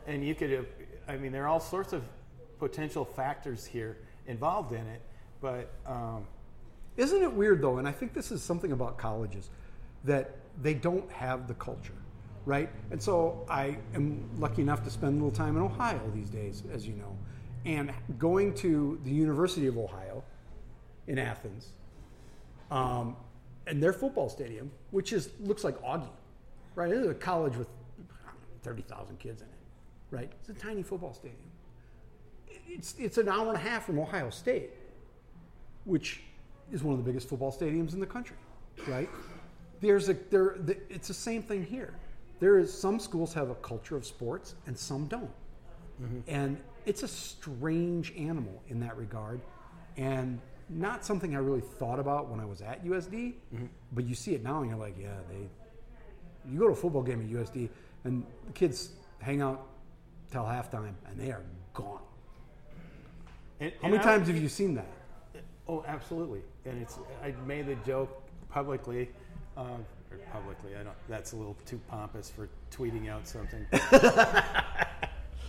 and 0.08 0.26
you 0.26 0.34
could 0.36 0.50
have. 0.52 0.66
I 1.08 1.18
mean, 1.18 1.32
there 1.32 1.44
are 1.44 1.48
all 1.48 1.60
sorts 1.60 1.94
of 1.94 2.04
potential 2.60 3.06
factors 3.06 3.66
here 3.66 3.98
involved 4.28 4.72
in 4.74 4.86
it, 4.88 5.02
but 5.42 5.70
um, 5.86 6.26
Isn't 6.98 7.22
it 7.22 7.32
weird 7.34 7.62
though? 7.62 7.78
And 7.78 7.88
I 7.88 7.92
think 7.92 8.14
this 8.14 8.32
is 8.32 8.42
something 8.42 8.72
about 8.72 8.98
colleges 8.98 9.50
that 10.06 10.36
they 10.62 10.74
don't 10.74 11.12
have 11.12 11.48
the 11.48 11.54
culture, 11.56 11.94
right? 12.46 12.70
And 12.92 13.02
so 13.02 13.46
I 13.50 13.78
am 13.94 14.30
lucky 14.38 14.62
enough 14.62 14.84
to 14.84 14.90
spend 14.90 15.20
a 15.20 15.24
little 15.24 15.36
time 15.36 15.56
in 15.56 15.62
Ohio 15.62 16.00
these 16.14 16.30
days, 16.30 16.64
as 16.74 16.88
you 16.88 16.94
know, 16.94 17.18
and 17.66 17.92
going 18.20 18.54
to 18.56 19.00
the 19.04 19.12
University 19.12 19.68
of 19.68 19.78
Ohio 19.78 20.24
in 21.08 21.18
Athens, 21.18 21.70
um, 22.72 23.16
and 23.68 23.82
their 23.82 23.94
football 23.94 24.30
stadium, 24.30 24.72
which 24.92 25.12
is 25.14 25.30
looks 25.40 25.64
like 25.64 25.82
Augie, 25.82 26.08
right? 26.76 26.92
It 26.92 26.98
is 26.98 27.08
a 27.08 27.14
college 27.14 27.56
with 27.56 27.68
thirty 28.62 28.84
thousand 28.84 29.20
kids 29.20 29.42
in 29.42 29.48
it, 29.48 29.54
right? 30.12 30.32
It's 30.40 30.50
a 30.50 30.54
tiny 30.54 30.84
football 30.84 31.14
stadium. 31.14 31.40
It's 32.68 32.96
it's 33.00 33.18
an 33.18 33.28
hour 33.28 33.48
and 33.48 33.56
a 33.56 33.60
half 33.60 33.86
from 33.86 34.00
Ohio 34.00 34.30
State 34.30 34.72
which 35.86 36.22
is 36.72 36.84
one 36.84 36.98
of 36.98 37.04
the 37.04 37.10
biggest 37.10 37.30
football 37.30 37.52
stadiums 37.52 37.94
in 37.94 38.00
the 38.00 38.06
country, 38.06 38.36
right? 38.88 39.10
There's 39.80 40.10
a 40.10 40.14
there. 40.30 40.56
The, 40.60 40.78
it's 40.90 41.08
the 41.08 41.14
same 41.14 41.44
thing 41.44 41.64
here. 41.64 41.94
There 42.46 42.60
is 42.60 42.72
some 42.72 43.00
schools 43.00 43.34
have 43.34 43.50
a 43.50 43.56
culture 43.56 43.96
of 43.98 44.06
sports 44.06 44.54
and 44.68 44.78
some 44.78 45.08
don't. 45.08 45.32
and 46.28 46.62
it's 46.86 47.02
a 47.02 47.08
strange 47.08 48.14
animal 48.16 48.62
in 48.68 48.80
that 48.82 48.96
regard, 48.98 49.42
and 49.98 50.40
not 50.70 51.04
something 51.04 51.36
I 51.36 51.40
really 51.40 51.62
thought 51.80 52.00
about 52.00 52.30
when 52.30 52.40
I 52.40 52.46
was 52.46 52.62
at 52.62 52.86
USD. 52.86 53.34
But 53.94 54.06
you 54.06 54.14
see 54.14 54.36
it 54.36 54.44
now, 54.44 54.62
and 54.62 54.70
you're 54.70 54.78
like, 54.78 54.96
yeah, 55.02 55.16
they. 55.28 55.50
You 56.48 56.60
go 56.60 56.68
to 56.68 56.74
a 56.74 56.76
football 56.76 57.02
game 57.02 57.20
at 57.22 57.28
USD, 57.30 57.68
and 58.04 58.24
the 58.46 58.54
kids 58.54 58.92
hang 59.18 59.42
out 59.42 59.66
till 60.30 60.44
halftime, 60.44 60.94
and 61.10 61.20
they 61.20 61.32
are 61.32 61.42
gone. 61.74 62.04
And- 63.60 63.72
How 63.72 63.86
and 63.88 63.92
many 63.94 64.04
I- 64.04 64.06
times 64.06 64.28
have 64.28 64.38
you 64.38 64.50
seen 64.50 64.76
that? 64.76 64.92
Oh, 65.68 65.84
absolutely. 65.88 66.44
And 66.66 66.80
it's 66.80 67.00
I 67.24 67.34
made 67.48 67.66
the 67.66 67.76
joke 67.88 68.22
publicly, 68.50 69.10
um, 69.58 69.84
or 70.16 70.32
publicly. 70.32 70.72
I 70.80 70.84
don't. 70.84 70.96
That's 71.08 71.34
a 71.34 71.36
little 71.36 71.56
too 71.66 71.80
pompous 71.88 72.30
for 72.30 72.50
tweeting 72.72 73.10
out 73.10 73.28
something. 73.28 73.66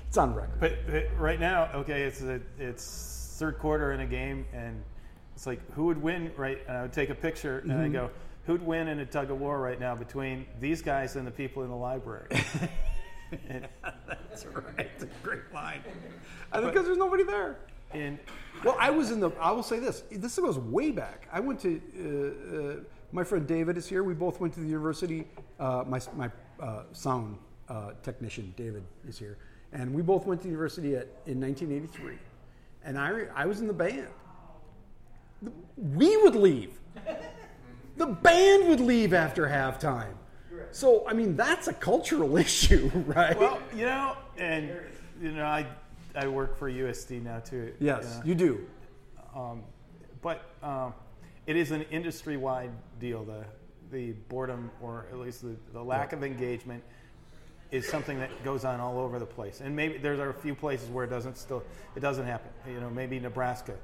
It's 0.08 0.16
on 0.18 0.34
record. 0.34 0.60
but 0.60 0.72
uh, 0.94 1.00
right 1.18 1.38
now, 1.38 1.68
okay, 1.74 2.02
it's 2.04 2.22
a, 2.22 2.40
it's 2.58 3.36
third 3.38 3.58
quarter 3.58 3.92
in 3.92 4.00
a 4.00 4.06
game, 4.06 4.46
and 4.52 4.82
it's 5.34 5.46
like 5.46 5.60
who 5.72 5.84
would 5.84 6.00
win? 6.00 6.32
Right? 6.36 6.58
And 6.68 6.76
I 6.76 6.82
would 6.82 6.92
take 6.92 7.10
a 7.10 7.14
picture, 7.14 7.58
and 7.58 7.72
I 7.72 7.88
go, 7.88 8.10
who'd 8.46 8.64
win 8.64 8.88
in 8.88 9.00
a 9.00 9.06
tug 9.06 9.30
of 9.30 9.40
war 9.40 9.60
right 9.60 9.78
now 9.78 9.94
between 9.94 10.46
these 10.60 10.80
guys 10.80 11.16
and 11.16 11.26
the 11.26 11.30
people 11.30 11.64
in 11.64 11.68
the 11.68 11.76
library? 11.76 12.28
and, 13.48 13.68
That's 14.08 14.46
right. 14.46 14.88
It's 14.94 15.02
a 15.02 15.08
great 15.22 15.52
line. 15.52 15.82
I 16.52 16.60
think 16.60 16.72
because 16.72 16.86
there's 16.86 16.98
nobody 16.98 17.24
there. 17.24 17.58
and 17.92 18.18
Well, 18.64 18.76
I 18.80 18.90
was 18.90 19.10
in 19.10 19.20
the. 19.20 19.30
I 19.40 19.50
will 19.50 19.62
say 19.62 19.80
this. 19.80 20.02
This 20.10 20.38
goes 20.38 20.58
way 20.58 20.92
back. 20.92 21.28
I 21.32 21.40
went 21.40 21.60
to. 21.60 21.80
Uh, 21.98 22.56
uh, 22.56 22.76
my 23.12 23.24
friend 23.24 23.46
David 23.46 23.76
is 23.76 23.86
here. 23.86 24.02
We 24.02 24.14
both 24.14 24.40
went 24.40 24.54
to 24.54 24.60
the 24.60 24.66
university. 24.66 25.26
Uh, 25.58 25.84
my 25.86 26.00
my 26.14 26.30
uh, 26.60 26.82
sound 26.92 27.38
uh, 27.68 27.92
technician 28.02 28.52
David 28.56 28.84
is 29.08 29.18
here, 29.18 29.38
and 29.72 29.92
we 29.94 30.02
both 30.02 30.26
went 30.26 30.42
to 30.42 30.48
university 30.48 30.94
at, 30.96 31.08
in 31.26 31.40
1983. 31.40 32.18
And 32.84 32.98
I 32.98 33.26
I 33.34 33.46
was 33.46 33.60
in 33.60 33.66
the 33.66 33.72
band. 33.72 34.08
We 35.76 36.16
would 36.18 36.34
leave. 36.34 36.72
The 37.96 38.06
band 38.06 38.68
would 38.68 38.80
leave 38.80 39.14
after 39.14 39.46
halftime. 39.46 40.14
So 40.70 41.06
I 41.08 41.12
mean 41.12 41.36
that's 41.36 41.68
a 41.68 41.72
cultural 41.72 42.36
issue, 42.46 42.90
right? 43.06 43.38
well, 43.38 43.60
you 43.74 43.86
know, 43.86 44.16
and 44.36 44.70
you 45.20 45.32
know, 45.32 45.44
I 45.46 45.66
I 46.14 46.26
work 46.28 46.58
for 46.58 46.70
USD 46.70 47.22
now 47.22 47.40
too. 47.40 47.72
yes, 47.78 48.04
you 48.04 48.08
know. 48.08 48.22
you 48.24 48.34
do. 48.34 48.66
Um, 49.34 49.62
but 50.22 50.50
um, 50.62 50.94
it 51.46 51.56
is 51.56 51.70
an 51.70 51.82
industry-wide 51.90 52.70
deal. 53.00 53.24
The 53.24 53.44
the 53.92 54.12
boredom, 54.28 54.70
or 54.80 55.06
at 55.12 55.18
least 55.18 55.42
the, 55.42 55.54
the 55.72 55.82
lack 55.82 56.12
of 56.12 56.24
engagement, 56.24 56.82
is 57.70 57.88
something 57.88 58.18
that 58.18 58.44
goes 58.44 58.64
on 58.64 58.80
all 58.80 58.98
over 58.98 59.18
the 59.18 59.26
place. 59.26 59.60
And 59.60 59.74
maybe 59.74 59.98
there 59.98 60.20
are 60.20 60.30
a 60.30 60.34
few 60.34 60.54
places 60.54 60.88
where 60.90 61.04
it 61.04 61.08
doesn't 61.10 61.36
still 61.36 61.62
it 61.94 62.00
doesn't 62.00 62.26
happen. 62.26 62.50
You 62.68 62.80
know, 62.80 62.90
maybe 62.90 63.18
Nebraska. 63.20 63.74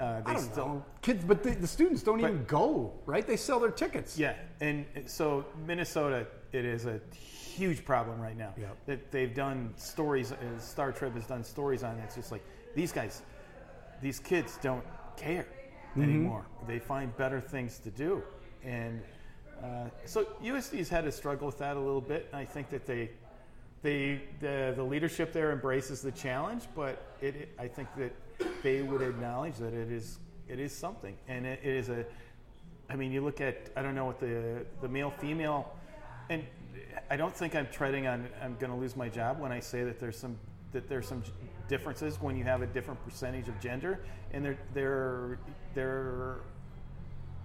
Uh, 0.00 0.20
they 0.22 0.30
I 0.30 0.34
don't 0.34 0.42
still, 0.42 0.66
know. 0.68 0.84
Kids, 1.02 1.22
but 1.22 1.42
the, 1.42 1.50
the 1.50 1.66
students 1.66 2.02
don't 2.02 2.20
But- 2.20 2.30
even 2.30 2.44
go, 2.44 2.94
right? 3.04 3.26
They 3.26 3.36
sell 3.36 3.60
their 3.60 3.70
tickets. 3.70 4.18
Yeah, 4.18 4.34
and 4.60 4.86
so 5.04 5.44
Minnesota, 5.66 6.26
it 6.52 6.64
is 6.64 6.86
a 6.86 6.98
huge 7.14 7.84
problem 7.84 8.18
right 8.18 8.36
now. 8.36 8.54
Yep. 8.58 8.76
That 8.86 9.12
they've 9.12 9.34
done 9.34 9.74
stories. 9.76 10.32
Uh, 10.32 10.36
Star 10.58 10.92
Trib 10.92 11.14
has 11.14 11.26
done 11.26 11.44
stories 11.44 11.82
on 11.82 11.98
it. 11.98 12.02
It's 12.04 12.14
just 12.14 12.32
like 12.32 12.42
these 12.74 12.90
guys, 12.90 13.22
these 14.00 14.18
kids 14.18 14.58
don't 14.62 14.84
care 15.16 15.46
Mm-hmm. 15.92 16.02
anymore. 16.02 16.46
They 16.66 16.78
find 16.78 17.16
better 17.16 17.40
things 17.40 17.78
to 17.80 17.90
do, 17.90 18.22
and 18.64 19.02
uh, 19.62 19.86
so 20.04 20.26
USD's 20.42 20.88
had 20.88 21.04
to 21.04 21.12
struggle 21.12 21.46
with 21.46 21.58
that 21.58 21.76
a 21.76 21.80
little 21.80 22.00
bit. 22.00 22.28
And 22.32 22.40
I 22.40 22.44
think 22.44 22.70
that 22.70 22.86
they. 22.86 23.10
They, 23.82 24.22
the, 24.38 24.74
the 24.76 24.84
leadership 24.84 25.32
there 25.32 25.50
embraces 25.50 26.02
the 26.02 26.12
challenge, 26.12 26.68
but 26.76 27.16
it, 27.20 27.52
I 27.58 27.66
think 27.66 27.88
that 27.96 28.12
they 28.62 28.80
would 28.80 29.02
acknowledge 29.02 29.56
that 29.56 29.74
it 29.74 29.90
is 29.90 30.20
it 30.48 30.60
is 30.60 30.72
something, 30.72 31.16
and 31.26 31.44
it, 31.44 31.58
it 31.64 31.74
is 31.74 31.88
a 31.88 32.06
I 32.92 32.96
mean, 32.96 33.10
you 33.10 33.22
look 33.22 33.40
at 33.40 33.70
I 33.74 33.82
don't 33.82 33.94
know 33.94 34.04
what 34.04 34.20
the 34.20 34.66
the 34.82 34.88
male 34.88 35.10
female, 35.10 35.74
and 36.28 36.44
I 37.10 37.16
don't 37.16 37.34
think 37.34 37.54
I'm 37.54 37.66
treading 37.68 38.06
on. 38.06 38.28
I'm 38.42 38.56
going 38.58 38.70
to 38.70 38.76
lose 38.76 38.96
my 38.96 39.08
job 39.08 39.40
when 39.40 39.50
I 39.50 39.60
say 39.60 39.82
that 39.84 39.98
there's 39.98 40.18
some 40.18 40.36
that 40.72 40.88
there's 40.88 41.08
some 41.08 41.22
differences 41.76 42.20
when 42.20 42.36
you 42.36 42.44
have 42.44 42.60
a 42.60 42.66
different 42.66 43.02
percentage 43.02 43.48
of 43.48 43.58
gender, 43.58 44.00
and 44.32 44.44
they're 44.44 44.58
they're 44.74 45.38
they're 45.74 46.36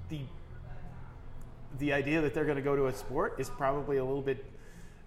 the 0.09 0.19
the 1.79 1.93
idea 1.93 2.19
that 2.21 2.33
they're 2.33 2.43
going 2.51 2.57
to 2.57 2.61
go 2.71 2.75
to 2.75 2.87
a 2.87 2.93
sport 2.93 3.35
is 3.39 3.49
probably 3.49 3.97
a 3.97 4.03
little 4.03 4.21
bit 4.21 4.43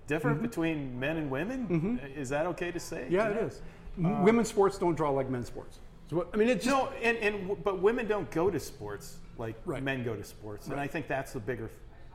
different 0.07 0.41
between 0.41 0.99
men 0.99 1.17
and 1.19 1.31
women. 1.31 2.01
Is 2.17 2.31
that 2.31 2.47
okay 2.47 2.71
to 2.71 2.81
say? 2.81 3.03
Mm-hmm. 3.03 3.15
Yeah, 3.15 3.27
You 3.27 3.33
it 3.33 3.41
know? 3.41 3.47
is. 3.49 3.63
M 3.99 4.23
Women's 4.25 4.49
sports 4.49 4.79
don't 4.79 4.95
draw 4.97 5.11
like 5.11 5.29
men's 5.29 5.49
sports. 5.49 5.81
So 6.09 6.27
I 6.33 6.37
mean, 6.39 6.49
it's 6.49 6.65
just, 6.65 6.75
No, 6.77 6.89
and, 7.03 7.17
and 7.19 7.63
but 7.63 7.81
women 7.83 8.07
don't 8.09 8.31
go 8.31 8.51
to 8.51 8.59
sports 8.59 9.19
like 9.37 9.57
Right. 9.67 9.83
men 9.83 10.03
go 10.03 10.17
to 10.17 10.25
sports, 10.25 10.69
and 10.69 10.81
I 10.81 10.87
think 10.87 11.09
that's 11.09 11.33
the 11.35 11.41
bigger 11.41 11.71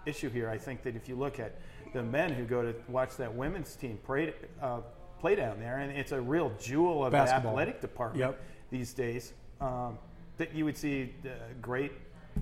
issue 0.08 0.30
here. 0.30 0.50
I 0.50 0.58
think 0.58 0.82
that 0.84 0.96
if 0.96 1.08
you 1.10 1.16
look 1.16 1.40
at 1.40 1.52
the 1.94 2.02
men 2.04 2.34
who 2.34 2.44
go 2.46 2.62
to 2.64 2.74
watch 2.90 3.16
that 3.18 3.34
women's 3.34 3.76
team 3.76 3.98
play, 4.06 4.34
uh, 4.62 4.82
play 5.26 5.34
down 5.36 5.60
there, 5.60 5.80
and 5.80 5.92
it's 5.92 6.12
a 6.12 6.22
real 6.22 6.52
jewel 6.62 7.04
of 7.04 7.12
Basketball. 7.12 7.42
the 7.56 7.62
athletic 7.62 7.82
department 7.82 8.20
Yep. 8.20 8.40
these 8.70 8.94
days, 8.94 9.34
um, 9.60 9.98
that 10.38 10.54
you 10.54 10.66
would 10.66 10.78
see 10.78 11.16
uh, 11.26 11.30
great, 11.64 11.94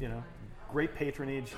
you 0.02 0.10
know, 0.10 0.22
great 0.70 0.94
patronage 0.94 1.54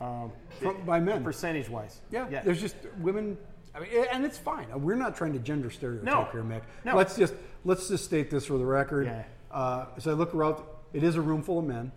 um, 0.00 0.30
From- 0.60 0.80
by 0.86 1.00
men. 1.00 1.24
percentage 1.24 1.68
wise. 1.68 2.00
yeah, 2.12 2.28
there's 2.44 2.60
just 2.60 2.76
women. 3.00 3.36
I 3.74 3.80
mean, 3.80 3.88
and 4.12 4.24
it's 4.24 4.38
fine. 4.38 4.66
We're 4.80 4.94
not 4.94 5.16
trying 5.16 5.32
to 5.32 5.40
gender 5.40 5.68
stereotype 5.68 6.04
No. 6.14 6.28
here, 6.30 6.44
Mick. 6.44 6.62
No. 6.84 6.94
Let's 6.94 7.16
just 7.16 7.34
let's 7.64 7.88
just 7.88 8.04
state 8.04 8.30
this 8.30 8.46
for 8.46 8.56
the 8.56 8.64
record. 8.64 9.06
Yeah. 9.06 9.24
Uh, 9.50 9.86
as 9.96 10.06
I 10.06 10.12
look 10.12 10.32
around, 10.32 10.62
it 10.92 11.02
is 11.02 11.16
a 11.16 11.20
room 11.20 11.42
full 11.42 11.58
of 11.58 11.64
men, 11.64 11.90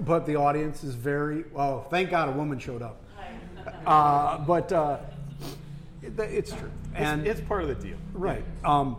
but 0.00 0.24
the 0.24 0.36
audience 0.36 0.84
is 0.84 0.94
very. 0.94 1.44
Well, 1.52 1.82
thank 1.90 2.08
God 2.08 2.30
a 2.30 2.32
woman 2.32 2.58
showed 2.58 2.80
up. 2.80 3.04
Uh, 3.86 4.38
but 4.38 4.72
uh, 4.72 4.98
it, 6.02 6.18
it's 6.18 6.52
true, 6.52 6.70
and 6.94 7.26
it's, 7.26 7.38
it's 7.38 7.48
part 7.48 7.62
of 7.62 7.68
the 7.68 7.74
deal. 7.74 7.96
Right. 8.12 8.44
Um, 8.64 8.96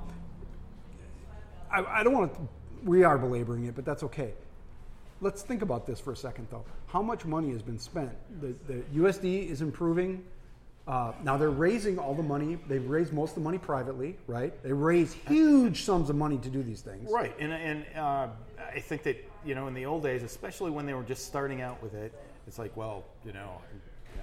I, 1.72 1.84
I 2.00 2.04
don't 2.04 2.14
want 2.14 2.34
to. 2.34 2.40
We 2.84 3.04
are 3.04 3.18
belaboring 3.18 3.66
it, 3.66 3.76
but 3.76 3.86
that's 3.86 4.04
okay. 4.04 4.34
Let's 5.22 5.42
think 5.42 5.62
about 5.62 5.86
this 5.88 6.00
for 6.00 6.12
a 6.12 6.16
second, 6.16 6.48
though. 6.52 6.66
How 6.88 7.02
much 7.02 7.26
money 7.26 7.52
has 7.52 7.62
been 7.62 7.80
spent? 7.80 8.12
The, 8.42 8.54
the 8.68 8.84
USD 8.96 9.50
is 9.50 9.62
improving. 9.62 10.24
Uh, 10.86 11.14
now 11.24 11.38
they're 11.38 11.50
raising 11.50 11.98
all 11.98 12.14
the 12.14 12.24
money. 12.24 12.60
They've 12.68 12.86
raised 12.86 13.14
most 13.14 13.30
of 13.30 13.36
the 13.36 13.42
money 13.42 13.58
privately, 13.58 14.18
right? 14.28 14.52
They 14.64 14.74
raise 14.74 15.14
huge 15.14 15.84
sums 15.84 16.10
of 16.10 16.18
money 16.18 16.38
to 16.40 16.50
do 16.50 16.62
these 16.62 16.82
things. 16.82 17.10
Right, 17.10 17.34
and 17.40 17.54
and 17.54 17.86
uh, 17.96 18.28
I 18.60 18.80
think 18.80 19.04
that 19.04 19.24
you 19.46 19.56
know 19.56 19.68
in 19.68 19.74
the 19.74 19.86
old 19.86 20.04
days, 20.04 20.24
especially 20.24 20.72
when 20.72 20.86
they 20.86 20.94
were 20.94 21.04
just 21.04 21.26
starting 21.26 21.62
out 21.62 21.82
with 21.82 21.94
it, 21.94 22.14
it's 22.48 22.60
like, 22.60 22.76
well, 22.76 23.06
you 23.26 23.32
know, 23.32 23.62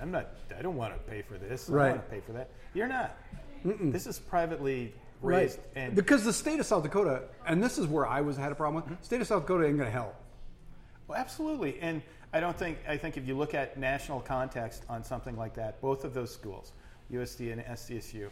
I'm 0.01 0.11
not, 0.11 0.29
I 0.57 0.63
don't 0.63 0.77
want 0.77 0.95
to 0.95 1.11
pay 1.11 1.23
for 1.23 1.37
this. 1.39 1.69
I 1.69 1.73
don't 1.73 1.91
want 1.97 2.05
to 2.05 2.11
pay 2.11 2.21
for 2.21 2.33
that. 2.33 2.51
You're 2.75 2.89
not. 2.89 3.17
This 3.65 4.07
is 4.07 4.19
privately 4.19 4.95
Right. 5.23 5.43
raised, 5.43 5.59
and 5.75 5.95
because 5.95 6.25
the 6.25 6.33
state 6.33 6.61
of 6.61 6.67
South 6.67 6.83
Dakota, 6.83 7.25
and 7.47 7.63
this 7.63 7.77
is 7.77 7.87
where 7.87 8.07
I 8.07 8.23
was 8.23 8.39
had 8.39 8.53
a 8.53 8.55
problem 8.55 8.83
with. 8.89 9.05
State 9.05 9.21
of 9.21 9.27
South 9.27 9.43
Dakota 9.43 9.67
ain't 9.67 9.77
going 9.77 9.87
to 9.87 9.93
help. 9.93 10.15
Well, 11.09 11.19
absolutely, 11.19 11.79
and 11.81 12.01
I 12.33 12.41
don't 12.41 12.57
think 12.57 12.79
I 12.89 12.97
think 12.97 13.19
if 13.19 13.29
you 13.29 13.37
look 13.37 13.53
at 13.53 13.79
national 13.79 14.21
context 14.21 14.85
on 14.89 15.05
something 15.05 15.37
like 15.37 15.53
that, 15.57 15.79
both 15.83 16.05
of 16.07 16.15
those 16.15 16.33
schools, 16.33 16.73
USD 17.13 17.53
and 17.53 17.61
SDSU, 17.61 18.31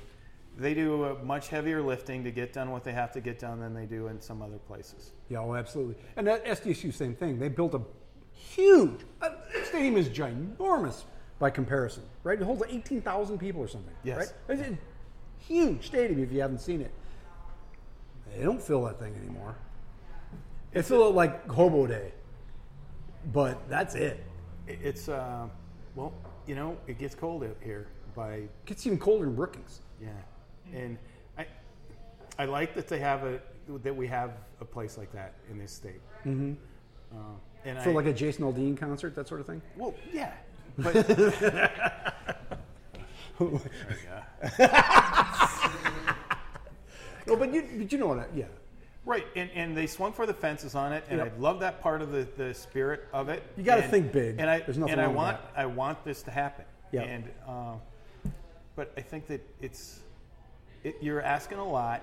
they 0.56 0.72
do 0.72 1.04
a 1.04 1.22
much 1.22 1.48
heavier 1.48 1.82
lifting 1.82 2.24
to 2.24 2.30
get 2.30 2.54
done 2.54 2.70
what 2.70 2.84
they 2.84 2.92
have 2.92 3.12
to 3.12 3.20
get 3.20 3.38
done 3.38 3.60
than 3.60 3.74
they 3.74 3.84
do 3.84 4.06
in 4.06 4.18
some 4.18 4.40
other 4.40 4.56
places. 4.58 5.10
Yeah, 5.28 5.40
oh, 5.40 5.54
absolutely. 5.56 5.96
And 6.16 6.26
that 6.26 6.46
SDSU, 6.46 6.94
same 6.94 7.14
thing. 7.14 7.38
They 7.38 7.50
built 7.50 7.74
a 7.74 7.82
huge 8.32 9.00
uh, 9.20 9.28
stadium 9.64 9.98
is 9.98 10.08
ginormous 10.08 11.02
by 11.38 11.50
comparison, 11.50 12.02
right? 12.24 12.40
It 12.40 12.44
holds 12.44 12.60
like 12.60 12.72
eighteen 12.72 13.00
thousand 13.00 13.38
people 13.38 13.60
or 13.60 13.68
something. 13.68 13.94
Yes. 14.04 14.16
right? 14.48 14.58
It's 14.58 14.68
a 14.68 14.78
huge 15.38 15.86
stadium 15.86 16.22
if 16.22 16.32
you 16.32 16.40
haven't 16.40 16.60
seen 16.60 16.80
it. 16.80 16.90
They 18.36 18.42
don't 18.44 18.60
fill 18.62 18.84
that 18.84 18.98
thing 18.98 19.14
anymore. 19.16 19.54
They 20.72 20.82
fill 20.82 21.08
it 21.08 21.14
like 21.14 21.46
Hobo 21.48 21.86
Day, 21.86 22.12
but 23.32 23.68
that's 23.68 23.94
it. 23.94 24.24
It- 24.66 24.78
It's 24.82 25.08
uh, 25.08 25.46
well, 25.94 26.12
you 26.46 26.54
know, 26.54 26.76
it 26.86 26.98
gets 26.98 27.14
cold 27.14 27.42
out 27.44 27.56
here 27.62 27.88
by 28.14 28.32
It 28.34 28.50
gets 28.66 28.86
even 28.86 28.98
colder 28.98 29.24
in 29.26 29.34
Brookings. 29.34 29.80
yeah, 30.00 30.08
and 30.74 30.98
I 31.38 31.46
I 32.38 32.44
like 32.44 32.74
that 32.74 32.88
they 32.88 32.98
have 32.98 33.24
a 33.24 33.40
that 33.82 33.94
we 33.94 34.06
have 34.08 34.32
a 34.60 34.64
place 34.64 34.98
like 34.98 35.12
that 35.12 35.34
in 35.50 35.58
this 35.58 35.72
state. 35.72 36.00
Mm-hmm. 36.26 36.54
Uh, 37.12 37.20
and 37.64 37.78
For 37.82 37.90
I, 37.90 37.94
like 37.94 38.06
a 38.06 38.12
Jason 38.12 38.44
Aldean 38.44 38.76
concert, 38.76 39.14
that 39.14 39.28
sort 39.28 39.40
of 39.40 39.46
thing. 39.46 39.60
well, 39.76 39.94
yeah, 40.12 40.32
but 40.78 40.94
No, 47.26 47.36
but 47.36 47.52
you, 47.52 47.62
but 47.78 47.92
you 47.92 47.98
know 47.98 48.06
what? 48.06 48.20
I, 48.20 48.26
yeah. 48.34 48.44
right, 49.04 49.26
and, 49.36 49.50
and 49.54 49.76
they 49.76 49.86
swung 49.86 50.12
for 50.14 50.24
the 50.24 50.32
fences 50.32 50.74
on 50.74 50.94
it, 50.94 51.04
and 51.10 51.18
Yep. 51.18 51.34
I 51.36 51.40
love 51.40 51.60
that 51.60 51.82
part 51.82 52.00
of 52.00 52.10
the, 52.10 52.26
the 52.38 52.54
spirit 52.54 53.06
of 53.12 53.28
it. 53.28 53.42
You 53.56 53.64
gotta 53.64 53.82
And- 53.82 53.90
think 53.90 54.12
big. 54.12 54.36
and 54.40 54.48
I 54.48 54.60
There's 54.60 54.78
nothing 54.78 54.92
and 54.94 55.00
I 55.00 55.04
wrong 55.04 55.12
with 55.14 55.18
want. 55.18 55.40
I 55.56 55.66
want 55.66 56.04
this 56.04 56.22
to 56.22 56.30
happen. 56.30 56.64
Yep. 56.92 57.06
and 57.06 57.24
um, 57.46 57.80
but 58.76 58.92
I 58.96 59.02
think 59.02 59.26
that 59.26 59.42
it's 59.60 60.00
it, 60.84 60.96
you're 61.02 61.20
asking 61.20 61.58
a 61.58 61.68
lot, 61.68 62.02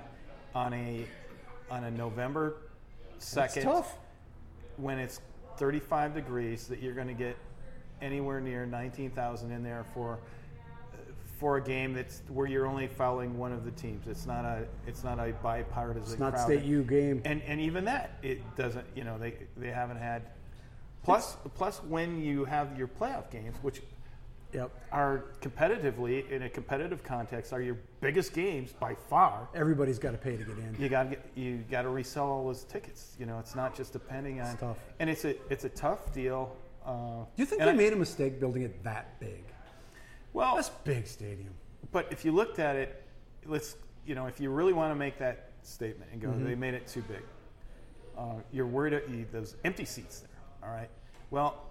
on 0.53 0.73
a 0.73 1.07
on 1.71 1.85
a 1.85 1.91
November 1.91 2.57
It's 3.15 3.25
second 3.27 3.63
tough. 3.63 3.97
when 4.77 4.99
it's 4.99 5.21
35 5.57 6.13
degrees 6.13 6.67
that 6.67 6.83
you're 6.83 6.93
going 6.93 7.07
to 7.07 7.13
get 7.15 7.35
anywhere 8.01 8.39
near 8.39 8.65
19,000 8.65 9.51
in 9.51 9.63
there 9.63 9.85
for 9.93 10.19
for 11.39 11.57
a 11.57 11.61
game 11.61 11.93
that's 11.93 12.21
where 12.29 12.47
you're 12.47 12.65
only 12.65 12.87
following 12.87 13.37
one 13.37 13.51
of 13.51 13.65
the 13.65 13.71
teams. 13.71 14.07
It's 14.07 14.25
not 14.25 14.45
a 14.45 14.65
it's 14.87 15.03
not 15.03 15.19
a 15.19 15.33
bipartisan. 15.43 16.11
It's 16.13 16.19
not 16.19 16.33
crowd. 16.33 16.45
state 16.45 16.63
U 16.63 16.83
game. 16.83 17.21
And 17.25 17.41
and 17.43 17.59
even 17.59 17.85
that 17.85 18.17
it 18.23 18.39
doesn't. 18.55 18.85
You 18.95 19.03
know 19.03 19.17
they 19.17 19.33
they 19.57 19.69
haven't 19.69 19.97
had. 19.97 20.23
Plus 21.03 21.37
plus 21.53 21.79
when 21.83 22.21
you 22.23 22.45
have 22.45 22.77
your 22.77 22.87
playoff 22.87 23.29
games, 23.31 23.55
which 23.61 23.81
Yep. 24.53 24.71
are 24.93 25.25
competitively 25.41 26.29
in 26.31 26.43
a 26.43 26.49
competitive 26.49 27.03
context, 27.03 27.51
are 27.51 27.61
your 27.61 27.77
biggest 27.99 28.31
games 28.31 28.71
by 28.71 28.95
far. 28.95 29.49
Everybody's 29.53 29.99
got 29.99 30.11
to 30.11 30.17
pay 30.17 30.37
to 30.37 30.45
get 30.45 30.57
in. 30.57 30.77
You 30.79 30.87
got 30.87 31.11
to 31.11 31.17
you 31.35 31.57
got 31.69 31.81
to 31.81 31.89
resell 31.89 32.27
all 32.27 32.45
those 32.45 32.63
tickets. 32.63 33.17
You 33.19 33.25
know, 33.25 33.37
it's 33.39 33.53
not 33.55 33.75
just 33.75 33.91
depending 33.91 34.39
on. 34.39 34.51
It's 34.51 34.61
tough. 34.61 34.77
And 34.99 35.09
it's 35.09 35.25
a 35.25 35.35
it's 35.51 35.65
a 35.65 35.69
tough 35.69 36.13
deal. 36.13 36.55
Uh, 36.85 37.23
Do 37.35 37.41
you 37.41 37.45
think 37.45 37.61
they 37.61 37.69
I- 37.69 37.73
made 37.73 37.93
a 37.93 37.95
mistake 37.95 38.39
building 38.39 38.61
it 38.63 38.83
that 38.83 39.19
big? 39.19 39.43
well? 40.33 40.55
That's 40.55 40.69
a 40.69 40.71
big 40.83 41.07
stadium. 41.07 41.53
But 41.91 42.07
if 42.11 42.23
you 42.25 42.31
looked 42.31 42.59
at 42.59 42.75
it, 42.75 43.01
let's 43.45 43.77
you 44.05 44.13
know, 44.15 44.27
if 44.27 44.39
you 44.39 44.51
really 44.51 44.73
want 44.73 44.91
to 44.91 44.95
make 44.95 45.17
that 45.17 45.49
statement 45.63 46.09
and 46.11 46.21
go, 46.21 46.27
Mm-hmm. 46.29 46.45
they 46.45 46.55
made 46.55 46.73
it 46.75 46.85
too 46.87 47.01
big. 47.07 47.21
Uh, 48.17 48.35
you're 48.51 48.67
worried 48.67 48.93
at 48.93 49.09
you, 49.09 49.25
those 49.31 49.55
empty 49.65 49.83
seats 49.85 50.19
there. 50.19 50.29
All 50.69 50.75
right. 50.75 50.89
Well, 51.31 51.63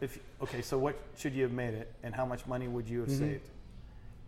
if 0.00 0.18
okay, 0.42 0.62
so 0.62 0.78
what 0.78 0.96
should 1.16 1.34
you 1.34 1.42
have 1.42 1.52
made 1.52 1.74
it, 1.74 1.92
and 2.02 2.14
how 2.14 2.24
much 2.24 2.46
money 2.46 2.66
would 2.68 2.88
you 2.88 3.00
have 3.00 3.08
Mm-hmm. 3.10 3.18
saved? 3.32 3.48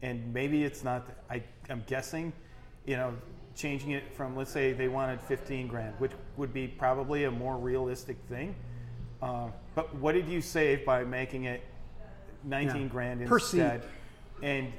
And 0.03 0.33
maybe 0.33 0.62
it's 0.62 0.85
not. 0.85 1.07
I 1.31 1.43
I'm 1.70 1.83
guessing, 1.87 2.33
you 2.87 2.97
know, 2.97 3.14
changing 3.57 3.91
it 3.93 4.05
from 4.14 4.37
let's 4.37 4.51
say 4.53 4.72
they 4.72 4.89
wanted 4.89 5.20
15 5.22 5.66
grand, 5.68 5.95
which 5.99 6.12
would 6.37 6.53
be 6.53 6.68
probably 6.68 7.24
a 7.24 7.31
more 7.31 7.57
realistic 7.57 8.16
thing. 8.29 8.55
Uh, 9.23 9.49
but 9.75 9.95
what 9.97 10.12
did 10.12 10.29
you 10.29 10.41
save 10.41 10.85
by 10.85 11.05
making 11.05 11.45
it 11.45 11.62
19 12.45 12.83
Yeah. 12.83 12.89
grand 12.89 13.23
instead? 13.23 13.83
And 14.43 14.73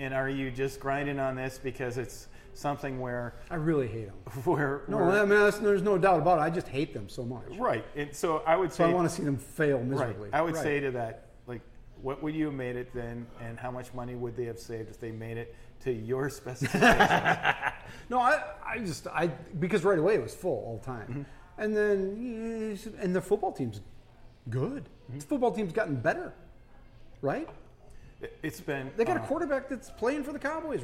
and 0.00 0.14
are 0.14 0.28
you 0.30 0.50
just 0.50 0.78
grinding 0.80 1.18
on 1.18 1.34
this 1.34 1.58
because 1.58 1.98
it's 1.98 2.28
something 2.54 3.00
where 3.00 3.34
I 3.50 3.56
really 3.56 3.88
hate 3.88 4.06
them. 4.06 4.16
where, 4.44 4.82
No, 4.88 4.96
where- 4.98 5.10
I 5.10 5.24
mean 5.24 5.38
that's, 5.40 5.58
there's 5.58 5.82
no 5.82 5.98
doubt 5.98 6.20
about 6.20 6.38
it. 6.38 6.42
I 6.42 6.50
just 6.50 6.68
hate 6.68 6.94
them 6.94 7.08
so 7.08 7.24
much. 7.24 7.44
right? 7.58 7.84
And 7.96 8.14
so 8.14 8.38
I 8.46 8.56
would 8.56 8.70
So 8.72 8.76
say 8.78 8.84
So 8.84 8.90
I 8.90 8.94
want 8.94 9.08
to 9.08 9.14
see 9.14 9.22
them 9.24 9.36
fail 9.36 9.82
miserably. 9.82 10.24
right. 10.30 10.34
I 10.34 10.40
would 10.42 10.54
Right. 10.54 10.62
say 10.62 10.80
to 10.80 10.90
that 10.92 11.26
like, 11.46 11.60
what 12.00 12.22
would 12.22 12.34
you 12.34 12.46
have 12.46 12.54
made 12.54 12.76
it 12.76 12.92
then, 12.94 13.26
and 13.40 13.58
how 13.58 13.70
much 13.72 13.92
money 13.92 14.14
would 14.14 14.36
they 14.36 14.44
have 14.44 14.58
saved 14.58 14.88
if 14.88 14.98
they 15.00 15.10
made 15.10 15.36
it 15.36 15.54
to 15.80 15.92
your 15.92 16.30
specifications? 16.38 16.92
No, 18.10 18.20
I, 18.20 18.42
I 18.66 18.78
just 18.78 19.06
I 19.08 19.26
because 19.58 19.82
right 19.84 19.98
away 19.98 20.14
it 20.14 20.22
was 20.22 20.34
full 20.34 20.62
all 20.66 20.78
the 20.78 20.84
time, 20.86 21.06
Mm-hmm. 21.08 21.22
And 21.58 21.76
then 21.76 22.78
and 23.00 23.14
the 23.14 23.20
football 23.20 23.52
team's 23.52 23.80
good. 24.48 24.84
Mm-hmm. 24.84 25.18
The 25.18 25.24
football 25.26 25.52
team's 25.52 25.72
gotten 25.72 25.96
better, 25.96 26.32
right? 27.22 27.48
It- 28.20 28.36
it's 28.42 28.60
been 28.60 28.90
They 28.96 29.04
got 29.04 29.16
a 29.16 29.20
uh, 29.20 29.26
quarterback 29.26 29.68
that's 29.68 29.90
playing 29.90 30.24
for 30.24 30.32
the 30.32 30.38
Cowboys 30.38 30.82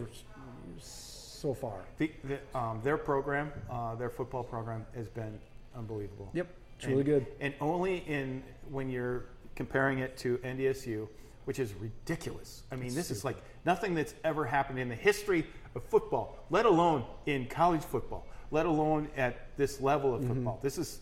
so 0.79 1.53
far. 1.55 1.81
The, 1.99 2.11
the, 2.25 2.39
um, 2.59 2.81
their 2.83 2.97
program, 2.97 3.53
uh, 3.70 3.95
their 3.97 4.11
football 4.11 4.43
program, 4.43 4.87
has 4.95 5.09
been 5.09 5.39
unbelievable. 5.77 6.31
Yep, 6.33 6.49
it's 6.77 6.85
And- 6.87 6.93
really 6.93 7.05
good. 7.05 7.27
And 7.41 7.55
only 7.61 7.99
in 8.07 8.43
when 8.70 8.89
you're 8.89 9.25
comparing 9.55 9.99
it 9.99 10.16
to 10.18 10.39
NDSU, 10.39 11.09
which 11.45 11.59
is 11.59 11.75
ridiculous. 11.75 12.62
I 12.72 12.77
mean, 12.77 12.95
this 12.95 13.11
is 13.11 13.25
like 13.25 13.37
nothing 13.66 13.95
that's 13.95 14.14
ever 14.25 14.45
happened 14.47 14.79
in 14.79 14.89
the 14.89 14.95
history 14.95 15.47
of 15.75 15.85
football, 15.85 16.39
let 16.51 16.64
alone 16.64 17.05
in 17.27 17.47
college 17.47 17.83
football, 17.83 18.27
let 18.55 18.66
alone 18.66 19.09
at 19.16 19.48
this 19.57 19.80
level 19.80 20.14
of 20.14 20.20
mm-hmm. 20.20 20.32
football. 20.32 20.61
This 20.62 20.78
is 20.78 21.00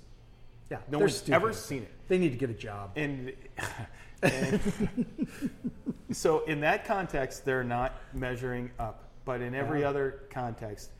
Yeah, 0.70 0.78
no 0.90 0.98
one's 0.98 1.16
stupid. 1.16 1.34
ever 1.34 1.52
seen 1.52 1.82
it. 1.82 1.92
They 2.08 2.16
need 2.16 2.32
to 2.32 2.38
get 2.38 2.48
a 2.48 2.54
job. 2.54 2.92
And, 2.96 3.34
and 4.22 4.58
so, 6.10 6.44
in 6.46 6.60
that 6.60 6.86
context, 6.86 7.44
they're 7.44 7.62
not 7.62 8.00
measuring 8.14 8.70
up. 8.78 9.10
But 9.26 9.42
in 9.42 9.54
every 9.54 9.84
other 9.84 10.22
context, 10.30 10.90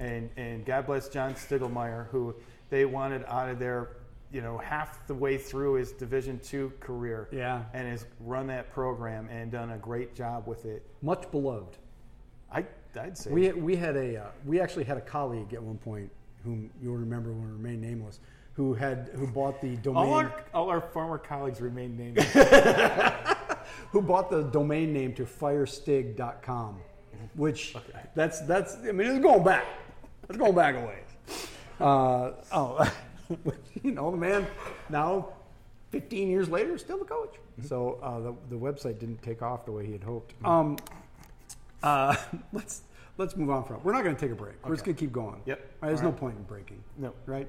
and, 0.00 0.28
and 0.36 0.66
God 0.66 0.86
bless 0.86 1.08
John 1.08 1.34
Stiegelmeier, 1.34 2.08
who 2.08 2.34
they 2.70 2.84
wanted 2.84 3.24
out 3.28 3.48
of 3.48 3.60
there, 3.60 3.96
you 4.32 4.42
know, 4.42 4.58
half 4.58 5.06
the 5.06 5.14
way 5.14 5.38
through 5.38 5.74
his 5.74 5.92
Division 5.92 6.40
two 6.40 6.72
career, 6.80 7.28
Yeah. 7.30 7.62
and 7.72 7.86
has 7.86 8.04
run 8.18 8.48
that 8.48 8.72
program 8.72 9.28
and 9.30 9.52
done 9.52 9.70
a 9.70 9.78
great 9.78 10.14
job 10.16 10.48
with 10.48 10.64
it. 10.64 10.84
Much 11.02 11.30
beloved. 11.30 11.78
I, 12.52 12.66
I'd 12.96 13.16
say 13.16 13.30
We, 13.30 13.52
we 13.52 13.76
had 13.76 13.96
a 13.96 14.16
uh, 14.22 14.26
we 14.44 14.60
actually 14.60 14.84
had 14.84 14.96
a 14.96 15.02
colleague 15.02 15.54
at 15.54 15.62
one 15.62 15.78
point 15.78 16.10
whom 16.44 16.70
you'll 16.82 16.96
remember 16.96 17.32
will 17.32 17.42
remain 17.42 17.80
nameless, 17.80 18.20
who 18.54 18.74
had 18.74 19.10
who 19.14 19.26
bought 19.26 19.60
the 19.60 19.76
domain 19.76 20.04
all 20.04 20.14
our 20.14 20.44
all 20.54 20.70
our 20.70 20.80
former 20.80 21.18
colleagues 21.18 21.60
remain 21.60 21.96
named. 21.96 22.18
who 23.90 24.00
bought 24.00 24.30
the 24.30 24.42
domain 24.44 24.92
name 24.92 25.12
to 25.14 25.24
firestig.com, 25.24 26.80
which 27.34 27.74
that's 28.14 28.40
that's 28.40 28.76
I 28.76 28.92
mean 28.92 29.08
it's 29.08 29.22
going 29.22 29.44
back. 29.44 29.66
It's 30.28 30.38
going 30.38 30.54
back 30.54 30.76
a 30.76 30.86
ways. 30.86 31.46
Uh, 31.80 32.32
oh, 32.52 32.92
you 33.82 33.90
know 33.90 34.10
the 34.10 34.16
man 34.16 34.46
now, 34.88 35.30
15 35.90 36.28
years 36.28 36.48
later, 36.48 36.78
still 36.78 36.98
the 36.98 37.04
coach. 37.04 37.36
So 37.66 37.98
uh, 38.02 38.20
the 38.20 38.34
the 38.48 38.56
website 38.56 38.98
didn't 38.98 39.22
take 39.22 39.42
off 39.42 39.64
the 39.64 39.72
way 39.72 39.86
he 39.86 39.92
had 39.92 40.04
hoped. 40.04 40.34
Um, 40.44 40.76
uh, 41.82 42.16
let's 42.52 42.82
let's 43.16 43.36
move 43.36 43.50
on 43.50 43.64
from. 43.64 43.76
it. 43.76 43.84
We're 43.84 43.92
not 43.92 44.04
going 44.04 44.16
to 44.16 44.20
take 44.20 44.32
a 44.32 44.34
break. 44.34 44.54
We're 44.66 44.74
just 44.74 44.84
going 44.84 44.96
to 44.96 45.00
keep 45.00 45.12
going. 45.12 45.40
Yep. 45.46 45.58
Right, 45.80 45.88
there's 45.88 46.00
All 46.00 46.06
no 46.06 46.10
right. 46.10 46.20
point 46.20 46.36
in 46.36 46.42
breaking. 46.44 46.82
No. 46.96 47.12
Right. 47.26 47.48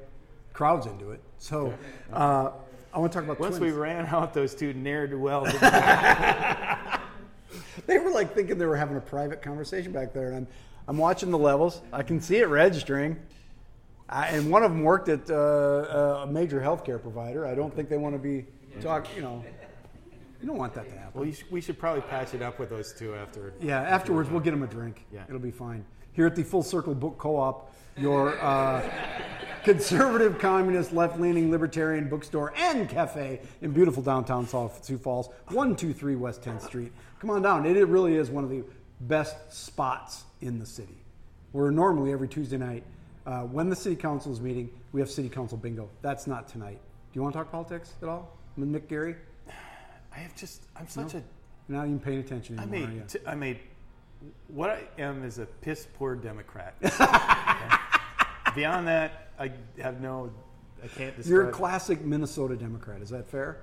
Crowd's 0.53 0.85
into 0.85 1.11
it. 1.11 1.21
So 1.37 1.73
uh, 2.11 2.51
I 2.93 2.99
want 2.99 3.11
to 3.11 3.17
talk 3.17 3.25
about 3.25 3.39
Once 3.39 3.57
twins. 3.57 3.73
we 3.73 3.79
ran 3.79 4.05
out 4.07 4.33
those 4.33 4.53
two 4.53 4.73
ne'er 4.73 5.07
do 5.07 5.17
wells, 5.19 5.47
They 7.87 7.97
were 7.99 8.11
like 8.11 8.33
thinking 8.35 8.57
they 8.57 8.65
were 8.65 8.75
having 8.77 8.97
a 8.97 9.01
private 9.01 9.41
conversation 9.41 9.91
back 9.91 10.13
there, 10.13 10.27
and 10.27 10.35
I'm, 10.35 10.47
I'm 10.87 10.97
watching 10.97 11.31
the 11.31 11.37
levels. 11.37 11.81
I 11.93 12.03
can 12.03 12.19
see 12.21 12.37
it 12.37 12.47
registering. 12.47 13.17
I, 14.09 14.27
and 14.27 14.51
one 14.51 14.63
of 14.63 14.71
them 14.71 14.83
worked 14.83 15.07
at 15.09 15.29
uh, 15.31 16.23
a 16.23 16.27
major 16.27 16.59
healthcare 16.59 17.01
provider. 17.01 17.45
I 17.45 17.55
don't 17.55 17.73
think 17.73 17.89
they 17.89 17.97
want 17.97 18.13
to 18.15 18.19
be 18.19 18.45
talk. 18.81 19.07
You 19.15 19.21
know, 19.21 19.43
you 20.41 20.47
don't 20.47 20.57
want 20.57 20.73
that 20.73 20.85
to 20.85 20.91
happen. 20.91 21.11
well, 21.13 21.25
you 21.25 21.33
sh- 21.33 21.43
we 21.51 21.61
should 21.61 21.77
probably 21.79 22.01
patch 22.01 22.33
it 22.33 22.41
up 22.41 22.59
with 22.59 22.69
those 22.69 22.93
two 22.93 23.13
after. 23.15 23.53
Yeah, 23.61 23.81
afterwards 23.81 24.29
we'll 24.29 24.39
get 24.41 24.51
them 24.51 24.63
a 24.63 24.67
drink. 24.67 25.05
Yeah. 25.13 25.23
It'll 25.27 25.39
be 25.39 25.51
fine. 25.51 25.85
Here 26.13 26.25
at 26.25 26.35
the 26.35 26.43
Full 26.43 26.63
Circle 26.63 26.95
Book 26.95 27.17
Co-op, 27.17 27.73
your 27.97 28.37
uh, 28.41 28.81
conservative, 29.63 30.39
communist, 30.39 30.91
left-leaning, 30.91 31.51
libertarian 31.51 32.09
bookstore 32.09 32.53
and 32.57 32.89
cafe 32.89 33.39
in 33.61 33.71
beautiful 33.71 34.01
downtown 34.03 34.47
South 34.47 34.83
Sioux 34.83 34.97
Falls, 34.97 35.29
one 35.49 35.75
two 35.75 35.93
three 35.93 36.15
West 36.15 36.41
10th 36.41 36.63
Street. 36.63 36.91
Come 37.19 37.29
on 37.29 37.41
down. 37.41 37.65
It, 37.65 37.77
it 37.77 37.85
really 37.85 38.15
is 38.15 38.29
one 38.29 38.43
of 38.43 38.49
the 38.49 38.63
best 39.01 39.53
spots 39.53 40.23
in 40.41 40.59
the 40.59 40.65
city. 40.65 40.97
We're 41.53 41.69
normally 41.71 42.11
every 42.11 42.27
Tuesday 42.27 42.57
night. 42.57 42.83
Uh, 43.25 43.41
when 43.43 43.69
the 43.69 43.75
city 43.75 43.95
council 43.95 44.31
is 44.31 44.41
meeting, 44.41 44.69
we 44.93 44.99
have 44.99 45.09
city 45.09 45.29
council 45.29 45.57
bingo. 45.57 45.89
That's 46.01 46.25
not 46.25 46.47
tonight. 46.47 46.79
Do 47.13 47.17
you 47.17 47.21
want 47.21 47.33
to 47.33 47.39
talk 47.39 47.51
politics 47.51 47.93
at 48.01 48.09
all 48.09 48.35
with 48.57 48.67
Mick 48.71 48.87
Garry? 48.87 49.15
I 50.13 50.19
have 50.19 50.35
just. 50.35 50.63
I'm 50.75 50.87
such 50.87 51.13
a. 51.15 51.23
Not 51.67 51.85
even 51.85 51.99
paying 51.99 52.19
attention 52.19 52.59
I 52.59 52.63
anymore. 52.63 52.89
you? 52.89 52.95
made. 52.99 53.09
T- 53.09 53.19
I 53.25 53.35
made. 53.35 53.59
What 54.47 54.69
I 54.69 54.83
am 54.99 55.23
is 55.23 55.39
a 55.39 55.45
piss 55.45 55.87
poor 55.97 56.15
Democrat. 56.15 56.75
Okay? 56.83 57.75
Beyond 58.55 58.87
that, 58.87 59.29
I 59.39 59.51
have 59.81 60.01
no. 60.01 60.31
I 60.83 60.87
can't 60.87 61.15
describe. 61.15 61.29
You're 61.31 61.49
a 61.49 61.51
classic 61.51 62.01
Minnesota 62.03 62.55
Democrat. 62.55 63.01
Is 63.01 63.09
that 63.09 63.29
fair? 63.29 63.61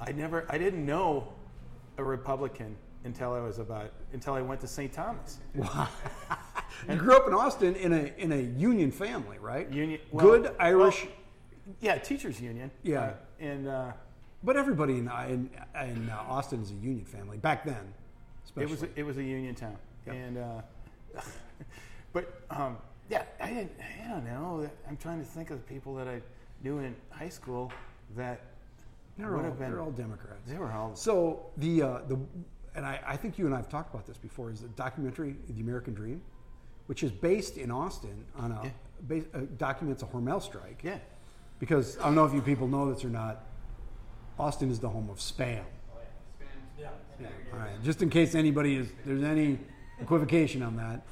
I 0.00 0.12
never. 0.12 0.44
I 0.50 0.58
didn't 0.58 0.84
know 0.84 1.32
a 1.96 2.04
Republican 2.04 2.76
until 3.04 3.32
I 3.32 3.40
was 3.40 3.58
about. 3.58 3.92
Until 4.12 4.34
I 4.34 4.42
went 4.42 4.60
to 4.60 4.66
St. 4.66 4.92
Thomas. 4.92 5.38
Wow. 5.54 5.88
You 6.88 6.94
grew 6.94 7.16
up 7.16 7.26
in 7.26 7.34
Austin 7.34 7.74
in 7.74 7.92
a 7.92 8.12
in 8.18 8.30
a 8.30 8.36
union 8.36 8.92
family, 8.92 9.38
right? 9.38 9.68
Union. 9.72 10.00
well, 10.12 10.24
Good 10.26 10.54
Irish, 10.60 11.06
well, 11.06 11.74
yeah, 11.80 11.98
teachers 11.98 12.40
union. 12.40 12.70
Yeah. 12.84 13.00
Uh, 13.00 13.12
and 13.40 13.66
uh, 13.66 13.92
but 14.42 14.56
everybody 14.56 14.94
in 14.98 15.10
in, 15.28 15.50
in 15.80 16.10
uh, 16.10 16.24
Austin 16.28 16.62
is 16.62 16.70
a 16.70 16.74
union 16.74 17.04
family 17.04 17.38
back 17.38 17.64
then. 17.64 17.94
Especially. 18.44 18.64
It 18.64 18.70
was 18.70 18.82
a, 18.82 18.88
it 18.96 19.02
was 19.04 19.18
a 19.18 19.22
union 19.22 19.54
town, 19.54 19.76
and 20.06 20.38
uh, 20.38 20.62
but 22.12 22.42
um, 22.50 22.78
yeah, 23.10 23.24
I 23.40 23.48
didn't. 23.48 23.72
I 24.04 24.08
don't 24.08 24.24
know. 24.24 24.68
I'm 24.88 24.96
trying 24.96 25.18
to 25.18 25.24
think 25.24 25.50
of 25.50 25.58
the 25.58 25.64
people 25.72 25.94
that 25.96 26.08
I 26.08 26.20
knew 26.62 26.78
in 26.78 26.94
high 27.10 27.28
school 27.28 27.72
that 28.16 28.40
they're, 29.16 29.30
would 29.30 29.38
all, 29.38 29.44
have 29.44 29.58
been. 29.58 29.70
they're 29.70 29.80
all 29.80 29.90
Democrats. 29.90 30.48
They 30.50 30.56
were 30.58 30.72
all. 30.72 30.94
So 30.94 31.46
the 31.58 31.82
uh, 31.82 31.98
the 32.08 32.18
and 32.74 32.86
I, 32.86 33.00
I 33.06 33.16
think 33.16 33.38
you 33.38 33.46
and 33.46 33.54
I 33.54 33.58
have 33.58 33.68
talked 33.68 33.92
about 33.92 34.06
this 34.06 34.16
before. 34.16 34.50
Is 34.50 34.60
the 34.60 34.68
documentary 34.68 35.36
"The 35.50 35.60
American 35.60 35.94
Dream," 35.94 36.22
which 36.86 37.02
is 37.02 37.10
based 37.10 37.58
in 37.58 37.70
Austin 37.70 38.24
on 38.36 38.52
a 38.52 38.60
Yeah. 38.64 38.70
base, 39.06 39.24
uh, 39.34 39.40
documents 39.58 40.02
a 40.02 40.06
Hormel 40.06 40.40
strike. 40.40 40.80
Yeah. 40.82 40.98
Because 41.58 41.98
I 41.98 42.04
don't 42.04 42.14
know 42.14 42.24
if 42.24 42.32
you 42.32 42.40
people 42.40 42.68
know 42.68 42.92
this 42.92 43.04
or 43.04 43.08
not. 43.10 43.44
Austin 44.38 44.70
is 44.70 44.78
the 44.78 44.88
home 44.88 45.10
of 45.10 45.18
spam. 45.18 45.64
Yeah. 46.78 46.88
All 47.52 47.58
right. 47.58 47.82
Just 47.82 48.02
in 48.02 48.10
case 48.10 48.34
anybody 48.34 48.76
is 48.76 48.88
there's 49.04 49.24
any 49.24 49.58
equivocation 50.00 50.62
on 50.62 50.76
that. 50.76 51.02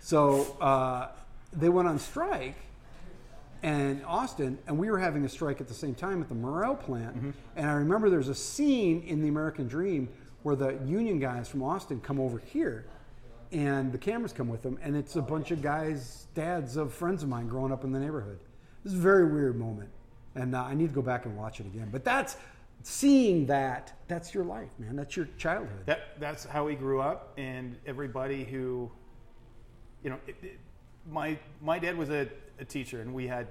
So 0.00 0.56
uh, 0.60 1.08
they 1.52 1.68
went 1.68 1.86
on 1.88 1.98
strike 1.98 2.56
and 3.62 4.04
Austin, 4.04 4.58
and 4.66 4.76
we 4.76 4.90
were 4.90 4.98
having 4.98 5.24
a 5.24 5.28
strike 5.28 5.60
at 5.60 5.68
the 5.68 5.74
same 5.74 5.94
time 5.94 6.20
at 6.20 6.28
the 6.28 6.34
Morrell 6.34 6.74
plant. 6.74 7.34
And 7.54 7.70
I 7.70 7.74
remember 7.74 8.10
there's 8.10 8.28
a 8.28 8.34
scene 8.34 9.02
in 9.06 9.22
the 9.22 9.28
American 9.28 9.68
Dream 9.68 10.08
where 10.42 10.56
the 10.56 10.78
union 10.84 11.20
guys 11.20 11.48
from 11.48 11.62
Austin 11.62 12.00
come 12.00 12.18
over 12.18 12.38
here, 12.38 12.86
and 13.52 13.92
the 13.92 13.98
cameras 13.98 14.32
come 14.32 14.48
with 14.48 14.62
them, 14.62 14.78
and 14.82 14.96
it's 14.96 15.14
a 15.14 15.22
bunch 15.22 15.52
of 15.52 15.62
guys, 15.62 16.26
dads 16.34 16.76
of 16.76 16.92
friends 16.92 17.22
of 17.22 17.28
mine 17.28 17.46
growing 17.46 17.70
up 17.70 17.84
in 17.84 17.92
the 17.92 18.00
neighborhood. 18.00 18.40
This 18.82 18.92
is 18.92 18.98
a 18.98 19.02
very 19.02 19.32
weird 19.32 19.56
moment, 19.56 19.90
and 20.34 20.56
uh, 20.56 20.64
I 20.64 20.74
need 20.74 20.88
to 20.88 20.94
go 20.94 21.02
back 21.02 21.24
and 21.26 21.36
watch 21.36 21.60
it 21.60 21.66
again. 21.66 21.88
But 21.92 22.02
that's 22.02 22.36
seeing 22.82 23.46
that. 23.46 23.92
That's 24.08 24.34
your 24.34 24.44
life, 24.44 24.70
man. 24.78 24.96
That's 24.96 25.16
your 25.16 25.28
childhood. 25.38 25.86
That 25.86 26.18
that's 26.20 26.44
how 26.44 26.66
we 26.66 26.74
grew 26.74 27.00
up, 27.00 27.32
and 27.36 27.76
everybody 27.86 28.44
who, 28.44 28.90
you 30.02 30.10
know, 30.10 30.18
it, 30.26 30.36
it, 30.42 30.58
my 31.10 31.38
my 31.60 31.78
dad 31.78 31.96
was 31.96 32.10
a, 32.10 32.28
a 32.58 32.64
teacher, 32.64 33.00
and 33.00 33.12
we 33.14 33.26
had 33.26 33.48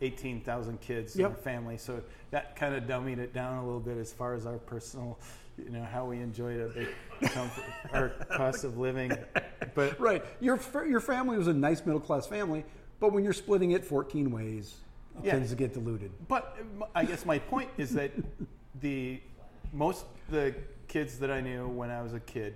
eighteen 0.00 0.40
thousand 0.40 0.80
kids 0.80 1.14
in 1.14 1.22
Yep. 1.22 1.30
our 1.30 1.36
family, 1.36 1.78
so 1.78 2.02
that 2.30 2.56
kind 2.56 2.74
of 2.74 2.84
dummied 2.84 3.18
it 3.18 3.32
down 3.32 3.58
a 3.58 3.64
little 3.64 3.80
bit 3.80 3.96
as 3.98 4.12
far 4.12 4.34
as 4.34 4.46
our 4.46 4.58
personal, 4.58 5.18
you 5.58 5.70
know, 5.70 5.84
how 5.84 6.04
we 6.06 6.18
enjoyed 6.18 6.60
a 6.60 6.68
big 6.68 6.88
comfort, 7.32 7.64
our 7.92 8.08
cost 8.36 8.64
of 8.64 8.78
living. 8.78 9.12
But 9.74 9.98
Right. 10.00 10.24
Your 10.40 10.58
your 10.86 11.00
family 11.00 11.38
was 11.38 11.46
a 11.46 11.54
nice 11.54 11.84
middle 11.86 12.00
class 12.00 12.26
family, 12.26 12.64
but 13.00 13.12
when 13.12 13.22
you're 13.24 13.32
splitting 13.32 13.70
it 13.72 13.84
14 13.84 14.30
ways, 14.30 14.74
it 15.18 15.26
Yeah. 15.26 15.32
tends 15.32 15.50
to 15.50 15.56
get 15.56 15.72
diluted. 15.72 16.10
But 16.26 16.56
I 16.94 17.04
guess 17.04 17.24
my 17.24 17.38
point 17.38 17.70
is 17.78 17.92
that 17.94 18.10
the 18.80 19.20
most 19.72 20.04
the 20.30 20.54
kids 20.88 21.18
that 21.18 21.30
I 21.30 21.40
knew 21.40 21.68
when 21.68 21.90
I 21.90 22.02
was 22.02 22.12
a 22.14 22.20
kid, 22.20 22.54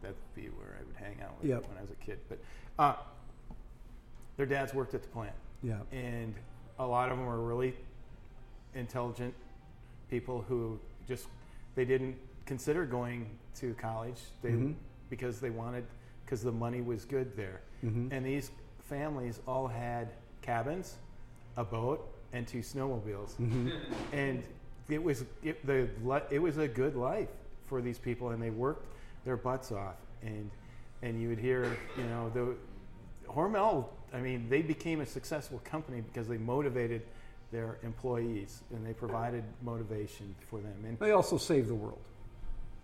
that'd 0.00 0.16
be 0.34 0.42
where 0.48 0.76
I 0.80 0.84
would 0.84 0.96
hang 0.96 1.20
out 1.22 1.38
with 1.40 1.50
Yep. 1.50 1.68
when 1.68 1.78
I 1.78 1.80
was 1.82 1.90
a 1.90 2.04
kid. 2.04 2.18
But 2.28 2.38
uh, 2.78 2.94
their 4.36 4.46
dads 4.46 4.72
worked 4.74 4.94
at 4.94 5.02
the 5.02 5.08
plant, 5.08 5.34
Yeah. 5.62 5.78
and 5.92 6.34
a 6.78 6.86
lot 6.86 7.10
of 7.10 7.18
them 7.18 7.26
were 7.26 7.40
really 7.40 7.74
intelligent 8.74 9.34
people 10.10 10.44
who 10.48 10.78
just 11.06 11.26
they 11.74 11.84
didn't 11.84 12.16
consider 12.46 12.84
going 12.84 13.26
to 13.56 13.74
college 13.74 14.18
they 14.42 14.50
Mm-hmm. 14.50 14.72
because 15.10 15.40
they 15.40 15.50
wanted 15.50 15.84
because 16.24 16.42
the 16.42 16.52
money 16.52 16.80
was 16.80 17.04
good 17.04 17.36
there 17.36 17.60
Mm-hmm. 17.84 18.08
and 18.12 18.24
these 18.24 18.50
families 18.80 19.40
all 19.46 19.66
had 19.68 20.12
cabins 20.40 20.96
a 21.56 21.64
boat 21.64 22.08
and 22.32 22.46
two 22.46 22.60
snowmobiles 22.60 23.34
Mm-hmm. 23.36 23.68
and 24.12 24.42
it 24.88 25.02
was 25.02 25.24
it, 25.42 25.64
the 25.66 25.88
it 26.30 26.38
was 26.38 26.58
a 26.58 26.68
good 26.68 26.96
life 26.96 27.28
for 27.66 27.80
these 27.80 27.98
people 27.98 28.30
and 28.30 28.42
they 28.42 28.50
worked 28.50 28.86
their 29.24 29.36
butts 29.36 29.72
off 29.72 29.96
and 30.22 30.50
and 31.02 31.20
you 31.20 31.28
would 31.28 31.38
hear 31.38 31.76
you 31.96 32.04
know 32.04 32.30
the 32.30 32.54
Hormel 33.30 33.86
I 34.12 34.20
mean 34.20 34.48
they 34.48 34.62
became 34.62 35.00
a 35.00 35.06
successful 35.06 35.60
company 35.64 36.00
because 36.00 36.28
they 36.28 36.38
motivated 36.38 37.02
their 37.50 37.78
employees 37.82 38.62
and 38.74 38.86
they 38.86 38.92
provided 38.92 39.44
motivation 39.62 40.34
for 40.48 40.60
them 40.60 40.74
and 40.86 40.98
They 40.98 41.12
also 41.12 41.36
saved 41.36 41.68
the 41.68 41.74
world 41.74 42.00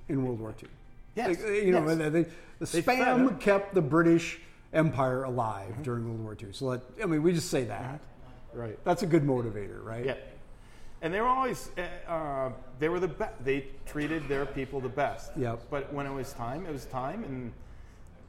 in 0.09 0.25
World 0.25 0.41
War 0.41 0.55
II. 0.63 0.69
Yes, 1.15 1.41
you 1.41 1.73
know, 1.73 1.87
yes. 1.87 1.99
they, 1.99 2.09
they- 2.09 2.27
the 2.59 2.67
fed 2.67 2.85
spam 2.85 3.41
kept 3.41 3.75
the 3.75 3.83
British 3.83 4.41
Empire 4.73 5.25
alive 5.25 5.71
mm-hmm. 5.71 5.83
during 5.83 6.05
World 6.09 6.23
War 6.23 6.37
II. 6.41 6.53
So, 6.53 6.71
that, 6.73 6.83
I 7.03 7.07
mean, 7.07 7.23
we 7.23 7.33
just 7.33 7.51
say 7.51 7.65
that. 7.65 8.01
right 8.53 8.79
That's 8.85 9.03
a 9.03 9.07
good 9.07 9.25
motivator, 9.25 9.83
right? 9.83 10.05
Yeah, 10.05 10.15
and 11.03 11.13
they 11.15 11.21
were 11.21 11.29
always 11.29 11.71
uh, 11.79 12.11
uh, 12.11 12.53
they 12.79 12.89
were 12.89 13.01
the 13.01 13.09
best. 13.09 13.45
They 13.45 13.67
treated 13.87 14.29
their 14.29 14.47
people 14.47 14.81
the 14.81 14.89
best. 14.89 15.31
Yep. 15.37 15.65
But 15.71 15.93
when 15.93 16.07
it 16.07 16.13
was 16.13 16.33
time, 16.33 16.67
it 16.67 16.73
was 16.73 16.87
time, 16.87 17.25
and 17.25 17.53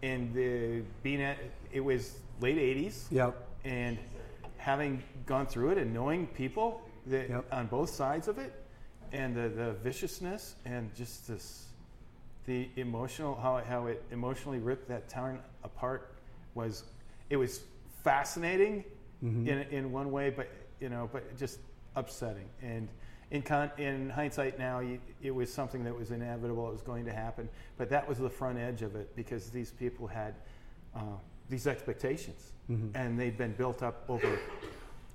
and 0.03 0.33
the 0.33 0.83
being 1.03 1.21
at 1.21 1.37
it 1.71 1.79
was 1.81 2.17
late 2.41 2.57
'80s. 2.57 3.05
Yep. 3.11 3.47
And 3.65 3.97
having 4.57 5.03
gone 5.25 5.45
through 5.47 5.71
it 5.71 5.77
and 5.77 5.93
knowing 5.93 6.27
people 6.27 6.81
that 7.07 7.29
Yep. 7.29 7.45
on 7.51 7.67
both 7.67 7.89
sides 7.89 8.27
of 8.27 8.37
it, 8.37 8.53
and 9.11 9.35
the, 9.35 9.49
the 9.49 9.73
viciousness 9.83 10.55
and 10.65 10.93
just 10.95 11.27
this 11.27 11.65
the 12.45 12.69
emotional 12.77 13.35
how 13.35 13.57
it, 13.57 13.65
how 13.65 13.87
it 13.87 14.03
emotionally 14.11 14.59
ripped 14.59 14.87
that 14.87 15.07
town 15.09 15.39
apart 15.63 16.13
was 16.55 16.83
it 17.29 17.37
was 17.37 17.61
fascinating 18.03 18.83
in 19.21 19.65
in 19.71 19.91
one 19.91 20.11
way, 20.11 20.29
but 20.29 20.47
you 20.79 20.89
know, 20.89 21.09
but 21.11 21.37
just 21.37 21.59
upsetting. 21.95 22.47
And 22.61 22.87
in 23.31 23.41
con, 23.41 23.71
in 23.77 24.09
hindsight 24.09 24.57
now, 24.57 24.79
you, 24.79 24.99
it 25.21 25.31
was 25.31 25.51
something 25.53 25.83
that 25.83 25.95
was 25.95 26.11
inevitable. 26.11 26.67
It 26.67 26.73
was 26.73 26.81
going 26.81 27.05
to 27.05 27.13
happen, 27.13 27.47
but 27.77 27.89
that 27.89 28.07
was 28.07 28.17
the 28.17 28.29
front 28.29 28.57
edge 28.57 28.81
of 28.81 28.95
it 28.95 29.15
because 29.15 29.49
these 29.49 29.71
people 29.71 30.07
had 30.07 30.33
uh, 30.95 31.01
these 31.49 31.67
expectations, 31.67 32.53
and 32.93 33.19
they'd 33.19 33.37
been 33.37 33.53
built 33.53 33.81
up 33.83 34.03
over 34.09 34.37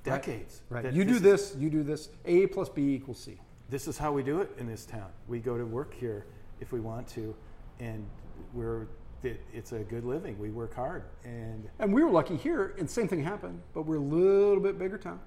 decades. 0.02 0.62
Right. 0.68 0.82
That 0.82 0.92
You 0.94 1.04
do 1.04 1.14
is- 1.14 1.22
this, 1.22 1.56
you 1.58 1.70
do 1.70 1.82
this. 1.82 2.08
A 2.24 2.46
plus 2.48 2.68
B 2.68 2.94
equals 2.94 3.18
C. 3.18 3.38
this 3.70 3.88
is 3.88 3.96
how 3.98 4.12
we 4.12 4.22
do 4.22 4.40
it 4.40 4.50
in 4.58 4.66
this 4.66 4.84
town. 4.84 5.10
We 5.28 5.38
go 5.40 5.56
to 5.56 5.64
work 5.64 5.94
here 5.94 6.26
if 6.60 6.72
we 6.72 6.80
want 6.80 7.06
to, 7.08 7.34
and 7.80 8.04
we're 8.52 8.86
it, 9.22 9.40
it's 9.54 9.72
a 9.72 9.78
good 9.78 10.04
living. 10.04 10.38
We 10.38 10.50
work 10.50 10.74
hard, 10.74 11.04
and 11.24 11.68
And 11.78 11.92
we 11.94 12.04
were 12.04 12.10
lucky 12.10 12.36
here, 12.36 12.74
and 12.78 12.88
same 12.90 13.08
thing 13.08 13.22
happened, 13.22 13.60
but 13.72 13.82
we're 13.86 13.96
a 13.96 14.00
little 14.00 14.60
bit 14.60 14.78
bigger 14.78 14.98
town. 14.98 15.18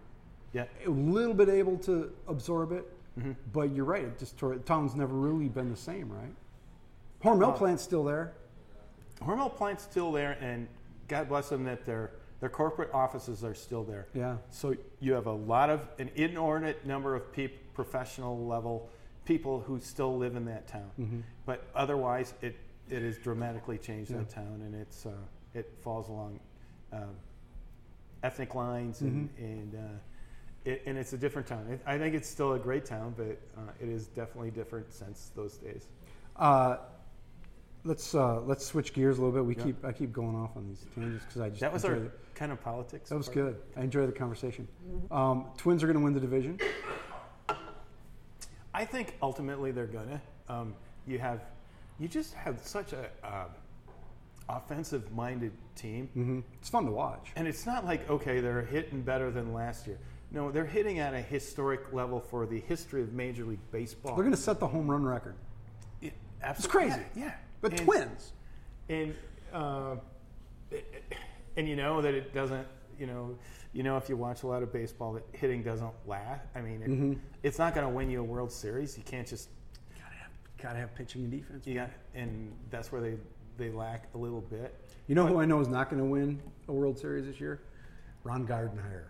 Yeah, 0.53 0.65
a 0.85 0.89
little 0.89 1.33
bit 1.33 1.49
able 1.49 1.77
to 1.79 2.11
absorb 2.27 2.71
it, 2.71 2.85
Mm-hmm. 3.19 3.31
but 3.51 3.73
you're 3.73 3.83
right. 3.83 4.03
It 4.03 4.19
just 4.19 4.37
tore- 4.37 4.57
town's 4.57 4.93
never 4.95 5.15
really 5.15 5.49
been 5.49 5.71
the 5.71 5.75
same, 5.75 6.07
right? 6.11 6.31
Hormel 7.23 7.55
plant's 7.57 7.81
still 7.81 8.03
there. 8.03 8.33
Hormel 9.21 9.55
plant's 9.55 9.81
still 9.83 10.11
there, 10.11 10.37
and 10.39 10.67
God 11.07 11.27
bless 11.27 11.49
them 11.49 11.63
that 11.63 11.83
their 11.83 12.11
their 12.41 12.49
corporate 12.49 12.93
offices 12.93 13.43
are 13.43 13.55
still 13.55 13.83
there. 13.83 14.05
Yeah. 14.13 14.37
So 14.51 14.75
you 14.99 15.13
have 15.13 15.25
a 15.25 15.31
lot 15.31 15.71
of 15.71 15.87
an 15.97 16.11
inordinate 16.13 16.85
number 16.85 17.15
of 17.15 17.33
peop, 17.33 17.73
professional 17.73 18.45
level 18.45 18.87
people 19.25 19.61
who 19.61 19.79
still 19.79 20.15
live 20.15 20.35
in 20.35 20.45
that 20.45 20.67
town, 20.67 20.91
Mm-hmm. 20.99 21.19
but 21.47 21.65
otherwise 21.73 22.35
it 22.43 22.55
it 22.87 23.01
has 23.01 23.17
dramatically 23.17 23.79
changed 23.79 24.11
that 24.13 24.29
town, 24.29 24.61
and 24.63 24.75
it's 24.75 25.07
uh, 25.07 25.11
it 25.55 25.73
falls 25.81 26.07
along 26.09 26.39
um, 26.93 27.15
ethnic 28.21 28.53
lines, 28.53 29.01
and 29.01 29.27
Mm-hmm. 29.29 29.43
and 29.43 29.75
uh, 29.75 29.79
it, 30.67 30.83
and 30.85 30.97
it's 30.97 31.13
a 31.13 31.17
different 31.17 31.47
town. 31.47 31.65
It, 31.71 31.81
I 31.85 31.97
think 31.97 32.13
it's 32.13 32.27
still 32.27 32.53
a 32.53 32.59
great 32.59 32.85
town, 32.85 33.13
but 33.17 33.37
uh, 33.57 33.61
it 33.81 33.87
is 33.89 34.07
definitely 34.07 34.51
different 34.51 34.91
since 34.93 35.31
those 35.35 35.53
days. 35.57 35.87
Uh, 36.35 36.77
let's 37.85 38.13
uh, 38.13 38.41
let's 38.41 38.65
switch 38.65 38.93
gears 38.93 39.17
a 39.17 39.21
little 39.21 39.33
bit. 39.33 39.45
We 39.45 39.55
Yeah. 39.55 39.63
keep 39.63 39.85
I 39.85 39.91
keep 39.93 40.11
going 40.11 40.35
off 40.35 40.55
on 40.57 40.67
these 40.67 40.85
tangents 40.93 41.25
because 41.25 41.41
I 41.41 41.49
just 41.49 41.61
That 41.61 41.71
was 41.73 41.83
enjoy 41.85 41.93
our 41.95 41.99
the- 42.03 42.11
kind 42.35 42.51
of 42.51 42.61
politics. 42.61 43.09
that 43.09 43.15
was 43.17 43.27
part. 43.27 43.35
good. 43.35 43.55
I 43.77 43.81
enjoy 43.81 44.05
the 44.05 44.11
conversation. 44.11 44.67
Um, 45.09 45.45
Twins 45.57 45.83
are 45.83 45.87
going 45.87 45.97
to 45.97 46.03
win 46.03 46.13
the 46.13 46.19
division. 46.19 46.59
I 48.73 48.85
think 48.85 49.15
ultimately 49.21 49.71
they're 49.71 49.87
gonna. 49.87 50.21
Um, 50.49 50.75
you 51.07 51.17
have, 51.19 51.41
you 51.99 52.07
just 52.07 52.33
have 52.35 52.59
such 52.61 52.93
a 52.93 53.09
uh, 53.23 53.45
offensive-minded 54.49 55.51
team, 55.75 56.07
hmm 56.13 56.39
It's 56.59 56.69
fun 56.69 56.85
to 56.85 56.91
watch. 56.91 57.31
and 57.35 57.47
it's 57.47 57.65
not 57.65 57.85
like 57.85 58.07
okay, 58.09 58.39
they're 58.39 58.61
hitting 58.61 59.01
better 59.01 59.31
than 59.31 59.51
last 59.53 59.87
year. 59.87 59.97
No, 60.31 60.51
they're 60.51 60.65
hitting 60.65 60.99
at 60.99 61.13
a 61.13 61.21
historic 61.21 61.93
level 61.93 62.19
for 62.19 62.45
the 62.45 62.59
history 62.59 63.01
of 63.01 63.13
Major 63.13 63.45
League 63.45 63.59
Baseball. 63.71 64.15
They're 64.15 64.23
going 64.25 64.35
to 64.35 64.41
set 64.41 64.59
the 64.59 64.67
home 64.67 64.89
run 64.89 65.03
record. 65.05 65.35
It- 66.01 66.13
It's 66.43 66.67
crazy. 66.67 66.99
Yeah, 67.15 67.23
yeah. 67.23 67.33
But 67.61 67.71
And- 67.71 67.81
Twins. 67.81 68.33
and 68.89 69.15
uh, 69.53 69.95
and 71.55 71.67
you 71.67 71.75
know 71.75 72.01
that 72.01 72.13
it 72.13 72.33
doesn't. 72.33 72.67
You 72.99 73.05
know, 73.07 73.37
you 73.73 73.83
know 73.83 73.95
if 73.97 74.09
you 74.09 74.17
watch 74.17 74.43
a 74.43 74.47
lot 74.47 74.63
of 74.63 74.73
baseball, 74.73 75.13
that 75.13 75.23
hitting 75.31 75.63
doesn't 75.63 75.91
last. 76.07 76.41
I 76.55 76.61
mean, 76.61 76.81
it, 76.81 76.89
Mm-hmm. 76.89 77.13
it's 77.43 77.59
not 77.59 77.73
going 77.75 77.85
to 77.87 77.93
win 77.93 78.09
you 78.09 78.19
a 78.19 78.23
World 78.23 78.51
Series. 78.51 78.97
You 78.97 79.03
can't 79.03 79.27
just 79.27 79.49
Gotta 79.95 80.15
have, 80.15 80.31
gotta 80.61 80.79
have 80.79 80.95
pitching 80.95 81.23
and 81.23 81.31
defense. 81.31 81.65
Yeah, 81.67 81.87
and 82.15 82.51
that's 82.69 82.91
where 82.91 83.01
they 83.01 83.17
they 83.57 83.71
lack 83.71 84.07
a 84.13 84.17
little 84.17 84.41
bit. 84.41 84.75
You 85.07 85.15
know 85.15 85.25
who 85.25 85.39
I 85.39 85.45
know 85.45 85.59
is 85.61 85.67
not 85.69 85.89
going 85.89 86.01
to 86.01 86.07
win 86.07 86.41
a 86.67 86.73
World 86.73 86.97
Series 86.99 87.25
this 87.25 87.39
year? 87.39 87.61
Ron 88.23 88.45
Gardenhire. 88.45 89.05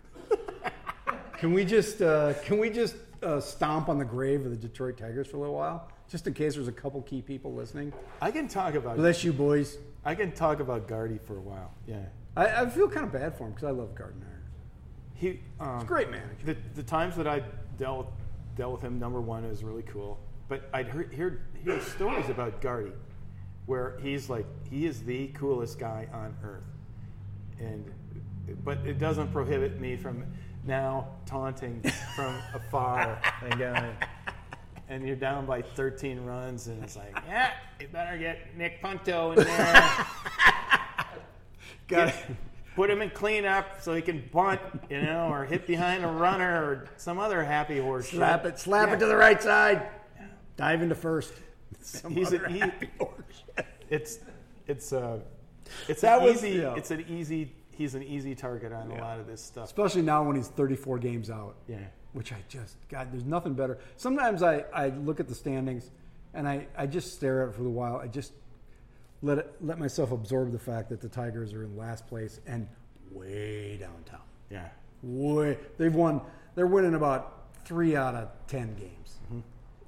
Can 1.38 1.52
we 1.52 1.64
just 1.64 2.02
uh, 2.02 2.34
can 2.42 2.58
we 2.58 2.68
just 2.68 2.96
uh, 3.22 3.40
stomp 3.40 3.88
on 3.88 3.98
the 3.98 4.04
grave 4.04 4.44
of 4.44 4.50
the 4.50 4.56
Detroit 4.56 4.96
Tigers 4.96 5.26
for 5.28 5.36
a 5.36 5.40
little 5.40 5.54
while, 5.54 5.88
just 6.08 6.26
in 6.26 6.34
case 6.34 6.54
there's 6.54 6.68
a 6.68 6.72
couple 6.72 7.00
key 7.02 7.22
people 7.22 7.54
listening? 7.54 7.92
I 8.20 8.30
can 8.30 8.48
talk 8.48 8.74
about 8.74 8.96
Bless 8.96 9.24
you, 9.24 9.32
boys. 9.32 9.78
I 10.04 10.14
can 10.14 10.32
talk 10.32 10.60
about 10.60 10.88
Gardy 10.88 11.18
for 11.18 11.36
a 11.36 11.40
while. 11.40 11.72
Yeah, 11.86 12.04
I, 12.36 12.62
I 12.62 12.68
feel 12.68 12.88
kind 12.88 13.06
of 13.06 13.12
bad 13.12 13.36
for 13.36 13.44
him 13.44 13.50
because 13.50 13.64
I 13.64 13.70
love 13.70 13.94
Gardenhire. 13.94 14.42
he 15.14 15.40
um, 15.60 15.84
Great 15.86 16.10
manager. 16.10 16.34
The, 16.44 16.56
the 16.74 16.82
times 16.82 17.16
that 17.16 17.26
I 17.26 17.42
dealt 17.78 18.12
dealt 18.56 18.72
with 18.72 18.82
him, 18.82 18.98
number 18.98 19.20
one, 19.20 19.44
is 19.44 19.62
really 19.62 19.84
cool. 19.84 20.18
But 20.48 20.68
I'd 20.72 20.88
heard 20.88 21.12
hear, 21.12 21.42
hear 21.62 21.80
stories 21.80 22.28
about 22.30 22.60
Gardy, 22.60 22.92
where 23.66 23.98
he's 24.02 24.28
like 24.28 24.46
he 24.68 24.86
is 24.86 25.02
the 25.04 25.28
coolest 25.28 25.78
guy 25.78 26.08
on 26.12 26.34
earth, 26.42 26.64
and 27.60 27.84
but 28.64 28.78
it 28.86 28.98
doesn't 28.98 29.32
prohibit 29.32 29.80
me 29.80 29.96
from 29.96 30.24
now 30.64 31.06
taunting 31.26 31.82
from 32.16 32.34
afar 32.54 33.20
and 33.42 33.58
going. 33.58 33.94
And 34.88 35.06
you're 35.06 35.16
down 35.16 35.44
by 35.44 35.60
13 35.60 36.24
runs, 36.24 36.68
and 36.68 36.82
it's 36.82 36.96
like, 36.96 37.14
yeah, 37.26 37.52
you 37.78 37.88
better 37.88 38.16
get 38.16 38.56
Nick 38.56 38.80
Punto 38.80 39.32
in 39.32 39.44
there. 39.44 40.06
Got 41.88 42.14
put 42.74 42.88
him 42.90 43.02
in 43.02 43.10
cleanup 43.10 43.82
so 43.82 43.94
he 43.94 44.00
can 44.00 44.28
bunt, 44.32 44.60
you 44.88 45.02
know, 45.02 45.28
or 45.28 45.44
hit 45.44 45.66
behind 45.66 46.04
a 46.04 46.08
runner 46.08 46.62
or 46.64 46.88
some 46.96 47.18
other 47.18 47.42
happy 47.44 47.80
horse. 47.80 48.08
Slap 48.08 48.44
shit. 48.44 48.54
it, 48.54 48.58
slap 48.58 48.88
Yeah. 48.88 48.94
it 48.94 48.98
to 49.00 49.06
the 49.06 49.16
right 49.16 49.42
side. 49.42 49.88
Dive 50.56 50.80
into 50.82 50.94
first. 50.94 51.32
Some 51.80 52.12
He's 52.12 52.28
other 52.28 52.44
a, 52.44 52.52
he, 52.52 52.58
happy 52.60 52.90
horse. 52.98 53.42
it's 53.90 54.18
it's 54.66 54.92
uh 54.92 55.20
it's 55.88 56.00
That 56.02 56.18
an 56.18 56.24
was- 56.24 56.44
easy 56.44 56.58
yeah. 56.58 56.74
it's 56.76 56.90
an 56.90 57.04
easy 57.08 57.52
he's 57.70 57.94
an 57.94 58.02
easy 58.02 58.34
target 58.34 58.72
on 58.72 58.90
a 58.90 58.94
lot 59.00 59.20
of 59.20 59.26
this 59.28 59.40
stuff. 59.40 59.64
Especially 59.66 60.02
now 60.02 60.22
when 60.24 60.34
he's 60.34 60.48
34 60.48 60.98
games 60.98 61.30
out. 61.30 61.54
Yeah. 61.68 61.78
Which 62.12 62.32
I 62.32 62.38
just, 62.48 62.76
God, 62.88 63.12
there's 63.12 63.24
nothing 63.24 63.54
better. 63.54 63.78
Sometimes 63.96 64.42
I, 64.42 64.64
I 64.74 64.88
look 64.88 65.20
at 65.20 65.28
the 65.28 65.34
standings 65.34 65.90
and 66.34 66.48
I, 66.48 66.66
I 66.76 66.86
just 66.86 67.14
stare 67.14 67.42
at 67.44 67.50
it 67.50 67.54
for 67.54 67.64
a 67.64 67.70
while. 67.70 67.96
I 67.98 68.08
just 68.08 68.32
let 69.22 69.38
it, 69.38 69.54
let 69.60 69.78
myself 69.78 70.10
absorb 70.10 70.50
the 70.50 70.58
fact 70.58 70.88
that 70.88 71.00
the 71.00 71.08
Tigers 71.08 71.52
are 71.52 71.62
in 71.62 71.76
last 71.76 72.08
place 72.08 72.40
and 72.48 72.66
way 73.12 73.76
downtown. 73.76 74.22
Yeah. 74.50 74.68
Way 75.04 75.58
they've 75.76 75.94
won. 75.94 76.20
They're 76.56 76.66
winning 76.66 76.94
about 76.94 77.44
three 77.64 77.94
out 77.94 78.16
of 78.16 78.28
ten 78.48 78.74
games. 78.74 79.18
Mm-hmm. 79.26 79.40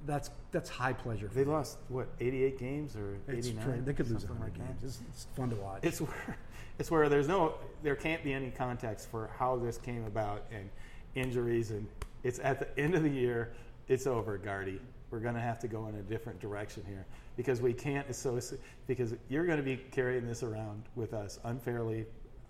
That's 0.05 0.31
that's 0.51 0.69
high 0.69 0.93
pleasure. 0.93 1.27
For 1.29 1.35
They 1.35 1.45
me. 1.45 1.51
lost 1.51 1.77
what, 1.89 2.07
88 2.19 2.57
games 2.59 2.95
or 2.95 3.17
It's 3.27 3.47
89? 3.47 3.65
great. 3.65 3.85
They 3.85 3.93
could 3.93 4.09
lose 4.09 4.21
Something 4.23 4.39
100 4.39 4.57
like 4.59 4.67
that. 4.67 4.81
games. 4.81 4.99
It's, 5.01 5.09
it's 5.25 5.27
fun 5.35 5.49
to 5.51 5.55
watch. 5.57 5.79
It's 5.83 6.01
where 6.01 6.37
it's 6.79 6.89
where 6.91 7.07
there's 7.09 7.27
no 7.27 7.55
there 7.83 7.95
can't 7.95 8.23
be 8.23 8.33
any 8.33 8.49
context 8.51 9.09
for 9.09 9.29
how 9.37 9.57
this 9.57 9.77
came 9.77 10.05
about 10.05 10.45
and 10.51 10.69
injuries 11.15 11.71
and 11.71 11.87
it's 12.23 12.39
at 12.39 12.59
the 12.59 12.81
end 12.81 12.95
of 12.95 13.03
the 13.03 13.09
year. 13.09 13.51
It's 13.87 14.07
over, 14.07 14.37
Gardy. 14.37 14.79
We're 15.09 15.19
going 15.19 15.35
to 15.35 15.41
have 15.41 15.59
to 15.59 15.67
go 15.67 15.87
in 15.87 15.95
a 15.95 16.01
different 16.03 16.39
direction 16.39 16.83
here 16.87 17.05
because 17.35 17.61
we 17.61 17.73
can't 17.73 18.07
associate 18.09 18.61
because 18.87 19.13
you're 19.27 19.45
going 19.45 19.57
to 19.57 19.63
be 19.63 19.75
carrying 19.91 20.25
this 20.25 20.41
around 20.43 20.83
with 20.95 21.13
us 21.13 21.39
unfairly, 21.43 22.05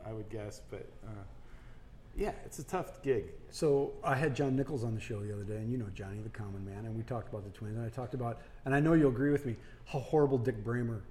I 0.05 0.13
would 0.13 0.29
guess. 0.29 0.61
But 0.69 0.85
uh, 1.07 1.09
yeah, 2.15 2.31
it's 2.45 2.59
a 2.59 2.63
tough 2.63 3.01
gig. 3.01 3.25
So 3.51 3.93
I 4.03 4.15
had 4.15 4.35
John 4.35 4.55
Nichols 4.55 4.83
on 4.83 4.95
the 4.95 5.01
show 5.01 5.19
the 5.21 5.33
other 5.33 5.43
day, 5.43 5.57
and 5.57 5.71
you 5.71 5.77
know 5.77 5.87
Johnny, 5.93 6.19
the 6.21 6.29
common 6.29 6.65
man, 6.65 6.85
and 6.85 6.95
we 6.95 7.03
talked 7.03 7.29
about 7.29 7.43
the 7.43 7.49
Twins, 7.51 7.77
and 7.77 7.85
I 7.85 7.89
talked 7.89 8.13
about, 8.13 8.39
and 8.65 8.73
I 8.73 8.79
know 8.79 8.93
you'll 8.93 9.09
agree 9.09 9.31
with 9.31 9.45
me, 9.45 9.55
how 9.85 9.99
horrible 9.99 10.37
Dick 10.37 10.63
Bremer 10.63 11.01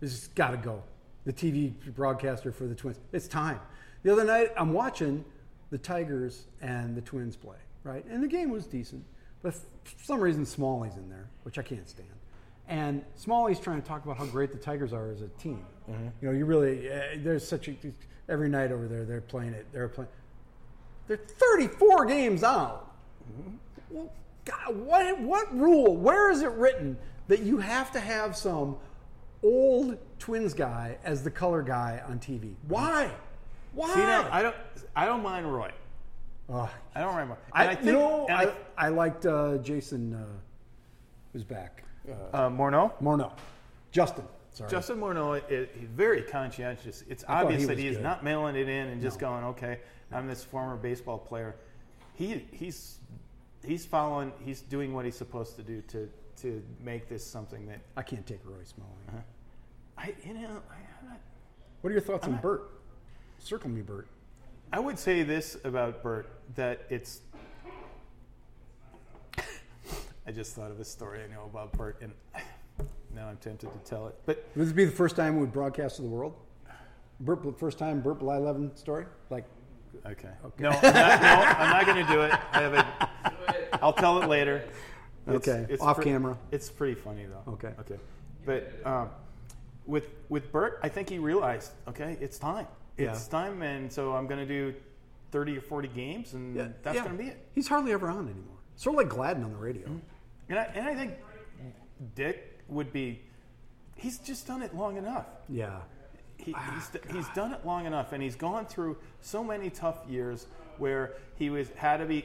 has 0.00 0.28
got 0.28 0.50
to 0.50 0.56
go, 0.56 0.82
the 1.24 1.32
TV 1.32 1.72
broadcaster 1.94 2.52
for 2.52 2.64
the 2.64 2.74
Twins. 2.74 2.98
It's 3.12 3.28
time. 3.28 3.60
The 4.02 4.12
other 4.12 4.24
night, 4.24 4.50
I'm 4.56 4.72
watching 4.72 5.24
the 5.70 5.78
Tigers 5.78 6.46
and 6.60 6.96
the 6.96 7.02
Twins 7.02 7.36
play, 7.36 7.58
right, 7.84 8.04
and 8.06 8.22
the 8.22 8.28
game 8.28 8.50
was 8.50 8.66
decent, 8.66 9.04
but 9.42 9.54
for 9.54 10.04
some 10.04 10.20
reason 10.20 10.44
Smalley's 10.44 10.96
in 10.96 11.08
there, 11.08 11.28
which 11.44 11.58
I 11.58 11.62
can't 11.62 11.88
stand. 11.88 12.08
And 12.68 13.04
Smalley's 13.16 13.60
trying 13.60 13.82
to 13.82 13.86
talk 13.86 14.04
about 14.04 14.16
how 14.16 14.26
great 14.26 14.52
the 14.52 14.58
Tigers 14.58 14.92
are 14.92 15.10
as 15.10 15.20
a 15.20 15.28
team. 15.28 15.64
You 16.22 16.28
know, 16.28 16.30
you 16.30 16.44
really 16.44 16.90
uh, 16.90 17.00
there's 17.18 17.46
such 17.46 17.68
a 17.68 17.74
every 18.32 18.48
night 18.48 18.72
over 18.72 18.88
there 18.88 19.04
they're 19.04 19.20
playing 19.20 19.52
it. 19.52 19.66
They're 19.72 19.88
playing. 19.88 20.10
They're 21.06 21.18
34 21.18 22.06
games 22.06 22.42
out. 22.42 22.90
Well, 23.90 24.10
God, 24.44 24.76
what, 24.76 25.20
what 25.20 25.56
rule, 25.56 25.96
where 25.96 26.30
is 26.30 26.42
it 26.42 26.50
written 26.52 26.96
that 27.28 27.40
you 27.40 27.58
have 27.58 27.92
to 27.92 28.00
have 28.00 28.36
some 28.36 28.76
old 29.42 29.98
twins 30.18 30.54
guy 30.54 30.96
as 31.04 31.22
the 31.22 31.30
color 31.30 31.62
guy 31.62 32.02
on 32.08 32.18
TV? 32.18 32.54
Why? 32.66 33.10
Why? 33.74 33.94
See, 33.94 34.00
now, 34.00 34.28
I 34.30 34.42
don't 34.42 34.56
I 34.96 35.06
don't 35.06 35.22
mind 35.22 35.52
Roy. 35.52 35.70
I 36.50 36.68
don't 36.96 37.14
mind. 37.14 37.30
Roy. 37.30 37.36
I, 37.52 37.74
think, 37.74 37.84
know, 37.86 38.26
and 38.28 38.36
I, 38.36 38.52
I 38.76 38.88
liked 38.88 39.24
uh, 39.24 39.58
Jason, 39.58 40.14
uh, 40.14 40.26
who's 41.32 41.44
back. 41.44 41.84
Uh, 42.06 42.36
uh, 42.36 42.50
Morneau. 42.50 42.92
Morneau. 43.02 43.32
Justin. 43.90 44.24
Sorry. 44.52 44.70
Justin 44.70 44.98
Morneau 44.98 45.42
is 45.50 45.68
he's 45.78 45.88
very 45.88 46.22
conscientious. 46.22 47.04
It's 47.08 47.24
thought 47.24 47.44
obvious 47.44 47.62
he 47.62 47.66
that 47.68 47.78
he's 47.78 47.96
good. 47.96 48.02
not 48.02 48.22
mailing 48.22 48.54
it 48.54 48.68
in 48.68 48.88
and 48.88 49.00
just 49.00 49.18
going, 49.18 49.44
"Okay, 49.44 49.80
I'm 50.12 50.26
this 50.26 50.44
former 50.44 50.76
baseball 50.76 51.18
player." 51.18 51.56
He 52.14 52.44
he's 52.52 52.98
he's 53.64 53.86
following. 53.86 54.32
He's 54.44 54.60
doing 54.60 54.92
what 54.92 55.06
he's 55.06 55.16
supposed 55.16 55.56
to 55.56 55.62
do 55.62 55.80
to 55.88 56.08
to 56.42 56.62
make 56.82 57.08
this 57.08 57.24
something 57.24 57.66
that 57.66 57.80
I 57.96 58.02
can't 58.02 58.26
take 58.26 58.40
Roy 58.44 58.62
Smalley. 58.64 58.90
Uh-huh. 59.08 59.18
I 59.96 60.14
you 60.26 60.34
know 60.34 60.40
I, 60.40 60.74
I'm 61.00 61.08
not, 61.08 61.20
What 61.80 61.90
are 61.90 61.92
your 61.92 62.02
thoughts 62.02 62.26
on 62.26 62.36
Bert? 62.36 62.70
Circle 63.38 63.70
me, 63.70 63.80
Bert. 63.80 64.06
I 64.70 64.80
would 64.80 64.98
say 64.98 65.22
this 65.22 65.56
about 65.64 66.02
Bert 66.02 66.28
that 66.56 66.82
it's. 66.90 67.20
I 70.26 70.30
just 70.30 70.54
thought 70.54 70.70
of 70.70 70.78
a 70.78 70.84
story 70.84 71.20
I 71.24 71.32
know 71.32 71.44
about 71.44 71.72
Bert, 71.72 71.96
and 72.02 72.12
now 73.14 73.28
I'm 73.28 73.36
tempted 73.38 73.70
to 73.72 73.78
tell 73.90 74.06
it. 74.08 74.14
But 74.26 74.44
Would 74.56 74.66
this 74.66 74.72
be 74.72 74.84
the 74.84 74.90
first 74.92 75.16
time 75.16 75.34
we 75.34 75.40
would 75.40 75.52
broadcast 75.52 75.96
to 75.96 76.02
the 76.02 76.08
world? 76.08 76.34
The 77.20 77.54
first 77.56 77.78
time 77.78 78.00
Bert 78.00 78.18
Blyleven 78.18 78.76
story? 78.76 79.06
Like, 79.30 79.44
Okay. 80.06 80.28
No, 80.58 80.70
I'm 80.70 80.82
not, 80.82 80.82
no, 80.82 81.28
I'm 81.28 81.70
not 81.70 81.86
going 81.86 82.06
to 82.06 82.12
do 82.12 82.22
it. 82.22 82.32
I 82.52 82.60
have 82.60 82.74
a. 82.74 83.80
I'll 83.82 83.92
tell 83.92 84.22
it 84.22 84.28
later. 84.28 84.64
Okay, 85.28 85.66
It's 85.68 85.82
off 85.82 85.96
pre- 85.96 86.06
camera. 86.06 86.36
It's 86.50 86.68
pretty 86.70 86.94
funny 86.94 87.26
though. 87.26 87.52
Okay. 87.52 87.72
Okay. 87.80 87.98
But 88.44 88.72
um, 88.84 89.10
with 89.86 90.08
with 90.28 90.50
Bert, 90.50 90.80
I 90.82 90.88
think 90.88 91.08
he 91.08 91.18
realized, 91.18 91.72
okay, 91.88 92.16
it's 92.20 92.38
time. 92.38 92.66
It's 92.96 93.26
Yeah. 93.26 93.30
time, 93.30 93.62
and 93.62 93.92
so 93.92 94.12
I'm 94.14 94.26
going 94.26 94.40
to 94.40 94.46
do 94.46 94.74
thirty 95.30 95.56
or 95.56 95.60
forty 95.60 95.88
games, 95.88 96.34
and 96.34 96.56
that's 96.82 96.96
yeah. 96.96 97.04
going 97.04 97.16
to 97.16 97.22
be 97.22 97.30
it. 97.30 97.46
He's 97.52 97.68
hardly 97.68 97.92
ever 97.92 98.08
on 98.08 98.24
anymore. 98.24 98.58
Sort 98.76 98.94
of 98.94 98.98
like 98.98 99.08
Gladden 99.08 99.44
on 99.44 99.52
the 99.52 99.58
radio. 99.58 99.86
And 100.48 100.58
I, 100.58 100.62
and 100.74 100.86
I 100.88 100.94
think 100.94 101.12
Dick 102.16 102.51
would 102.68 102.92
be. 102.92 103.20
He's 103.96 104.18
just 104.18 104.46
done 104.46 104.62
it 104.62 104.74
long 104.74 104.96
enough. 104.96 105.26
Yeah. 105.48 105.80
he, 106.36 106.52
Ah, 106.56 106.72
he's, 106.74 107.14
he's 107.14 107.28
done 107.34 107.52
it 107.52 107.64
long 107.64 107.86
enough, 107.86 108.12
and 108.12 108.22
he's 108.22 108.34
gone 108.36 108.66
through 108.66 108.96
so 109.20 109.44
many 109.44 109.70
tough 109.70 109.98
years 110.08 110.46
where 110.78 111.14
he 111.36 111.50
was 111.50 111.68
had 111.76 111.98
to 111.98 112.06
be 112.06 112.24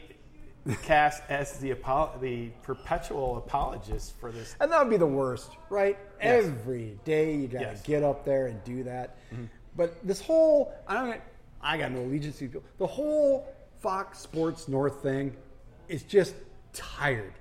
cast 0.83 1.21
as 1.29 1.59
the 1.59 1.71
apo- 1.73 2.17
the 2.19 2.49
perpetual 2.63 3.37
apologist 3.37 4.17
for 4.19 4.31
this. 4.31 4.55
And 4.59 4.71
that 4.71 4.79
would 4.81 4.89
be 4.89 4.97
the 4.97 5.05
worst, 5.05 5.51
right? 5.69 5.97
Yes. 6.21 6.45
Every 6.45 6.97
day 7.05 7.35
you 7.35 7.47
got 7.47 7.59
to 7.59 7.65
Yes. 7.65 7.81
get 7.83 8.03
up 8.03 8.25
there 8.25 8.47
and 8.47 8.63
do 8.63 8.83
that. 8.83 9.17
But 9.75 9.95
this 10.05 10.19
whole, 10.19 10.73
I 10.87 10.93
don't, 10.95 11.21
I 11.61 11.77
got 11.77 11.91
no 11.91 11.99
allegiance 11.99 12.37
to 12.39 12.45
people. 12.47 12.63
The 12.79 12.87
whole 12.87 13.53
Fox 13.81 14.17
Sports 14.19 14.67
North 14.67 15.03
thing 15.03 15.35
is 15.87 16.01
just 16.03 16.33
tired. 16.73 17.33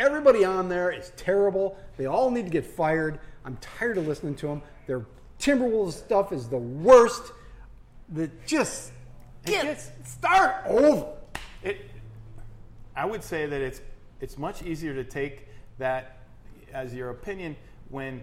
Everybody 0.00 0.44
on 0.46 0.68
there 0.70 0.90
is 0.90 1.12
terrible. 1.16 1.76
They 1.98 2.06
all 2.06 2.30
need 2.30 2.46
to 2.46 2.50
get 2.50 2.64
fired. 2.64 3.20
I'm 3.44 3.56
tired 3.58 3.98
of 3.98 4.08
listening 4.08 4.34
to 4.36 4.46
them. 4.46 4.62
Their 4.86 5.04
Timberwolves 5.38 5.92
stuff 5.92 6.32
is 6.32 6.48
the 6.48 6.56
worst. 6.58 7.32
The 8.08 8.30
just 8.46 8.92
get 9.44 9.64
gets- 9.64 9.90
start 10.04 10.54
over. 10.66 11.06
It, 11.62 11.90
I 12.96 13.04
would 13.04 13.22
say 13.22 13.44
that 13.46 13.60
it's 13.60 13.82
it's 14.22 14.36
much 14.38 14.62
easier 14.62 14.94
to 14.94 15.04
take 15.04 15.46
that 15.78 16.16
as 16.72 16.94
your 16.94 17.10
opinion 17.10 17.54
when 17.90 18.22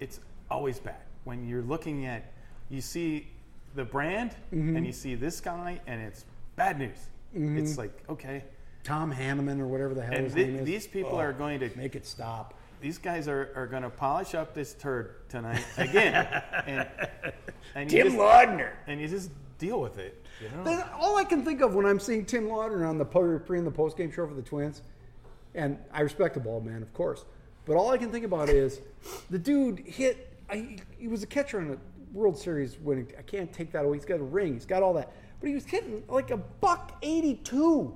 it's 0.00 0.18
always 0.50 0.78
bad. 0.80 1.00
When 1.24 1.46
you're 1.48 1.62
looking 1.62 2.06
at, 2.06 2.32
you 2.70 2.80
see 2.80 3.28
the 3.76 3.84
brand 3.84 4.32
Mm-hmm. 4.52 4.76
and 4.76 4.84
you 4.86 4.92
see 4.92 5.14
this 5.14 5.40
guy 5.40 5.80
and 5.86 6.00
it's 6.02 6.24
bad 6.56 6.78
news. 6.80 6.98
It's 7.36 7.78
like 7.78 8.02
okay, 8.08 8.44
Tom 8.84 9.12
Hanneman 9.12 9.58
or 9.60 9.66
whatever 9.66 9.94
the 9.94 10.02
hell 10.02 10.14
and 10.14 10.24
his 10.24 10.34
thi- 10.34 10.44
name 10.44 10.56
is. 10.58 10.64
these 10.66 10.86
people 10.86 11.12
Oh, 11.14 11.18
are 11.18 11.32
going 11.32 11.58
to 11.60 11.70
make 11.76 11.96
it 11.96 12.06
stop. 12.06 12.54
these 12.80 12.98
guys 12.98 13.26
are, 13.28 13.50
are 13.56 13.66
going 13.66 13.82
to 13.82 13.90
polish 13.90 14.34
up 14.34 14.54
this 14.54 14.74
turd 14.74 15.28
tonight 15.28 15.64
again, 15.78 16.42
and, 16.66 16.86
and 17.74 17.90
you 17.90 18.02
Tim 18.02 18.12
just, 18.12 18.18
Laudner. 18.18 18.70
and 18.86 19.00
you 19.00 19.08
just 19.08 19.30
deal 19.58 19.80
with 19.80 19.98
it. 19.98 20.22
You 20.42 20.50
know? 20.64 20.84
All 20.98 21.16
I 21.16 21.24
can 21.24 21.44
think 21.44 21.60
of 21.62 21.74
when 21.74 21.86
I'm 21.86 21.98
seeing 22.00 22.24
Tim 22.26 22.46
Laudner 22.48 22.86
on 22.88 22.98
the 22.98 23.04
pre 23.06 23.56
and 23.58 23.66
the 23.66 23.70
post 23.70 23.96
game 23.96 24.12
show 24.12 24.26
for 24.26 24.34
the 24.34 24.42
Twins, 24.42 24.82
and 25.54 25.78
I 25.92 26.02
respect 26.02 26.34
the 26.34 26.40
ball 26.40 26.60
man, 26.60 26.82
of 26.82 26.92
course, 26.92 27.24
but 27.64 27.76
all 27.76 27.90
I 27.90 27.96
can 27.96 28.10
think 28.12 28.24
about 28.26 28.48
is 28.50 28.80
the 29.30 29.38
dude 29.38 29.78
hit. 29.80 30.30
I, 30.50 30.76
he 30.98 31.08
was 31.08 31.22
a 31.22 31.26
catcher 31.26 31.58
in 31.60 31.70
a 31.72 31.78
World 32.12 32.36
Series 32.36 32.76
winning. 32.80 33.06
I 33.18 33.22
can't 33.22 33.50
take 33.50 33.72
that 33.72 33.86
away. 33.86 33.96
He's 33.96 34.04
got 34.04 34.20
a 34.20 34.24
ring. 34.24 34.52
He's 34.52 34.66
got 34.66 34.82
all 34.82 34.92
that, 34.94 35.10
but 35.40 35.48
he 35.48 35.54
was 35.54 35.64
hitting 35.64 36.02
like 36.08 36.30
a 36.30 36.36
buck 36.36 36.98
eighty-two, 37.02 37.94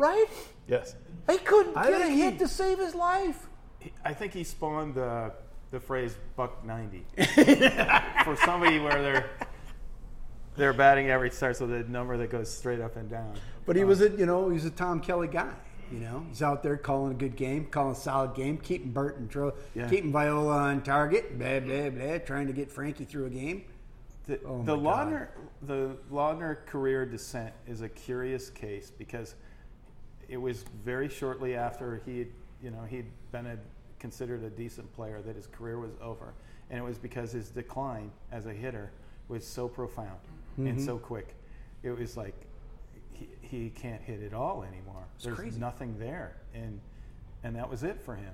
right? 0.00 0.26
Yes, 0.66 0.96
He 1.28 1.36
couldn't 1.38 1.76
I 1.76 1.90
get 1.90 2.00
a 2.00 2.04
think 2.04 2.14
he- 2.14 2.20
hit 2.22 2.38
to 2.40 2.48
save 2.48 2.78
his 2.78 2.94
life. 2.94 3.46
He- 3.78 3.92
I 4.04 4.12
think 4.14 4.32
he 4.32 4.42
spawned 4.44 4.94
the 4.94 5.32
the 5.70 5.78
phrase 5.78 6.16
"buck 6.34 6.64
90 6.64 7.04
for 8.24 8.34
somebody 8.44 8.80
where 8.80 9.00
their 9.02 9.30
their 10.56 10.72
batting 10.72 11.10
average 11.10 11.32
starts 11.32 11.60
with 11.60 11.72
a 11.72 11.84
number 11.84 12.16
that 12.16 12.28
goes 12.30 12.50
straight 12.52 12.80
up 12.80 12.96
and 12.96 13.08
down. 13.08 13.34
But 13.66 13.76
he 13.76 13.84
uh, 13.84 13.86
was 13.86 14.00
a 14.00 14.08
you 14.10 14.26
know 14.26 14.48
he 14.48 14.54
was 14.54 14.64
a 14.64 14.70
Tom 14.70 15.00
Kelly 15.00 15.28
guy. 15.28 15.52
You 15.92 16.00
know 16.00 16.24
he's 16.28 16.42
out 16.42 16.62
there 16.62 16.76
calling 16.76 17.12
a 17.12 17.14
good 17.16 17.36
game, 17.36 17.66
calling 17.66 17.92
a 17.92 17.96
solid 17.96 18.34
game, 18.34 18.58
keeping 18.58 18.90
Bert 18.92 19.18
in 19.18 19.28
tro- 19.28 19.54
Yeah. 19.74 19.88
keeping 19.88 20.12
Viola 20.12 20.56
on 20.56 20.82
target, 20.82 21.38
blah 21.38 21.60
blah 21.60 21.90
blah, 21.90 22.18
trying 22.18 22.46
to 22.48 22.52
get 22.52 22.70
Frankie 22.70 23.04
through 23.04 23.26
a 23.26 23.30
game. 23.30 23.64
The, 24.26 24.40
Oh 24.44 24.62
the. 24.62 24.76
Laudner 24.76 25.28
the 25.62 25.96
Laudner 26.12 26.64
career 26.66 27.04
descent 27.06 27.52
is 27.66 27.82
a 27.82 27.88
curious 27.88 28.50
case 28.50 28.90
because 28.90 29.34
it 30.30 30.40
was 30.40 30.64
very 30.84 31.08
shortly 31.08 31.56
after 31.56 32.00
he 32.06 32.20
had, 32.20 32.28
you 32.62 32.70
know 32.70 32.84
he'd 32.88 33.10
been 33.32 33.46
a, 33.46 33.58
considered 33.98 34.42
a 34.44 34.48
decent 34.50 34.90
player 34.94 35.20
that 35.26 35.36
his 35.36 35.46
career 35.48 35.78
was 35.78 35.90
over, 36.00 36.32
and 36.70 36.78
it 36.78 36.82
was 36.82 36.96
because 36.96 37.32
his 37.32 37.50
decline 37.50 38.10
as 38.32 38.46
a 38.46 38.52
hitter 38.52 38.90
was 39.28 39.44
so 39.46 39.68
profound. 39.68 40.20
and 40.56 40.80
so 40.80 40.98
quick. 40.98 41.34
It 41.82 41.90
was 41.90 42.16
like 42.16 42.34
he, 43.12 43.28
he 43.40 43.70
can't 43.70 44.02
hit 44.02 44.22
at 44.22 44.34
all 44.34 44.62
anymore. 44.62 45.04
There's 45.22 45.36
crazy. 45.36 45.58
nothing 45.58 45.98
there, 45.98 46.36
and 46.54 46.80
and 47.42 47.56
that 47.56 47.68
was 47.68 47.82
it 47.82 48.00
for 48.00 48.14
him. 48.14 48.32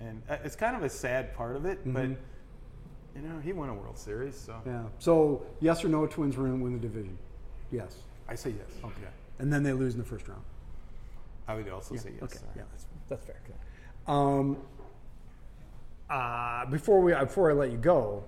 And 0.00 0.22
uh, 0.28 0.38
it's 0.44 0.56
kind 0.56 0.76
of 0.76 0.82
a 0.82 0.88
sad 0.88 1.34
part 1.34 1.56
of 1.56 1.66
it, 1.66 1.80
but 1.84 2.08
you 2.08 3.22
know 3.22 3.38
he 3.42 3.52
won 3.52 3.68
a 3.68 3.74
World 3.74 3.98
Series, 3.98 4.34
so 4.36 4.60
Yeah. 4.64 4.84
So 4.98 5.44
yes 5.60 5.84
or 5.84 5.88
no, 5.88 6.06
Twins 6.06 6.36
win 6.38 6.60
win 6.60 6.72
the 6.72 6.78
division. 6.78 7.18
Yes. 7.70 7.96
I 8.28 8.34
say 8.34 8.50
yes. 8.50 8.70
Okay. 8.82 9.10
And 9.38 9.52
then 9.52 9.62
they 9.62 9.72
lose 9.72 9.92
in 9.94 9.98
the 9.98 10.06
first 10.06 10.26
round. 10.28 10.42
I 11.46 11.54
would 11.54 11.68
also 11.68 11.96
say 11.96 12.10
yes. 12.14 12.22
Okay. 12.22 12.38
Sorry. 12.38 12.50
Yeah, 12.56 12.62
that's 12.70 12.86
that's 13.08 13.24
fair. 13.24 13.36
Um, 14.06 14.58
uh, 16.10 16.66
before 16.66 17.00
we 17.00 17.12
before 17.14 17.50
I 17.50 17.54
let 17.54 17.70
you 17.70 17.78
go, 17.78 18.24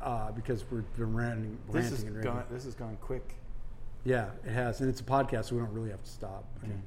uh, 0.00 0.30
because 0.32 0.64
we've 0.70 0.84
been 0.96 1.14
ranting, 1.14 1.58
This 1.66 1.74
ranting 1.74 1.90
has 1.90 2.02
and 2.02 2.16
raving. 2.16 2.32
gone. 2.32 2.44
This 2.50 2.64
has 2.64 2.74
gone 2.74 2.96
quick. 3.00 3.34
Yeah, 4.04 4.30
it 4.46 4.50
has, 4.52 4.80
and 4.80 4.88
it's 4.88 5.00
a 5.00 5.04
podcast, 5.04 5.46
so 5.46 5.56
we 5.56 5.60
don't 5.60 5.72
really 5.74 5.90
have 5.90 6.02
to 6.02 6.10
stop. 6.10 6.44
I 6.62 6.66
mean, 6.66 6.82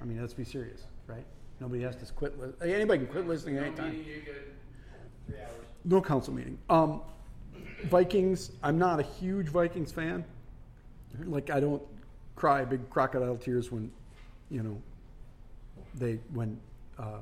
I 0.00 0.04
mean, 0.04 0.20
let's 0.20 0.34
be 0.34 0.44
serious, 0.44 0.84
right? 1.08 1.24
Nobody 1.60 1.82
has 1.82 1.96
to 1.96 2.12
quit. 2.12 2.38
Li- 2.40 2.52
hey, 2.60 2.74
anybody 2.74 3.04
can 3.04 3.08
quit 3.12 3.26
listening 3.26 3.56
at 3.58 3.64
any 3.64 3.74
time. 3.76 4.04
No 5.84 6.00
council 6.00 6.32
meeting. 6.32 6.58
Um, 6.70 7.02
Vikings. 7.86 8.52
I'm 8.62 8.78
not 8.78 9.00
a 9.00 9.02
huge 9.02 9.48
Vikings 9.48 9.90
fan. 9.90 10.24
Like 11.24 11.50
I 11.50 11.58
don't 11.58 11.82
cry 12.36 12.64
big 12.64 12.88
crocodile 12.88 13.36
tears 13.36 13.72
when, 13.72 13.90
you 14.52 14.62
know, 14.62 14.80
they 15.94 16.18
when, 16.34 16.58
uh, 16.98 17.18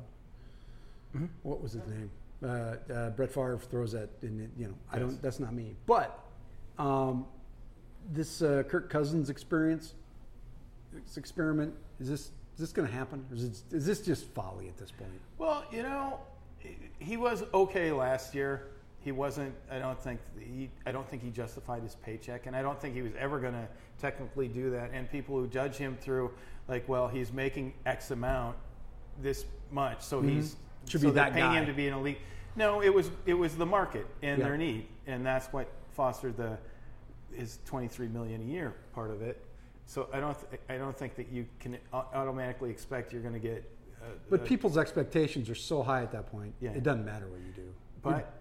what 1.43 1.63
was 1.63 1.73
his 1.73 1.87
name? 1.87 2.11
Uh, 2.43 2.47
uh, 2.93 3.11
Brett 3.11 3.31
Favre 3.31 3.59
throws 3.59 3.93
that, 3.93 4.09
in, 4.23 4.51
you 4.59 4.67
know, 4.67 4.75
I 4.93 4.97
Yes. 4.97 5.01
don't. 5.07 5.23
That's 5.23 5.41
not 5.41 5.55
me. 5.55 5.77
But 5.87 6.19
um, 6.79 7.27
this 8.13 8.43
uh, 8.43 8.65
Kirk 8.69 8.91
Cousins 8.91 9.31
experience, 9.31 9.95
this 10.93 11.17
experiment, 11.17 11.75
is 12.01 12.09
this 12.09 12.21
is 12.55 12.59
this 12.59 12.73
going 12.73 12.89
to 12.89 12.93
happen? 12.95 13.25
Or 13.31 13.37
is, 13.37 13.45
it, 13.45 13.63
is 13.73 13.87
this 13.87 14.01
just 14.01 14.27
folly 14.29 14.69
at 14.69 14.77
this 14.77 14.91
point? 14.91 15.11
Well, 15.39 15.65
you 15.71 15.83
know, 15.83 16.19
he 16.99 17.17
was 17.17 17.45
okay 17.55 17.93
last 17.93 18.35
year. 18.35 18.69
He 19.03 19.13
wasn't. 19.13 19.55
I 19.71 19.79
don't 19.79 19.99
think 19.99 20.21
he. 20.39 20.69
I 20.85 20.93
don't 20.93 21.09
think 21.09 21.23
he 21.23 21.31
justified 21.31 21.83
his 21.83 21.95
paycheck, 21.97 22.47
and 22.47 22.55
I 22.55 22.61
don't 22.63 22.79
think 22.81 22.95
he 22.95 23.03
was 23.03 23.13
ever 23.19 23.39
going 23.41 23.55
to 23.55 23.67
technically 23.99 24.47
do 24.49 24.71
that. 24.71 24.91
And 24.93 25.11
people 25.11 25.37
who 25.39 25.47
judge 25.47 25.77
him 25.77 25.97
through, 26.01 26.31
like, 26.69 26.87
well, 26.89 27.09
he's 27.09 27.33
making 27.33 27.73
X 27.87 28.11
amount, 28.11 28.57
this 29.23 29.45
much, 29.71 30.03
so 30.03 30.21
he's 30.21 30.55
Mm-hmm. 30.55 30.89
Should 30.89 31.01
so 31.03 31.09
be 31.09 31.15
that 31.15 31.35
paying 31.35 31.45
guy. 31.45 31.59
him 31.59 31.67
to 31.67 31.75
be 31.75 31.89
an 31.89 31.95
elite. 31.95 32.19
No, 32.57 32.81
it 32.83 32.93
was 32.93 33.11
it 33.27 33.35
was 33.35 33.55
the 33.57 33.67
market 33.67 34.07
and 34.23 34.39
Yeah. 34.39 34.45
their 34.47 34.57
need, 34.57 34.87
and 35.07 35.25
that's 35.25 35.47
what 35.53 35.69
fostered 35.91 36.37
the 36.39 36.57
his 37.33 37.59
twenty 37.67 37.87
three 37.87 38.09
million 38.09 38.41
a 38.41 38.45
year 38.45 38.75
part 38.95 39.11
of 39.11 39.21
it. 39.23 39.45
So 39.85 40.09
I 40.13 40.21
don't 40.21 40.37
th- 40.51 40.61
I 40.71 40.79
don't 40.79 40.97
think 40.97 41.15
that 41.17 41.31
you 41.31 41.45
can 41.59 41.77
automatically 41.93 42.71
expect 42.71 43.13
you're 43.13 43.21
going 43.23 43.35
to 43.35 43.41
get. 43.41 43.71
Uh, 44.03 44.07
But 44.31 44.41
uh, 44.41 44.45
people's 44.45 44.79
expectations 44.79 45.51
are 45.51 45.55
so 45.55 45.83
high 45.83 46.03
at 46.03 46.13
that 46.13 46.31
point. 46.33 46.55
Yeah. 46.61 46.71
It 46.71 46.83
doesn't 46.83 47.05
matter 47.05 47.27
what 47.29 47.41
you 47.41 47.53
do. 47.55 47.69
But 48.03 48.40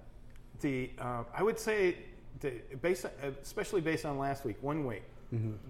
the 0.61 0.91
uh, 0.99 1.23
I 1.33 1.43
would 1.43 1.59
say, 1.59 1.97
the, 2.39 2.53
based 2.81 3.05
on, 3.05 3.11
especially 3.41 3.81
based 3.81 4.05
on 4.05 4.17
last 4.17 4.45
week, 4.45 4.57
one 4.61 4.85
week, 4.85 5.03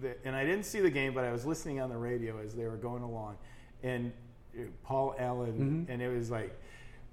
the, 0.02 0.16
and 0.26 0.36
I 0.36 0.44
didn't 0.46 0.66
see 0.66 0.80
the 0.80 0.90
game, 0.90 1.14
but 1.14 1.24
I 1.24 1.32
was 1.32 1.46
listening 1.46 1.80
on 1.82 1.90
the 1.90 1.98
radio 1.98 2.40
as 2.40 2.56
they 2.56 2.66
were 2.66 2.78
going 2.78 3.04
along, 3.04 3.38
and 3.84 4.12
uh, 4.58 4.64
Paul 4.84 5.16
Allen, 5.20 5.86
and 5.90 6.02
it 6.02 6.10
was 6.10 6.32
like 6.32 6.58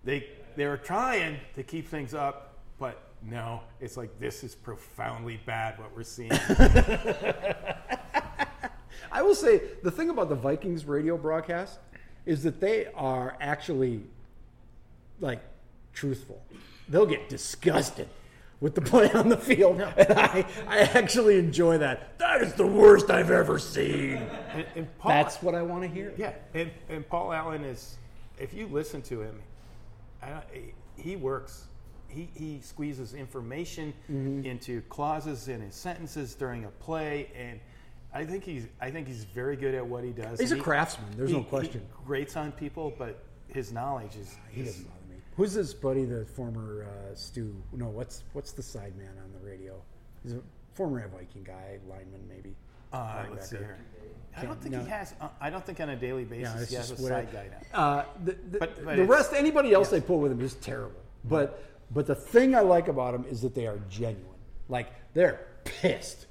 they 0.05 0.29
they 0.57 0.66
were 0.66 0.77
trying 0.77 1.39
to 1.55 1.62
keep 1.62 1.89
things 1.89 2.14
up, 2.14 2.59
but 2.79 3.03
no, 3.22 3.61
it's 3.81 3.97
like 3.97 4.18
this 4.20 4.45
is 4.45 4.55
profoundly 4.55 5.41
bad 5.47 5.79
what 5.79 5.95
we're 5.95 6.03
seeing. 6.03 6.31
I 9.12 9.22
will 9.22 9.35
say 9.35 9.61
the 9.83 9.91
thing 9.91 10.11
about 10.11 10.29
the 10.29 10.35
Vikings 10.35 10.85
radio 10.85 11.16
broadcast 11.16 11.79
is 12.27 12.43
that 12.43 12.61
they 12.61 12.87
are 12.95 13.37
actually 13.41 14.03
like 15.20 15.41
truthful. 15.93 16.43
They'll 16.89 17.07
get 17.07 17.28
disgusted 17.28 18.09
with 18.61 18.74
the 18.74 18.80
play 18.80 19.11
on 19.12 19.28
the 19.28 19.37
field, 19.37 19.80
and 19.80 20.18
I, 20.18 20.47
I 20.66 20.78
actually 20.80 21.39
enjoy 21.39 21.78
that. 21.78 22.18
That 22.18 22.41
is 22.43 22.55
the 22.55 22.66
worst 22.66 23.11
I've 23.11 23.30
ever 23.30 23.59
seen. 23.59 24.16
and, 24.53 24.66
and 24.74 24.99
Paul, 24.99 25.11
That's 25.11 25.43
what 25.43 25.55
I 25.55 25.62
want 25.62 25.82
to 25.82 25.89
hear. 25.89 26.14
Yeah, 26.16 26.32
and, 26.55 26.70
and 26.89 27.07
Paul 27.09 27.32
Allen 27.32 27.64
is, 27.64 27.99
if 28.39 28.55
you 28.55 28.66
listen 28.68 29.03
to 29.03 29.20
him, 29.20 29.41
I 30.22 30.43
he 30.97 31.16
works. 31.16 31.66
He, 32.09 32.30
he 32.34 32.61
squeezes 32.62 33.12
information 33.12 33.93
Mm-hmm. 34.11 34.47
into 34.47 34.80
clauses 34.82 35.49
in 35.49 35.61
his 35.61 35.74
sentences 35.74 36.34
during 36.34 36.64
a 36.64 36.68
play, 36.70 37.30
and 37.37 37.61
I 38.14 38.24
think 38.24 38.45
he's 38.45 38.66
I 38.80 38.91
think 38.91 39.07
he's 39.07 39.24
very 39.24 39.57
good 39.57 39.74
at 39.74 39.87
what 39.87 40.03
he 40.05 40.11
does. 40.12 40.41
He's 40.41 40.53
And 40.53 40.61
a 40.61 40.62
he- 40.62 40.64
craftsman. 40.64 41.11
There's 41.16 41.30
he- 41.30 41.37
no 41.37 41.43
question. 41.43 41.82
He 41.82 42.05
grates 42.07 42.37
on 42.37 42.53
people, 42.53 42.95
but 42.97 43.22
his 43.49 43.70
knowledge 43.72 44.16
is, 44.16 44.34
He 44.51 44.62
is 44.62 44.68
doesn't 44.68 44.84
bother 44.84 44.95
me. 44.95 44.95
Who's 45.37 45.53
his 45.53 45.74
buddy, 45.74 46.05
the 46.05 46.24
former 46.24 46.84
uh, 46.89 47.14
Stu? 47.14 47.55
No, 47.72 47.87
what's 47.89 48.24
what's 48.32 48.53
the 48.53 48.62
side 48.62 48.97
man 48.97 49.11
on 49.22 49.32
the 49.39 49.47
radio? 49.47 49.74
He's 50.22 50.32
a 50.32 50.41
former 50.74 51.07
Viking 51.09 51.45
guy, 51.45 51.78
lineman 51.89 52.26
maybe. 52.28 52.55
uh, 52.93 53.24
let's 53.30 53.51
see 53.51 53.57
here. 53.59 53.78
I 54.37 54.45
don't 54.45 54.61
think 54.61 54.74
no. 54.74 54.82
he 54.82 54.89
has. 54.89 55.14
Uh, 55.20 55.28
I 55.41 55.51
don't 55.51 55.64
think 55.64 55.80
on 55.80 55.91
a 55.91 55.97
daily 55.97 56.24
basis 56.24 56.68
he 56.70 56.76
has 56.76 56.91
a 56.91 56.97
side 56.97 57.32
guy 57.32 57.49
now. 57.72 57.78
Uh, 57.78 58.05
the 58.24 58.32
the, 58.51 58.59
But- 58.59 58.84
but 58.84 58.97
the 58.97 59.05
rest, 59.05 59.32
anybody 59.34 59.72
else 59.72 59.89
they 59.91 60.01
pull 60.01 60.20
with 60.20 60.32
him 60.32 60.41
is 60.41 60.55
terrible. 60.55 61.01
But 61.24 61.62
but 61.91 62.07
the 62.07 62.14
thing 62.14 62.55
I 62.55 62.61
like 62.61 62.89
about 62.89 63.12
them 63.12 63.24
is 63.30 63.43
that 63.43 63.55
they 63.55 63.66
are 63.66 63.78
genuine. 63.91 64.24
Like 64.68 64.89
they're 65.14 65.47
pissed, 65.64 66.26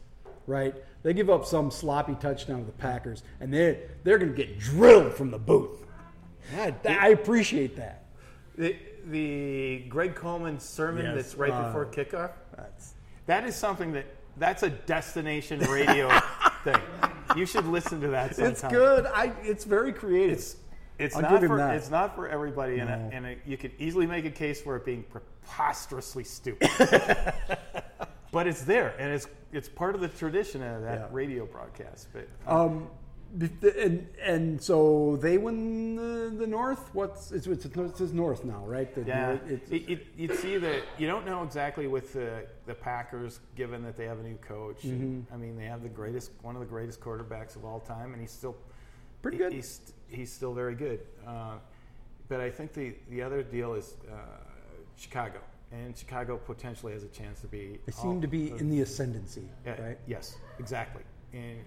right? 0.48 0.74
They 1.04 1.14
give 1.14 1.30
up 1.30 1.46
some 1.46 1.70
sloppy 1.70 2.16
touchdown 2.16 2.60
to 2.60 2.66
the 2.66 2.72
Packers, 2.72 3.22
and 3.40 3.54
they 3.54 3.82
they're 4.04 4.18
going 4.18 4.34
to 4.34 4.38
get 4.38 4.58
drilled 4.60 5.14
from 5.14 5.30
the 5.32 5.38
booth. 5.40 5.84
I, 6.56 6.74
I 6.88 7.08
appreciate 7.10 7.76
that. 7.78 8.06
The, 8.58 8.76
the 9.12 9.86
Greg 9.90 10.16
Coleman 10.16 10.60
sermon 10.60 11.06
Yes, 11.06 11.16
that's 11.16 11.36
right 11.36 11.52
uh, 11.52 11.68
before 11.68 11.86
kickoff. 11.86 12.32
That's 12.56 12.94
That 13.26 13.46
is 13.46 13.56
something 13.56 13.92
that 13.94 14.06
that's 14.38 14.64
a 14.64 14.70
destination 14.70 15.60
radio 15.62 16.10
thing. 16.64 16.76
You 17.36 17.46
should 17.46 17.66
listen 17.66 18.02
to 18.02 18.08
that 18.10 18.36
sometime. 18.36 18.52
it's 18.52 18.62
good. 18.64 19.06
I 19.06 19.32
it's 19.44 19.64
very 19.64 19.94
creative. 19.94 20.38
It's 20.38 20.56
it's 20.98 21.18
not 21.18 21.44
for 21.44 21.58
that. 21.58 21.76
it's 21.76 21.90
not 21.90 22.16
for 22.16 22.28
everybody, 22.30 22.80
and, 22.80 22.90
No. 22.90 22.96
a, 22.96 23.16
and 23.16 23.26
a, 23.26 23.36
you 23.46 23.58
could 23.58 23.72
easily 23.80 24.06
make 24.08 24.26
a 24.26 24.32
case 24.32 24.62
for 24.62 24.76
it 24.78 24.86
being 24.86 25.04
preposterously 25.04 26.24
stupid. 26.24 26.70
but 28.32 28.48
it's 28.48 28.62
there, 28.64 28.94
and 29.00 29.12
it's 29.14 29.28
it's 29.52 29.70
part 29.70 29.96
of 29.96 30.02
the 30.02 30.08
tradition 30.08 30.62
of 30.64 30.82
that 30.84 31.00
Yeah. 31.00 31.08
radio 31.12 31.46
broadcast. 31.46 32.08
But 32.14 32.28
Um, 32.48 32.88
and 33.42 34.08
and 34.22 34.62
so 34.62 35.18
they 35.22 35.38
win 35.38 35.96
the, 35.96 36.34
the 36.38 36.48
North. 36.48 36.90
What's 36.94 37.32
it's 37.32 37.48
it's, 37.48 37.66
North 38.14 38.46
now, 38.46 38.64
right? 38.66 38.94
The, 38.94 39.02
Yeah, 39.02 39.34
it's- 39.34 39.70
it, 39.70 39.90
it, 39.90 40.08
you'd 40.18 40.36
see 40.36 40.58
that 40.58 40.84
you 40.98 41.08
don't 41.08 41.26
know 41.26 41.44
exactly 41.44 41.88
with 41.88 42.14
the, 42.14 42.46
the 42.66 42.74
Packers, 42.74 43.40
given 43.56 43.84
that 43.84 43.98
they 43.98 44.06
have 44.06 44.20
a 44.20 44.24
new 44.24 44.38
coach. 44.38 44.82
Mm-hmm. 44.84 45.34
I 45.34 45.38
mean, 45.38 45.58
they 45.58 45.66
have 45.66 45.84
the 45.84 45.90
greatest, 45.90 46.32
one 46.42 46.56
of 46.56 46.62
the 46.62 46.68
greatest 46.68 47.02
quarterbacks 47.02 47.56
of 47.56 47.66
all 47.66 47.80
time, 47.80 48.14
and 48.14 48.22
he's 48.22 48.32
still 48.32 48.56
Pretty 49.22 49.38
he- 49.38 49.44
good. 49.44 49.54
He's 49.54 49.80
he's 50.08 50.32
still 50.32 50.54
very 50.54 50.76
good. 50.76 51.00
Uh, 51.28 51.56
but 52.30 52.40
I 52.40 52.50
think 52.50 52.74
the 52.74 52.96
the 53.10 53.22
other 53.22 53.44
deal 53.44 53.74
is 53.74 53.96
uh, 54.12 54.16
Chicago, 54.98 55.40
and 55.72 55.96
Chicago 55.98 56.38
potentially 56.38 56.94
has 56.94 57.04
a 57.04 57.08
chance 57.10 57.42
to 57.42 57.48
be. 57.48 57.80
they 57.86 57.92
seem 57.92 58.22
to 58.22 58.28
be 58.28 58.52
in 58.52 58.70
the 58.70 58.82
ascendancy, 58.82 59.50
yeah, 59.66 59.82
right? 59.82 59.98
Yes, 60.08 60.38
exactly, 60.60 61.04
and 61.34 61.60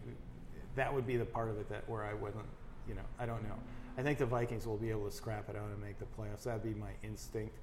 that 0.78 0.92
would 0.92 1.06
be 1.06 1.16
the 1.16 1.24
part 1.24 1.48
of 1.48 1.58
it 1.58 1.68
that 1.68 1.88
where 1.88 2.04
I 2.04 2.14
wouldn't, 2.14 2.44
you 2.88 2.94
know, 2.94 3.02
I 3.18 3.26
don't 3.26 3.42
know. 3.42 3.54
I 3.96 4.02
think 4.02 4.18
the 4.18 4.26
Vikings 4.26 4.66
will 4.66 4.76
be 4.76 4.90
able 4.90 5.06
to 5.06 5.10
scrap 5.10 5.48
it 5.48 5.56
out 5.56 5.68
and 5.70 5.80
make 5.80 5.98
the 5.98 6.04
playoffs. 6.04 6.44
That'd 6.44 6.62
be 6.62 6.78
my 6.78 6.90
instinct, 7.02 7.56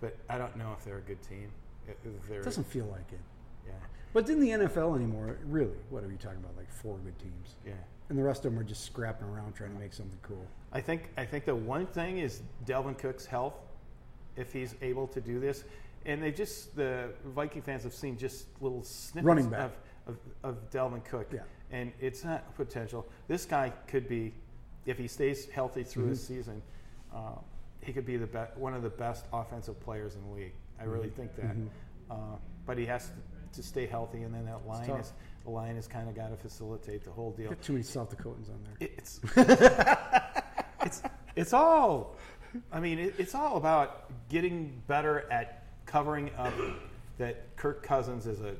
but 0.00 0.16
I 0.28 0.38
don't 0.38 0.56
know 0.56 0.72
if 0.78 0.84
they're 0.84 0.98
a 0.98 1.02
good 1.02 1.20
team. 1.22 1.50
It 1.88 1.98
doesn't 2.44 2.66
feel 2.66 2.84
like 2.86 3.10
it. 3.12 3.18
yeah, 3.66 3.72
But 4.12 4.28
in 4.28 4.38
the 4.38 4.50
NFL 4.50 4.94
anymore, 4.94 5.38
really, 5.46 5.74
what 5.88 6.04
are 6.04 6.10
you 6.10 6.16
talking 6.16 6.38
about? 6.38 6.56
Like 6.56 6.70
four 6.70 6.98
good 6.98 7.18
teams, 7.18 7.56
yeah. 7.66 7.72
and 8.08 8.16
the 8.16 8.22
rest 8.22 8.44
of 8.44 8.52
them 8.52 8.60
are 8.60 8.64
just 8.64 8.84
scrapping 8.84 9.26
around 9.26 9.54
trying 9.54 9.72
to 9.74 9.80
make 9.80 9.92
something 9.92 10.18
cool. 10.22 10.46
I 10.72 10.80
think 10.80 11.10
I 11.16 11.24
think 11.24 11.44
the 11.46 11.56
one 11.56 11.86
thing 11.86 12.18
is 12.18 12.42
Dalvin 12.66 12.96
Cook's 12.96 13.26
health, 13.26 13.54
if 14.36 14.52
he's 14.52 14.76
able 14.82 15.08
to 15.08 15.20
do 15.20 15.40
this, 15.40 15.64
and 16.06 16.22
they 16.22 16.30
just 16.30 16.76
the 16.76 17.08
Viking 17.34 17.62
fans 17.62 17.82
have 17.82 17.94
seen 17.94 18.16
just 18.16 18.46
little 18.60 18.84
snippets 18.84 19.26
Running 19.26 19.50
back. 19.50 19.72
of, 20.06 20.16
of, 20.44 20.54
of 20.56 20.70
Dalvin 20.70 21.04
Cook, 21.04 21.28
Yeah. 21.32 21.40
And 21.72 21.92
it's 22.00 22.24
not 22.24 22.54
potential. 22.56 23.06
This 23.28 23.44
guy 23.44 23.72
could 23.86 24.08
be, 24.08 24.32
if 24.86 24.98
he 24.98 25.06
stays 25.08 25.48
healthy 25.50 25.82
through 25.84 26.06
his 26.08 26.20
Mm-hmm. 26.24 26.34
season, 26.34 26.62
uh, 27.14 27.32
he 27.82 27.92
could 27.92 28.06
be 28.06 28.16
the 28.16 28.26
be- 28.26 28.38
one 28.56 28.74
of 28.74 28.82
the 28.82 28.90
best 28.90 29.24
offensive 29.32 29.78
players 29.80 30.14
in 30.14 30.22
the 30.28 30.34
league. 30.34 30.52
I 30.80 30.84
really 30.84 31.08
Mm-hmm. 31.08 31.16
think 31.20 31.36
that, 31.36 32.14
uh, 32.14 32.36
but 32.66 32.76
he 32.78 32.86
has 32.86 33.06
to, 33.06 33.60
to 33.60 33.62
stay 33.66 33.86
healthy, 33.86 34.22
and 34.22 34.34
then 34.34 34.44
that 34.46 34.66
line 34.66 34.88
is 34.90 35.12
the 35.44 35.50
line 35.50 35.74
has 35.76 35.86
kind 35.88 36.08
of 36.08 36.14
got 36.14 36.30
to 36.30 36.36
facilitate 36.36 37.02
the 37.04 37.10
whole 37.10 37.30
deal 37.32 37.54
too 37.62 37.72
many 37.72 37.82
South 37.82 38.14
Dakotans 38.14 38.50
on 38.50 38.60
there. 38.78 38.88
it's 38.96 39.20
it's 40.84 41.02
it's 41.36 41.52
all 41.52 42.16
I 42.72 42.80
mean 42.80 42.98
it, 42.98 43.14
it's 43.18 43.34
all 43.34 43.56
about 43.56 44.10
getting 44.28 44.82
better 44.86 45.26
at 45.32 45.64
covering 45.86 46.30
up 46.36 46.52
that 47.18 47.56
Kirk 47.56 47.82
Cousins 47.82 48.26
is 48.26 48.40
a 48.40 48.54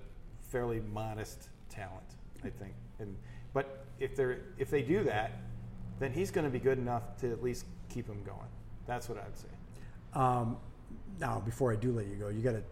fairly 0.50 0.80
modest 0.92 1.48
talent, 1.68 2.02
I 2.44 2.48
think. 2.50 2.72
And 3.00 3.16
but 3.52 3.84
if 3.98 4.16
they're 4.16 4.38
if 4.58 4.70
they 4.70 4.82
do 4.82 5.04
that, 5.04 5.32
then 5.98 6.12
he's 6.12 6.30
going 6.30 6.44
to 6.44 6.50
be 6.50 6.58
good 6.58 6.78
enough 6.78 7.16
to 7.18 7.30
at 7.30 7.42
least 7.42 7.66
keep 7.88 8.06
him 8.06 8.22
going. 8.24 8.38
That's 8.86 9.08
what 9.08 9.18
I'd 9.18 9.36
say. 9.36 9.48
Um, 10.14 10.56
now, 11.20 11.40
before 11.40 11.72
I 11.72 11.76
do 11.76 11.92
let 11.92 12.06
you 12.06 12.16
go, 12.16 12.28
you 12.28 12.40
got 12.40 12.52
to. 12.52 12.62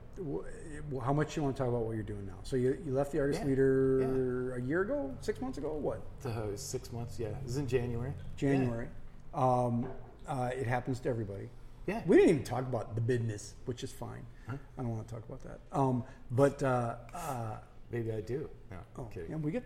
How 1.00 1.12
much 1.12 1.36
you 1.36 1.42
want 1.44 1.54
to 1.54 1.62
talk 1.62 1.68
about 1.68 1.82
what 1.82 1.94
you're 1.94 2.02
doing 2.02 2.26
now? 2.26 2.38
So 2.42 2.56
you, 2.56 2.76
you 2.84 2.92
left 2.92 3.12
the 3.12 3.20
Argus 3.20 3.38
Yeah, 3.38 3.46
Leader 3.46 4.56
a 4.56 4.60
year 4.60 4.82
ago, 4.82 5.14
six 5.20 5.40
months 5.40 5.58
ago, 5.58 5.72
what? 5.74 6.02
Uh, 6.24 6.56
six 6.56 6.92
months, 6.92 7.20
yeah. 7.20 7.28
It 7.28 7.44
was 7.44 7.56
in 7.56 7.68
January. 7.68 8.12
January. 8.36 8.88
Um, 9.32 9.86
uh, 10.26 10.50
it 10.52 10.66
happens 10.66 10.98
to 11.00 11.08
everybody. 11.08 11.48
Yeah. 11.86 12.02
We 12.04 12.16
didn't 12.16 12.30
even 12.30 12.44
talk 12.44 12.60
about 12.60 12.96
the 12.96 13.00
business, 13.00 13.54
which 13.66 13.84
is 13.84 13.92
fine. 13.92 14.26
I 14.48 14.56
don't 14.78 14.88
want 14.88 15.06
to 15.06 15.14
talk 15.14 15.24
about 15.28 15.42
that. 15.44 15.60
Um, 15.72 16.04
but 16.30 16.62
uh, 16.62 16.96
uh, 17.14 17.56
Maybe 17.90 18.12
I 18.12 18.20
do. 18.20 18.48
No, 18.70 18.76
I'm 18.76 19.04
oh, 19.04 19.04
kidding. 19.12 19.30
yeah, 19.30 19.36
we 19.36 19.50
get. 19.50 19.64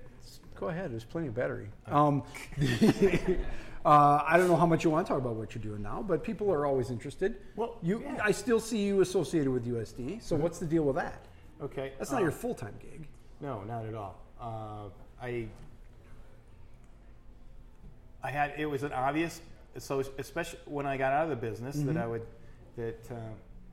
Go 0.55 0.69
ahead. 0.69 0.93
There's 0.93 1.05
plenty 1.05 1.29
of 1.29 1.35
battery. 1.35 1.69
Um, 1.87 2.23
uh, 3.85 4.23
I 4.27 4.37
don't 4.37 4.49
know 4.49 4.57
how 4.57 4.67
much 4.67 4.85
you 4.85 4.91
want 4.91 5.07
to 5.07 5.13
talk 5.13 5.21
about 5.21 5.35
what 5.35 5.55
you're 5.55 5.63
doing 5.63 5.83
now, 5.83 6.05
but 6.07 6.23
people 6.23 6.53
are 6.53 6.67
always 6.67 6.91
interested. 6.91 7.37
Well, 7.57 7.79
you, 7.83 8.03
yeah. 8.03 8.21
I 8.23 8.31
still 8.31 8.61
see 8.61 8.79
you 8.79 9.01
associated 9.01 9.49
with 9.49 9.67
USD. 9.67 10.23
So 10.23 10.37
what's 10.37 10.59
the 10.59 10.67
deal 10.67 10.85
with 10.85 10.97
that? 10.97 11.27
Okay. 11.61 11.93
That's 11.99 12.13
not 12.13 12.21
uh, 12.21 12.25
your 12.25 12.33
full 12.33 12.55
time 12.55 12.75
gig. 12.81 13.09
No, 13.41 13.63
not 13.65 13.87
at 13.87 13.95
all. 13.95 14.17
Uh, 14.41 14.89
I 15.21 15.49
I 18.23 18.31
had 18.31 18.55
it 18.57 18.67
was 18.67 18.85
an 18.85 18.93
obvious 18.93 19.41
so 19.79 20.03
especially 20.19 20.59
when 20.67 20.87
I 20.87 20.97
got 20.97 21.13
out 21.13 21.25
of 21.25 21.31
the 21.31 21.37
business 21.37 21.77
that 21.77 21.97
I 21.97 22.07
would 22.07 22.23
that 22.77 23.01
uh, 23.11 23.15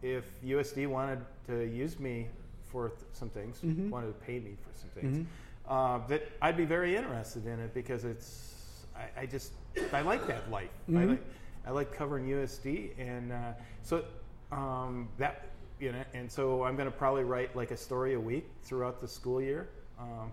if 0.02 0.26
USD 0.43 0.88
wanted 0.88 1.20
to 1.47 1.64
use 1.66 2.00
me 2.00 2.28
for 2.72 2.89
th- 2.89 3.01
some 3.13 3.30
things, 3.30 3.59
wanted 3.91 4.07
to 4.07 4.13
pay 4.26 4.39
me 4.39 4.51
for 4.61 4.78
some 4.78 4.89
things, 4.89 5.26
uh, 5.67 5.99
that 6.07 6.28
I'd 6.41 6.57
be 6.57 6.65
very 6.65 6.95
interested 6.95 7.45
in 7.47 7.59
it 7.59 7.74
because 7.74 8.05
it's 8.05 8.86
I, 8.95 9.22
I 9.22 9.26
just 9.26 9.53
I 9.93 10.01
like 10.01 10.28
that 10.28 10.49
life. 10.51 10.70
I 10.95 11.03
like 11.05 11.22
I 11.65 11.72
like 11.72 11.93
covering 11.93 12.28
USD 12.28 12.91
and 12.99 13.32
uh, 13.32 13.51
so 13.84 14.03
um, 14.51 15.09
that 15.17 15.47
you 15.80 15.91
know 15.91 16.03
and 16.13 16.32
so 16.32 16.63
I'm 16.63 16.76
going 16.76 16.89
to 16.89 16.95
probably 16.97 17.24
write 17.24 17.55
like 17.55 17.72
a 17.72 17.78
story 17.78 18.13
a 18.13 18.20
week 18.20 18.47
throughout 18.63 18.99
the 19.01 19.07
school 19.07 19.41
year 19.41 19.70
um, 19.99 20.32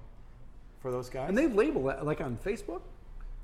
for 0.80 0.90
those 0.90 1.08
guys. 1.08 1.28
And 1.28 1.36
they 1.36 1.46
label 1.46 1.84
that 1.84 2.04
like 2.04 2.20
on 2.20 2.36
Facebook. 2.44 2.82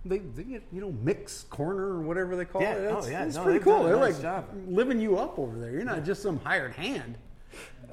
They, 0.04 0.18
they 0.18 0.42
get, 0.42 0.64
you 0.72 0.80
know, 0.80 0.90
mix 1.04 1.44
corner 1.44 1.84
or 1.90 2.00
whatever 2.00 2.34
they 2.34 2.44
call 2.44 2.60
Yeah. 2.60 2.72
it. 2.74 2.86
Oh, 2.92 3.06
yeah. 3.08 3.24
It's 3.24 3.36
No, 3.36 3.44
pretty 3.44 3.60
cool. 3.60 3.84
They're 3.84 3.94
nice 3.96 4.14
like 4.14 4.22
job. 4.22 4.46
living 4.66 5.00
you 5.00 5.16
up 5.16 5.38
over 5.38 5.56
there. 5.60 5.70
You're 5.70 5.84
not 5.84 6.04
just 6.04 6.22
some 6.24 6.40
hired 6.40 6.72
hand. 6.72 7.16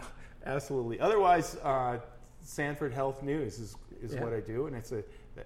Absolutely. 0.45 0.99
Otherwise, 0.99 1.55
uh, 1.63 1.99
Sanford 2.41 2.93
Health 2.93 3.21
News 3.23 3.59
is, 3.59 3.75
is 4.01 4.13
Yeah. 4.13 4.23
what 4.23 4.33
I 4.33 4.39
do, 4.39 4.67
and 4.67 4.75
it's 4.75 4.91
a, 4.91 5.03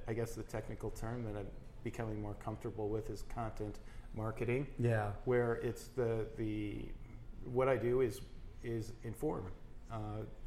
I 0.08 0.14
guess 0.14 0.36
the 0.36 0.44
technical 0.44 0.92
term 0.92 1.24
that 1.26 1.36
I'm 1.36 1.48
becoming 1.84 2.22
more 2.22 2.36
comfortable 2.36 2.90
with 2.90 3.10
is 3.10 3.24
content 3.34 3.80
marketing, 4.16 4.68
Yeah. 4.80 5.12
where 5.26 5.56
it's 5.56 5.88
the 5.96 6.28
the 6.38 6.86
what 7.52 7.68
I 7.68 7.76
do 7.78 8.02
is 8.02 8.22
is 8.64 8.94
inform 9.04 9.52
uh, 9.92 9.98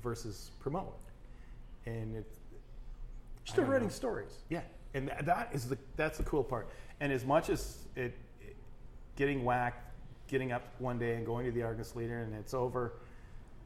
versus 0.02 0.50
promote, 0.60 0.98
and 1.84 2.16
it. 2.16 2.26
Still 3.44 3.64
writing 3.64 3.88
know. 3.88 3.92
stories. 3.92 4.44
Yeah, 4.48 4.62
and 4.94 5.08
tha- 5.08 5.22
that 5.24 5.50
is 5.52 5.68
the 5.68 5.76
that's 5.96 6.18
the 6.18 6.24
cool 6.24 6.42
part. 6.44 6.68
And 7.00 7.12
as 7.12 7.24
much 7.24 7.50
as 7.50 7.78
it, 7.96 8.14
it 8.40 8.56
getting 9.16 9.44
whacked, 9.44 9.84
getting 10.28 10.52
up 10.52 10.62
one 10.78 10.98
day 10.98 11.14
and 11.16 11.26
going 11.26 11.44
to 11.46 11.52
the 11.52 11.62
Argus 11.62 11.94
leader 11.94 12.22
and 12.22 12.34
it's 12.34 12.54
over, 12.54 12.94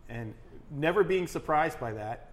and 0.09 0.35
never 0.71 1.05
being 1.05 1.27
surprised 1.27 1.79
by 1.81 1.93
that. 1.93 2.31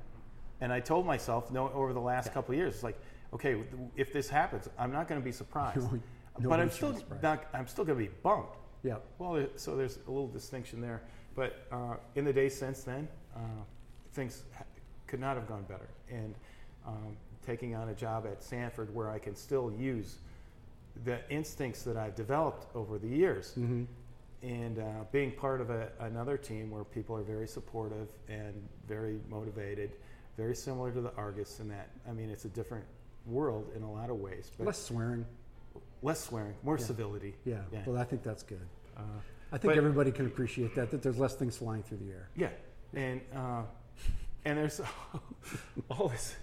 And 0.62 0.72
I 0.74 0.80
told 0.80 1.06
myself, 1.06 1.52
no, 1.52 1.70
over 1.74 1.94
the 1.94 2.00
last 2.00 2.34
couple 2.34 2.54
of 2.54 2.58
years, 2.58 2.76
it's 2.76 2.84
like, 2.84 3.00
okay, 3.34 3.64
if 3.96 4.12
this 4.14 4.30
happens, 4.30 4.68
I'm 4.78 4.92
not 4.92 5.08
going 5.08 5.20
to 5.22 5.26
be 5.26 5.32
surprised, 5.32 5.88
No, 6.40 6.50
but 6.50 6.60
I'm 6.60 6.70
still 6.70 6.96
surprised. 6.96 7.24
not. 7.24 7.46
I'm 7.54 7.68
still 7.68 7.84
going 7.84 7.98
to 7.98 8.04
be 8.06 8.12
bummed. 8.22 8.46
Yeah. 8.84 8.98
Well, 9.18 9.48
so 9.56 9.76
there's 9.76 9.98
a 10.08 10.12
little 10.12 10.28
distinction 10.28 10.82
there. 10.82 11.02
But 11.36 11.66
uh, 11.72 11.96
in 12.16 12.26
the 12.26 12.34
days 12.34 12.58
since 12.58 12.84
then, 12.84 13.08
uh, 13.36 13.40
things 14.14 14.44
ha- 14.56 14.64
could 15.08 15.20
not 15.20 15.36
have 15.36 15.48
gone 15.48 15.64
better. 15.64 15.90
And 16.12 16.36
um, 16.88 17.18
taking 17.46 17.74
on 17.76 17.90
a 17.90 17.94
job 17.96 18.28
at 18.28 18.44
Sanford 18.44 18.94
where 18.94 19.10
I 19.10 19.18
can 19.20 19.36
still 19.36 19.72
use 19.80 20.18
the 21.06 21.20
instincts 21.32 21.82
that 21.84 21.98
I've 21.98 22.16
developed 22.16 22.68
over 22.76 22.98
the 23.00 23.08
years, 23.08 23.54
Mm-hmm. 23.58 23.84
And 24.44 24.80
uh, 24.80 24.84
being 25.12 25.32
part 25.32 25.62
of 25.62 25.70
a, 25.70 25.90
another 26.00 26.38
team 26.38 26.70
where 26.70 26.84
people 26.84 27.16
are 27.16 27.24
very 27.24 27.48
supportive 27.48 28.10
and 28.30 28.54
very 28.88 29.20
motivated, 29.30 29.92
very 30.38 30.56
similar 30.56 30.92
to 30.92 31.02
the 31.02 31.14
Argus 31.16 31.60
in 31.60 31.68
that, 31.70 31.90
I 32.08 32.14
mean, 32.14 32.30
it's 32.30 32.46
a 32.46 32.50
different 32.50 32.86
world 33.26 33.72
in 33.76 33.84
a 33.84 33.92
lot 33.92 34.10
of 34.10 34.18
ways, 34.18 34.52
but 34.58 34.68
Less 34.68 34.78
swearing. 34.82 35.26
less 36.02 36.20
swearing, 36.24 36.54
more 36.64 36.78
Yeah. 36.78 36.86
civility. 36.86 37.36
Yeah. 37.46 37.62
Yeah. 37.72 37.84
Well, 37.86 37.98
I 38.00 38.04
think 38.04 38.24
that's 38.24 38.44
good. 38.44 38.68
Uh, 38.96 39.02
I 39.52 39.58
think 39.58 39.72
But- 39.72 39.78
everybody 39.78 40.12
can 40.12 40.26
appreciate 40.28 40.76
that, 40.76 40.92
that 40.92 41.02
there's 41.02 41.18
less 41.18 41.36
things 41.36 41.58
flying 41.58 41.82
through 41.84 41.98
the 42.00 42.12
air. 42.12 42.30
Yeah, 42.36 42.50
and 42.94 43.22
uh, 43.36 43.64
and 44.46 44.58
there's 44.58 44.80
all 45.90 46.10
this, 46.10 46.36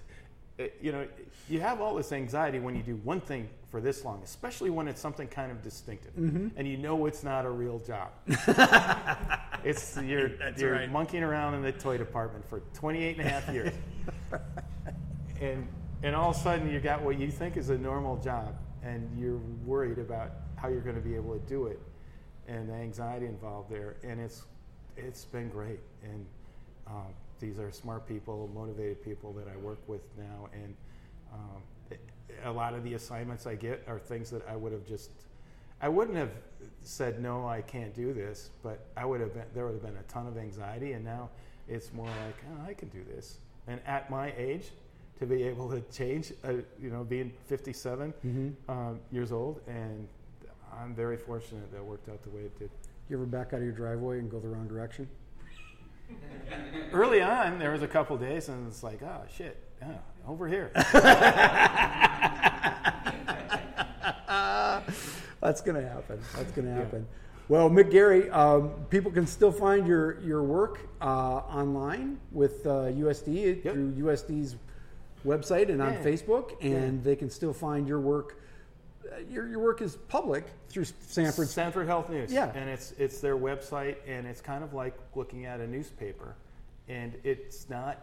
you 0.81 0.93
know, 0.93 1.07
you 1.49 1.61
have 1.61 1.81
all 1.81 1.95
this 1.95 2.13
anxiety 2.13 2.59
when 2.61 2.75
you 2.77 2.83
do 2.83 2.97
one 2.97 3.21
thing 3.21 3.49
for 3.71 3.81
this 3.81 4.05
long, 4.05 4.21
especially 4.23 4.71
when 4.71 4.87
it's 4.89 5.01
something 5.01 5.27
kind 5.27 5.51
of 5.51 5.63
distinctive, 5.63 6.13
Mm-hmm. 6.15 6.49
and 6.57 6.69
you 6.69 6.77
know 6.77 7.07
it's 7.07 7.25
not 7.25 7.45
a 7.45 7.51
real 7.51 7.81
job. 7.81 8.11
it's 9.65 9.97
you're 10.03 10.31
you're 10.57 10.73
right. 10.73 10.91
monkeying 10.93 11.25
around 11.25 11.55
in 11.55 11.63
the 11.63 11.73
toy 11.73 11.97
department 11.99 12.49
for 12.49 12.61
28 12.75 13.19
and 13.19 13.27
a 13.27 13.31
half 13.31 13.49
years, 13.53 13.75
and 15.41 15.67
and 16.03 16.15
all 16.15 16.31
of 16.31 16.37
a 16.37 16.39
sudden 16.41 16.71
you 16.71 16.81
got 16.81 17.03
what 17.03 17.19
you 17.19 17.31
think 17.31 17.57
is 17.57 17.71
a 17.71 17.79
normal 17.79 18.17
job, 18.19 18.55
and 18.83 19.11
you're 19.19 19.39
worried 19.65 19.99
about 19.99 20.31
how 20.57 20.69
you're 20.69 20.81
going 20.81 20.97
to 20.97 21.03
be 21.03 21.15
able 21.17 21.33
to 21.35 21.47
do 21.47 21.67
it, 21.67 21.81
and 22.47 22.69
the 22.69 22.75
anxiety 22.75 23.27
involved 23.27 23.71
there, 23.71 23.97
and 24.05 24.21
it's 24.21 24.45
it's 24.97 25.25
been 25.25 25.49
great, 25.49 25.81
and 26.05 26.25
um, 26.87 27.07
these 27.41 27.59
are 27.59 27.71
smart 27.71 28.07
people, 28.07 28.51
motivated 28.55 29.03
people 29.03 29.33
that 29.35 29.47
I 29.49 29.57
work 29.57 29.79
with 29.87 30.03
now, 30.17 30.49
and 30.53 30.75
um, 31.33 31.99
a 32.45 32.51
lot 32.51 32.75
of 32.75 32.85
the 32.85 32.95
assignments 32.95 33.47
I 33.47 33.55
get 33.55 33.85
are 33.87 33.99
things 33.99 34.31
that 34.31 34.47
I 34.49 34.57
would 34.57 34.73
have 34.73 34.87
just 34.87 35.11
I 35.81 35.89
wouldn't 35.89 36.17
have 36.17 36.31
said 36.83 37.21
no, 37.21 37.47
I 37.47 37.61
can't 37.61 37.95
do 37.95 38.15
this, 38.15 38.51
but 38.63 38.87
I 38.97 39.05
would 39.05 39.21
have 39.21 39.35
been 39.35 39.45
there 39.55 39.67
would 39.67 39.75
have 39.75 39.83
been 39.83 39.97
a 39.97 40.03
ton 40.05 40.27
of 40.27 40.39
anxiety, 40.39 40.93
and 40.93 41.05
now 41.05 41.31
it's 41.69 41.93
more 41.93 42.07
like 42.07 42.37
oh, 42.51 42.69
I 42.69 42.75
can 42.75 42.89
do 42.89 43.05
this, 43.05 43.39
and 43.67 43.81
at 43.87 44.11
my 44.11 44.33
age. 44.37 44.71
To 45.21 45.27
be 45.27 45.45
able 45.45 45.71
to 45.71 45.81
change, 45.97 46.33
uh, 46.43 46.55
you 46.83 46.91
know, 46.91 47.05
being 47.05 47.33
57 47.47 48.13
um, 48.69 48.99
years 49.13 49.31
old, 49.31 49.61
and 49.69 50.09
I'm 50.77 50.93
very 50.93 51.17
fortunate 51.17 51.71
that 51.71 51.79
it 51.79 51.85
worked 51.85 52.09
out 52.09 52.21
the 52.25 52.31
way 52.31 52.43
it 52.43 52.59
did. 52.59 52.69
You 53.09 53.17
ever 53.17 53.25
back 53.25 53.53
out 53.53 53.59
of 53.59 53.63
your 53.63 53.73
driveway 53.73 54.19
and 54.19 54.29
go 54.29 54.41
the 54.41 54.49
wrong 54.49 54.67
direction? 54.67 55.09
Early 56.93 57.21
on, 57.23 57.59
there 57.59 57.73
was 57.73 57.83
a 57.83 57.89
couple 57.89 58.17
days, 58.17 58.49
and 58.49 58.67
it's 58.69 58.83
like, 58.83 59.03
oh 59.03 59.23
shit, 59.37 59.61
yeah, 59.81 59.99
over 60.29 60.47
here. 60.47 60.71
That's 65.41 65.61
going 65.61 65.81
to 65.81 65.87
happen. 65.89 66.21
That's 66.37 66.53
going 66.53 66.67
to 66.67 66.73
happen. 66.75 67.07
Well, 67.49 67.69
Mick 67.69 67.91
Garry, 67.91 68.31
um, 68.31 68.71
people 68.89 69.11
can 69.11 69.27
still 69.27 69.53
find 69.53 69.87
your 69.87 70.19
your 70.23 70.43
work 70.43 70.89
uh, 71.03 71.05
online 71.05 72.19
with 72.33 72.67
uh, 72.67 72.89
USD 72.93 73.63
Yep. 73.65 73.75
through 73.75 73.93
USD's 73.93 74.57
website 75.27 75.69
and 75.69 75.83
on 75.83 75.95
Facebook, 75.97 76.53
and 76.63 77.05
they 77.05 77.17
can 77.17 77.29
still 77.29 77.53
find 77.53 77.87
your 77.87 78.01
work. 78.01 78.41
Your 79.31 79.49
your 79.49 79.59
work 79.61 79.81
is 79.83 79.97
public 80.09 80.45
through 80.69 80.85
Sanford's. 81.01 81.51
Sanford 81.53 81.87
Health 81.87 82.11
News. 82.11 82.33
Yeah. 82.33 82.53
and 82.55 82.69
it's 82.69 82.93
it's 82.99 83.21
their 83.21 83.37
website, 83.37 83.97
and 84.07 84.27
it's 84.27 84.41
kind 84.41 84.65
of 84.65 84.75
like 84.75 84.97
looking 85.15 85.47
at 85.47 85.61
a 85.61 85.67
newspaper, 85.67 86.37
and 86.89 87.17
it's 87.25 87.69
not 87.69 87.99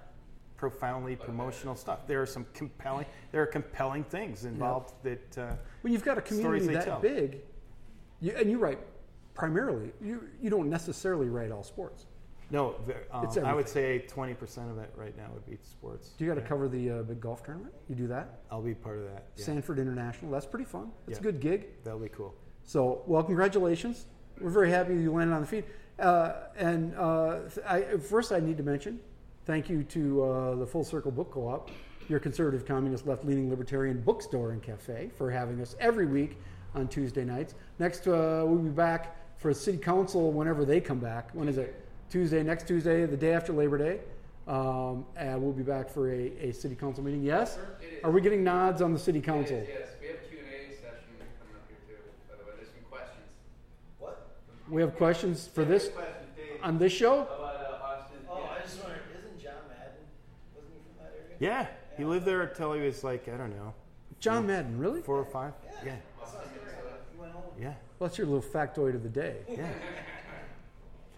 profoundly 0.57 1.15
promotional 1.15 1.75
stuff. 1.75 2.05
There 2.07 2.21
are 2.21 2.25
some 2.27 2.45
compelling 2.53 3.05
there 3.31 3.41
are 3.41 3.47
compelling 3.47 4.03
things 4.03 4.45
involved 4.45 4.93
that. 5.03 5.37
Uh, 5.37 5.55
When 5.81 5.91
you've 5.93 6.03
got 6.05 6.17
a 6.17 6.21
community 6.21 6.65
stories 6.65 6.77
that 6.77 6.85
tell. 6.85 6.99
big, 6.99 7.39
you, 8.19 8.33
and 8.37 8.49
you 8.49 8.59
write 8.59 8.79
primarily, 9.33 9.91
you 10.01 10.29
you 10.41 10.49
don't 10.49 10.69
necessarily 10.69 11.29
write 11.29 11.51
all 11.51 11.63
sports. 11.63 12.05
No, 12.51 12.75
um, 13.11 13.23
It's 13.25 13.37
I 13.37 13.53
would 13.53 13.67
say 13.69 13.99
twenty 14.07 14.33
percent 14.33 14.69
of 14.69 14.77
it 14.77 14.91
right 14.95 15.15
now 15.17 15.27
would 15.33 15.45
be 15.45 15.57
sports. 15.63 16.09
Do 16.17 16.23
you 16.25 16.29
got 16.29 16.35
to 16.35 16.41
Yeah. 16.41 16.47
cover 16.47 16.67
the 16.67 16.91
uh, 16.91 17.03
big 17.03 17.19
golf 17.21 17.43
tournament? 17.43 17.73
You 17.89 17.95
do 17.95 18.07
that? 18.07 18.41
I'll 18.51 18.61
be 18.61 18.73
part 18.73 18.97
of 18.97 19.05
that. 19.05 19.25
Yeah. 19.37 19.45
Sanford 19.45 19.79
International. 19.79 20.31
That's 20.31 20.45
pretty 20.45 20.65
fun. 20.65 20.91
That's 21.07 21.19
a 21.19 21.23
good 21.23 21.39
gig. 21.39 21.67
That'll 21.83 21.99
be 21.99 22.09
cool. 22.09 22.35
So, 22.63 23.03
well, 23.07 23.23
congratulations. 23.23 24.05
We're 24.39 24.49
very 24.49 24.69
happy 24.69 24.93
you 24.95 25.11
landed 25.11 25.33
on 25.33 25.41
the 25.41 25.47
feed. 25.47 25.65
Uh, 25.99 26.33
and 26.57 26.95
uh, 26.95 27.39
I, 27.67 27.81
first, 27.97 28.31
I 28.31 28.39
need 28.39 28.57
to 28.57 28.63
mention 28.63 28.99
thank 29.45 29.69
you 29.69 29.83
to 29.83 30.23
uh, 30.23 30.55
the 30.55 30.65
Full 30.65 30.83
Circle 30.83 31.11
Book 31.11 31.31
Co-op, 31.31 31.69
your 32.07 32.19
conservative, 32.19 32.65
communist, 32.65 33.05
left-leaning, 33.07 33.49
libertarian 33.49 34.01
bookstore 34.01 34.51
and 34.51 34.61
cafe, 34.61 35.09
for 35.15 35.29
having 35.31 35.61
us 35.61 35.75
every 35.79 36.05
week 36.05 36.37
on 36.75 36.87
Tuesday 36.87 37.23
nights. 37.25 37.55
Next, 37.79 38.07
uh, 38.07 38.43
we'll 38.45 38.57
be 38.59 38.69
back 38.69 39.17
for 39.37 39.53
City 39.53 39.77
Council 39.77 40.31
whenever 40.31 40.65
they 40.65 40.79
come 40.79 40.99
back. 40.99 41.29
When 41.33 41.47
is 41.47 41.57
it? 41.57 41.80
Tuesday, 42.11 42.43
next 42.43 42.67
Tuesday, 42.67 43.05
the 43.05 43.15
day 43.17 43.33
after 43.33 43.53
Labor 43.53 43.77
Day. 43.77 43.99
Um, 44.47 45.05
and 45.15 45.41
we'll 45.41 45.53
be 45.53 45.63
back 45.63 45.89
for 45.89 46.11
a, 46.11 46.31
a 46.41 46.51
city 46.51 46.75
council 46.75 47.03
meeting. 47.03 47.23
Yes? 47.23 47.57
Are 48.03 48.11
we 48.11 48.19
getting 48.19 48.43
nods 48.43 48.81
on 48.81 48.91
the 48.91 48.99
city 48.99 49.21
council? 49.21 49.55
Yes, 49.57 49.67
yes, 49.79 49.87
we 50.01 50.07
have 50.07 50.15
a 50.17 50.19
Q&A 50.27 50.73
session 50.75 51.07
coming 51.39 51.55
up 51.55 51.67
here 51.69 51.77
too, 51.87 52.01
by 52.29 52.35
the 52.37 52.43
way, 52.43 52.51
there's 52.57 52.67
some 52.67 52.83
questions. 52.89 53.23
What? 53.99 54.27
We 54.69 54.81
have 54.81 54.95
questions 54.97 55.47
for 55.47 55.63
this 55.63 55.87
Question, 55.87 56.13
on 56.63 56.77
this 56.79 56.91
show? 56.91 57.21
About 57.21 57.39
uh, 57.39 57.85
Austin? 57.85 58.17
Oh, 58.29 58.39
Yeah. 58.43 58.57
I 58.57 58.61
just 58.61 58.83
wondered, 58.83 58.99
isn't 59.17 59.39
John 59.41 59.53
Madden, 59.69 60.03
wasn't 60.53 60.73
he 60.73 60.81
from 60.81 61.05
that 61.05 61.13
area? 61.15 61.37
Yeah, 61.39 61.67
he 61.97 62.03
lived 62.03 62.25
there 62.25 62.41
until 62.41 62.73
he 62.73 62.81
was 62.81 63.03
like 63.05 63.29
I 63.29 63.37
don't 63.37 63.51
know, 63.55 63.73
John 64.19 64.47
Madden, 64.47 64.77
really? 64.79 65.01
four 65.01 65.17
or 65.17 65.25
five. 65.25 65.53
Yeah, 65.85 65.93
I 66.21 66.25
saw 66.25 66.39
a 66.39 66.43
story 66.43 66.49
about 66.81 66.93
it. 66.95 67.03
He 67.13 67.19
went 67.21 67.31
home. 67.31 67.43
yeah, 67.57 67.73
Well, 67.99 68.09
that's 68.09 68.17
your 68.17 68.27
little 68.27 68.41
factoid 68.41 68.95
of 68.95 69.03
the 69.03 69.09
day. 69.09 69.37
yeah. 69.47 69.69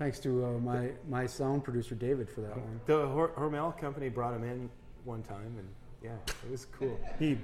Thanks 0.03 0.19
to 0.19 0.43
uh, 0.45 0.49
my, 0.59 0.89
my 1.07 1.25
sound 1.25 1.63
producer, 1.63 1.95
David, 1.95 2.29
for 2.29 2.41
that 2.41 2.57
one. 2.57 2.81
The 2.87 3.07
Hor- 3.07 3.29
Hormel 3.37 3.77
company 3.79 4.09
brought 4.09 4.33
him 4.33 4.43
in 4.43 4.69
one 5.05 5.23
time, 5.23 5.55
and 5.57 5.65
yeah, 6.03 6.09
it 6.43 6.51
was 6.51 6.65
cool. 6.77 6.99
He 7.19 7.37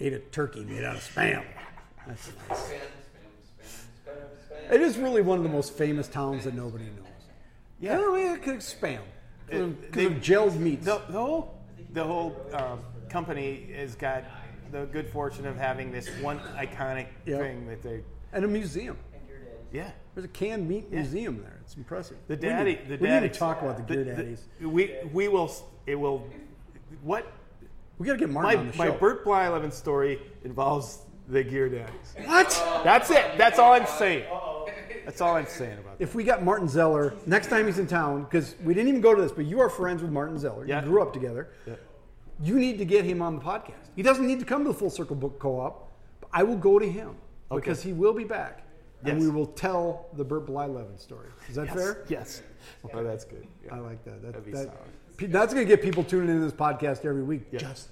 ate 0.00 0.12
a 0.12 0.18
turkey 0.18 0.64
made 0.64 0.82
out 0.82 0.96
of 0.96 1.02
spam. 1.02 1.44
That's 2.08 2.26
nice. 2.48 2.58
Spam, 2.58 2.70
spam, 2.72 3.62
spam, 3.62 4.04
spam, 4.04 4.68
spam. 4.68 4.72
It 4.72 4.80
is 4.80 4.98
really 4.98 5.22
one 5.22 5.38
of 5.38 5.44
the 5.44 5.48
most 5.48 5.74
famous 5.74 6.08
towns 6.08 6.42
that 6.42 6.54
nobody 6.54 6.86
knows. 6.86 7.06
Yeah. 7.78 8.00
Yeah, 8.16 8.36
'cause 8.38 8.74
spam. 8.74 8.98
Because 9.46 9.60
of, 9.60 9.84
It- 9.84 9.92
they- 9.92 10.06
gelled 10.08 10.58
meats. 10.58 10.84
The, 10.86 11.00
the 11.08 11.20
whole 11.20 11.54
the 11.92 12.02
whole 12.02 12.34
um, 12.52 12.80
company 13.08 13.70
has 13.76 13.94
got 13.94 14.24
the 14.72 14.86
good 14.86 15.08
fortune 15.08 15.46
of 15.46 15.56
having 15.56 15.92
this 15.92 16.08
one 16.20 16.40
iconic 16.56 17.06
Yep. 17.26 17.38
thing 17.40 17.66
that 17.68 17.80
they 17.80 18.02
And 18.32 18.44
a 18.44 18.48
museum. 18.48 18.96
And 19.70 19.74
your 19.74 19.84
dad's. 19.84 19.88
yeah. 19.88 19.92
There's 20.14 20.24
a 20.24 20.28
canned 20.28 20.68
meat 20.68 20.90
museum 20.90 21.40
there. 21.40 21.58
It's 21.62 21.76
impressive. 21.76 22.16
The 22.28 22.34
We 22.34 22.40
daddy, 22.40 22.70
need- 22.72 22.88
the 22.88 22.96
we 22.96 23.06
daddy. 23.06 23.26
need 23.26 23.32
to 23.32 23.38
talk 23.38 23.62
about 23.62 23.76
the 23.76 23.94
Gear 23.94 24.04
Daddies. 24.04 24.44
we 24.60 24.94
we 25.12 25.28
will. 25.28 25.50
It 25.86 25.94
will. 25.94 26.26
What 27.02 27.26
we 27.98 28.06
got 28.06 28.14
to 28.14 28.18
get 28.18 28.30
Martin 28.30 28.54
my 28.54 28.60
on 28.60 28.70
the 28.72 28.76
my 28.76 28.86
show. 28.86 28.98
Bert 28.98 29.24
Blyleven 29.24 29.72
story 29.72 30.20
involves 30.44 30.98
the 31.28 31.44
Gear 31.44 31.68
Daddies. 31.68 32.14
what? 32.26 32.50
That's 32.84 33.10
it. 33.10 33.38
That's 33.38 33.58
all 33.58 33.72
I'm 33.72 33.86
saying. 33.86 34.24
That's 35.04 35.20
all 35.20 35.36
I'm 35.36 35.46
saying 35.46 35.78
about 35.78 35.98
that. 35.98 36.04
If 36.04 36.14
we 36.14 36.24
got 36.24 36.42
Martin 36.44 36.68
Zeller 36.68 37.14
next 37.26 37.48
time 37.48 37.66
he's 37.66 37.78
in 37.78 37.86
town, 37.86 38.24
because 38.24 38.54
we 38.64 38.74
didn't 38.74 38.88
even 38.88 39.00
go 39.00 39.14
to 39.14 39.22
this, 39.22 39.32
but 39.32 39.44
you 39.46 39.60
are 39.60 39.68
friends 39.70 40.02
with 40.02 40.10
Martin 40.12 40.38
Zeller. 40.38 40.66
Yeah. 40.66 40.80
You 40.84 40.88
grew 40.90 41.02
up 41.02 41.12
together. 41.12 41.48
Yeah. 41.66 41.74
You 42.42 42.58
need 42.58 42.78
to 42.78 42.84
get 42.84 43.04
him 43.04 43.20
on 43.22 43.36
the 43.36 43.40
podcast. 43.40 43.90
He 43.96 44.02
doesn't 44.02 44.26
need 44.26 44.38
to 44.40 44.44
come 44.46 44.62
to 44.64 44.68
the 44.72 44.74
Full 44.78 44.90
Circle 44.90 45.16
Book 45.16 45.38
Co-op. 45.38 45.90
But 46.20 46.30
I 46.32 46.42
will 46.42 46.56
go 46.56 46.78
to 46.78 46.88
him 46.88 47.16
because 47.54 47.82
he 47.82 47.92
will 47.92 48.12
be 48.12 48.24
back, 48.24 48.62
and 49.04 49.18
we 49.20 49.28
will 49.28 49.46
tell 49.46 50.08
the 50.14 50.24
Bert 50.24 50.46
Blyleven 50.46 50.98
story. 50.98 51.28
Is 51.48 51.54
that 51.56 51.66
Yes. 51.66 51.74
fair? 51.74 52.04
Yes. 52.08 52.42
Oh, 52.92 53.02
that's 53.02 53.24
good. 53.24 53.46
Yeah. 53.64 53.74
I 53.74 53.78
like 53.78 54.04
that. 54.04 54.22
that, 54.22 54.44
that- 54.52 54.54
solid. 54.56 55.32
that's 55.32 55.54
going 55.54 55.66
to 55.66 55.68
get 55.76 55.82
people 55.82 56.02
tuning 56.04 56.28
into 56.30 56.42
this 56.44 56.52
podcast 56.52 57.04
every 57.04 57.22
week, 57.22 57.42
Yeah. 57.50 57.60
just 57.60 57.88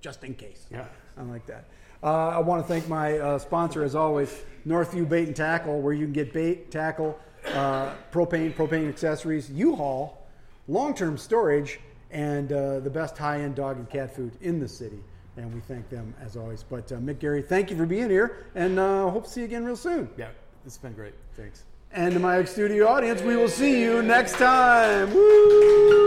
just 0.00 0.24
in 0.24 0.34
case. 0.34 0.66
Yeah. 0.70 0.86
I 1.16 1.22
like 1.22 1.46
that. 1.46 1.64
Uh, 2.02 2.28
I 2.30 2.38
want 2.40 2.60
to 2.60 2.66
thank 2.66 2.88
my 2.88 3.18
uh, 3.18 3.38
sponsor, 3.38 3.84
as 3.84 3.94
always, 3.94 4.42
Northview 4.66 5.08
Bait 5.08 5.28
and 5.28 5.36
Tackle, 5.36 5.80
where 5.80 5.92
you 5.92 6.04
can 6.06 6.12
get 6.12 6.32
bait, 6.32 6.72
tackle, 6.72 7.16
uh, 7.54 7.92
propane, 8.10 8.52
propane 8.52 8.88
accessories, 8.88 9.48
U-Haul, 9.50 10.26
long-term 10.66 11.16
storage, 11.16 11.78
and 12.10 12.52
uh, 12.52 12.80
the 12.80 12.90
best 12.90 13.16
high-end 13.16 13.54
dog 13.54 13.76
and 13.76 13.88
cat 13.88 14.12
food 14.16 14.32
in 14.40 14.58
the 14.58 14.66
city. 14.66 14.98
And 15.36 15.54
we 15.54 15.60
thank 15.60 15.88
them 15.88 16.12
as 16.20 16.36
always. 16.36 16.64
But 16.64 16.90
uh, 16.90 16.96
Mick 16.96 17.20
Garry, 17.20 17.40
thank 17.42 17.70
you 17.70 17.76
for 17.76 17.86
being 17.86 18.10
here, 18.10 18.46
and 18.56 18.78
uh, 18.80 19.08
hope 19.08 19.24
to 19.24 19.30
see 19.30 19.40
you 19.40 19.46
again 19.46 19.64
real 19.64 19.76
soon. 19.76 20.10
Yeah. 20.16 20.28
It's 20.64 20.78
been 20.78 20.92
great. 20.92 21.14
Thanks. 21.36 21.64
And 21.92 22.14
to 22.14 22.20
my 22.20 22.44
studio 22.44 22.88
audience, 22.88 23.20
we 23.20 23.36
will 23.36 23.48
see 23.48 23.80
you 23.82 24.02
next 24.02 24.38
time. 24.38 25.12
Woo! 25.12 26.01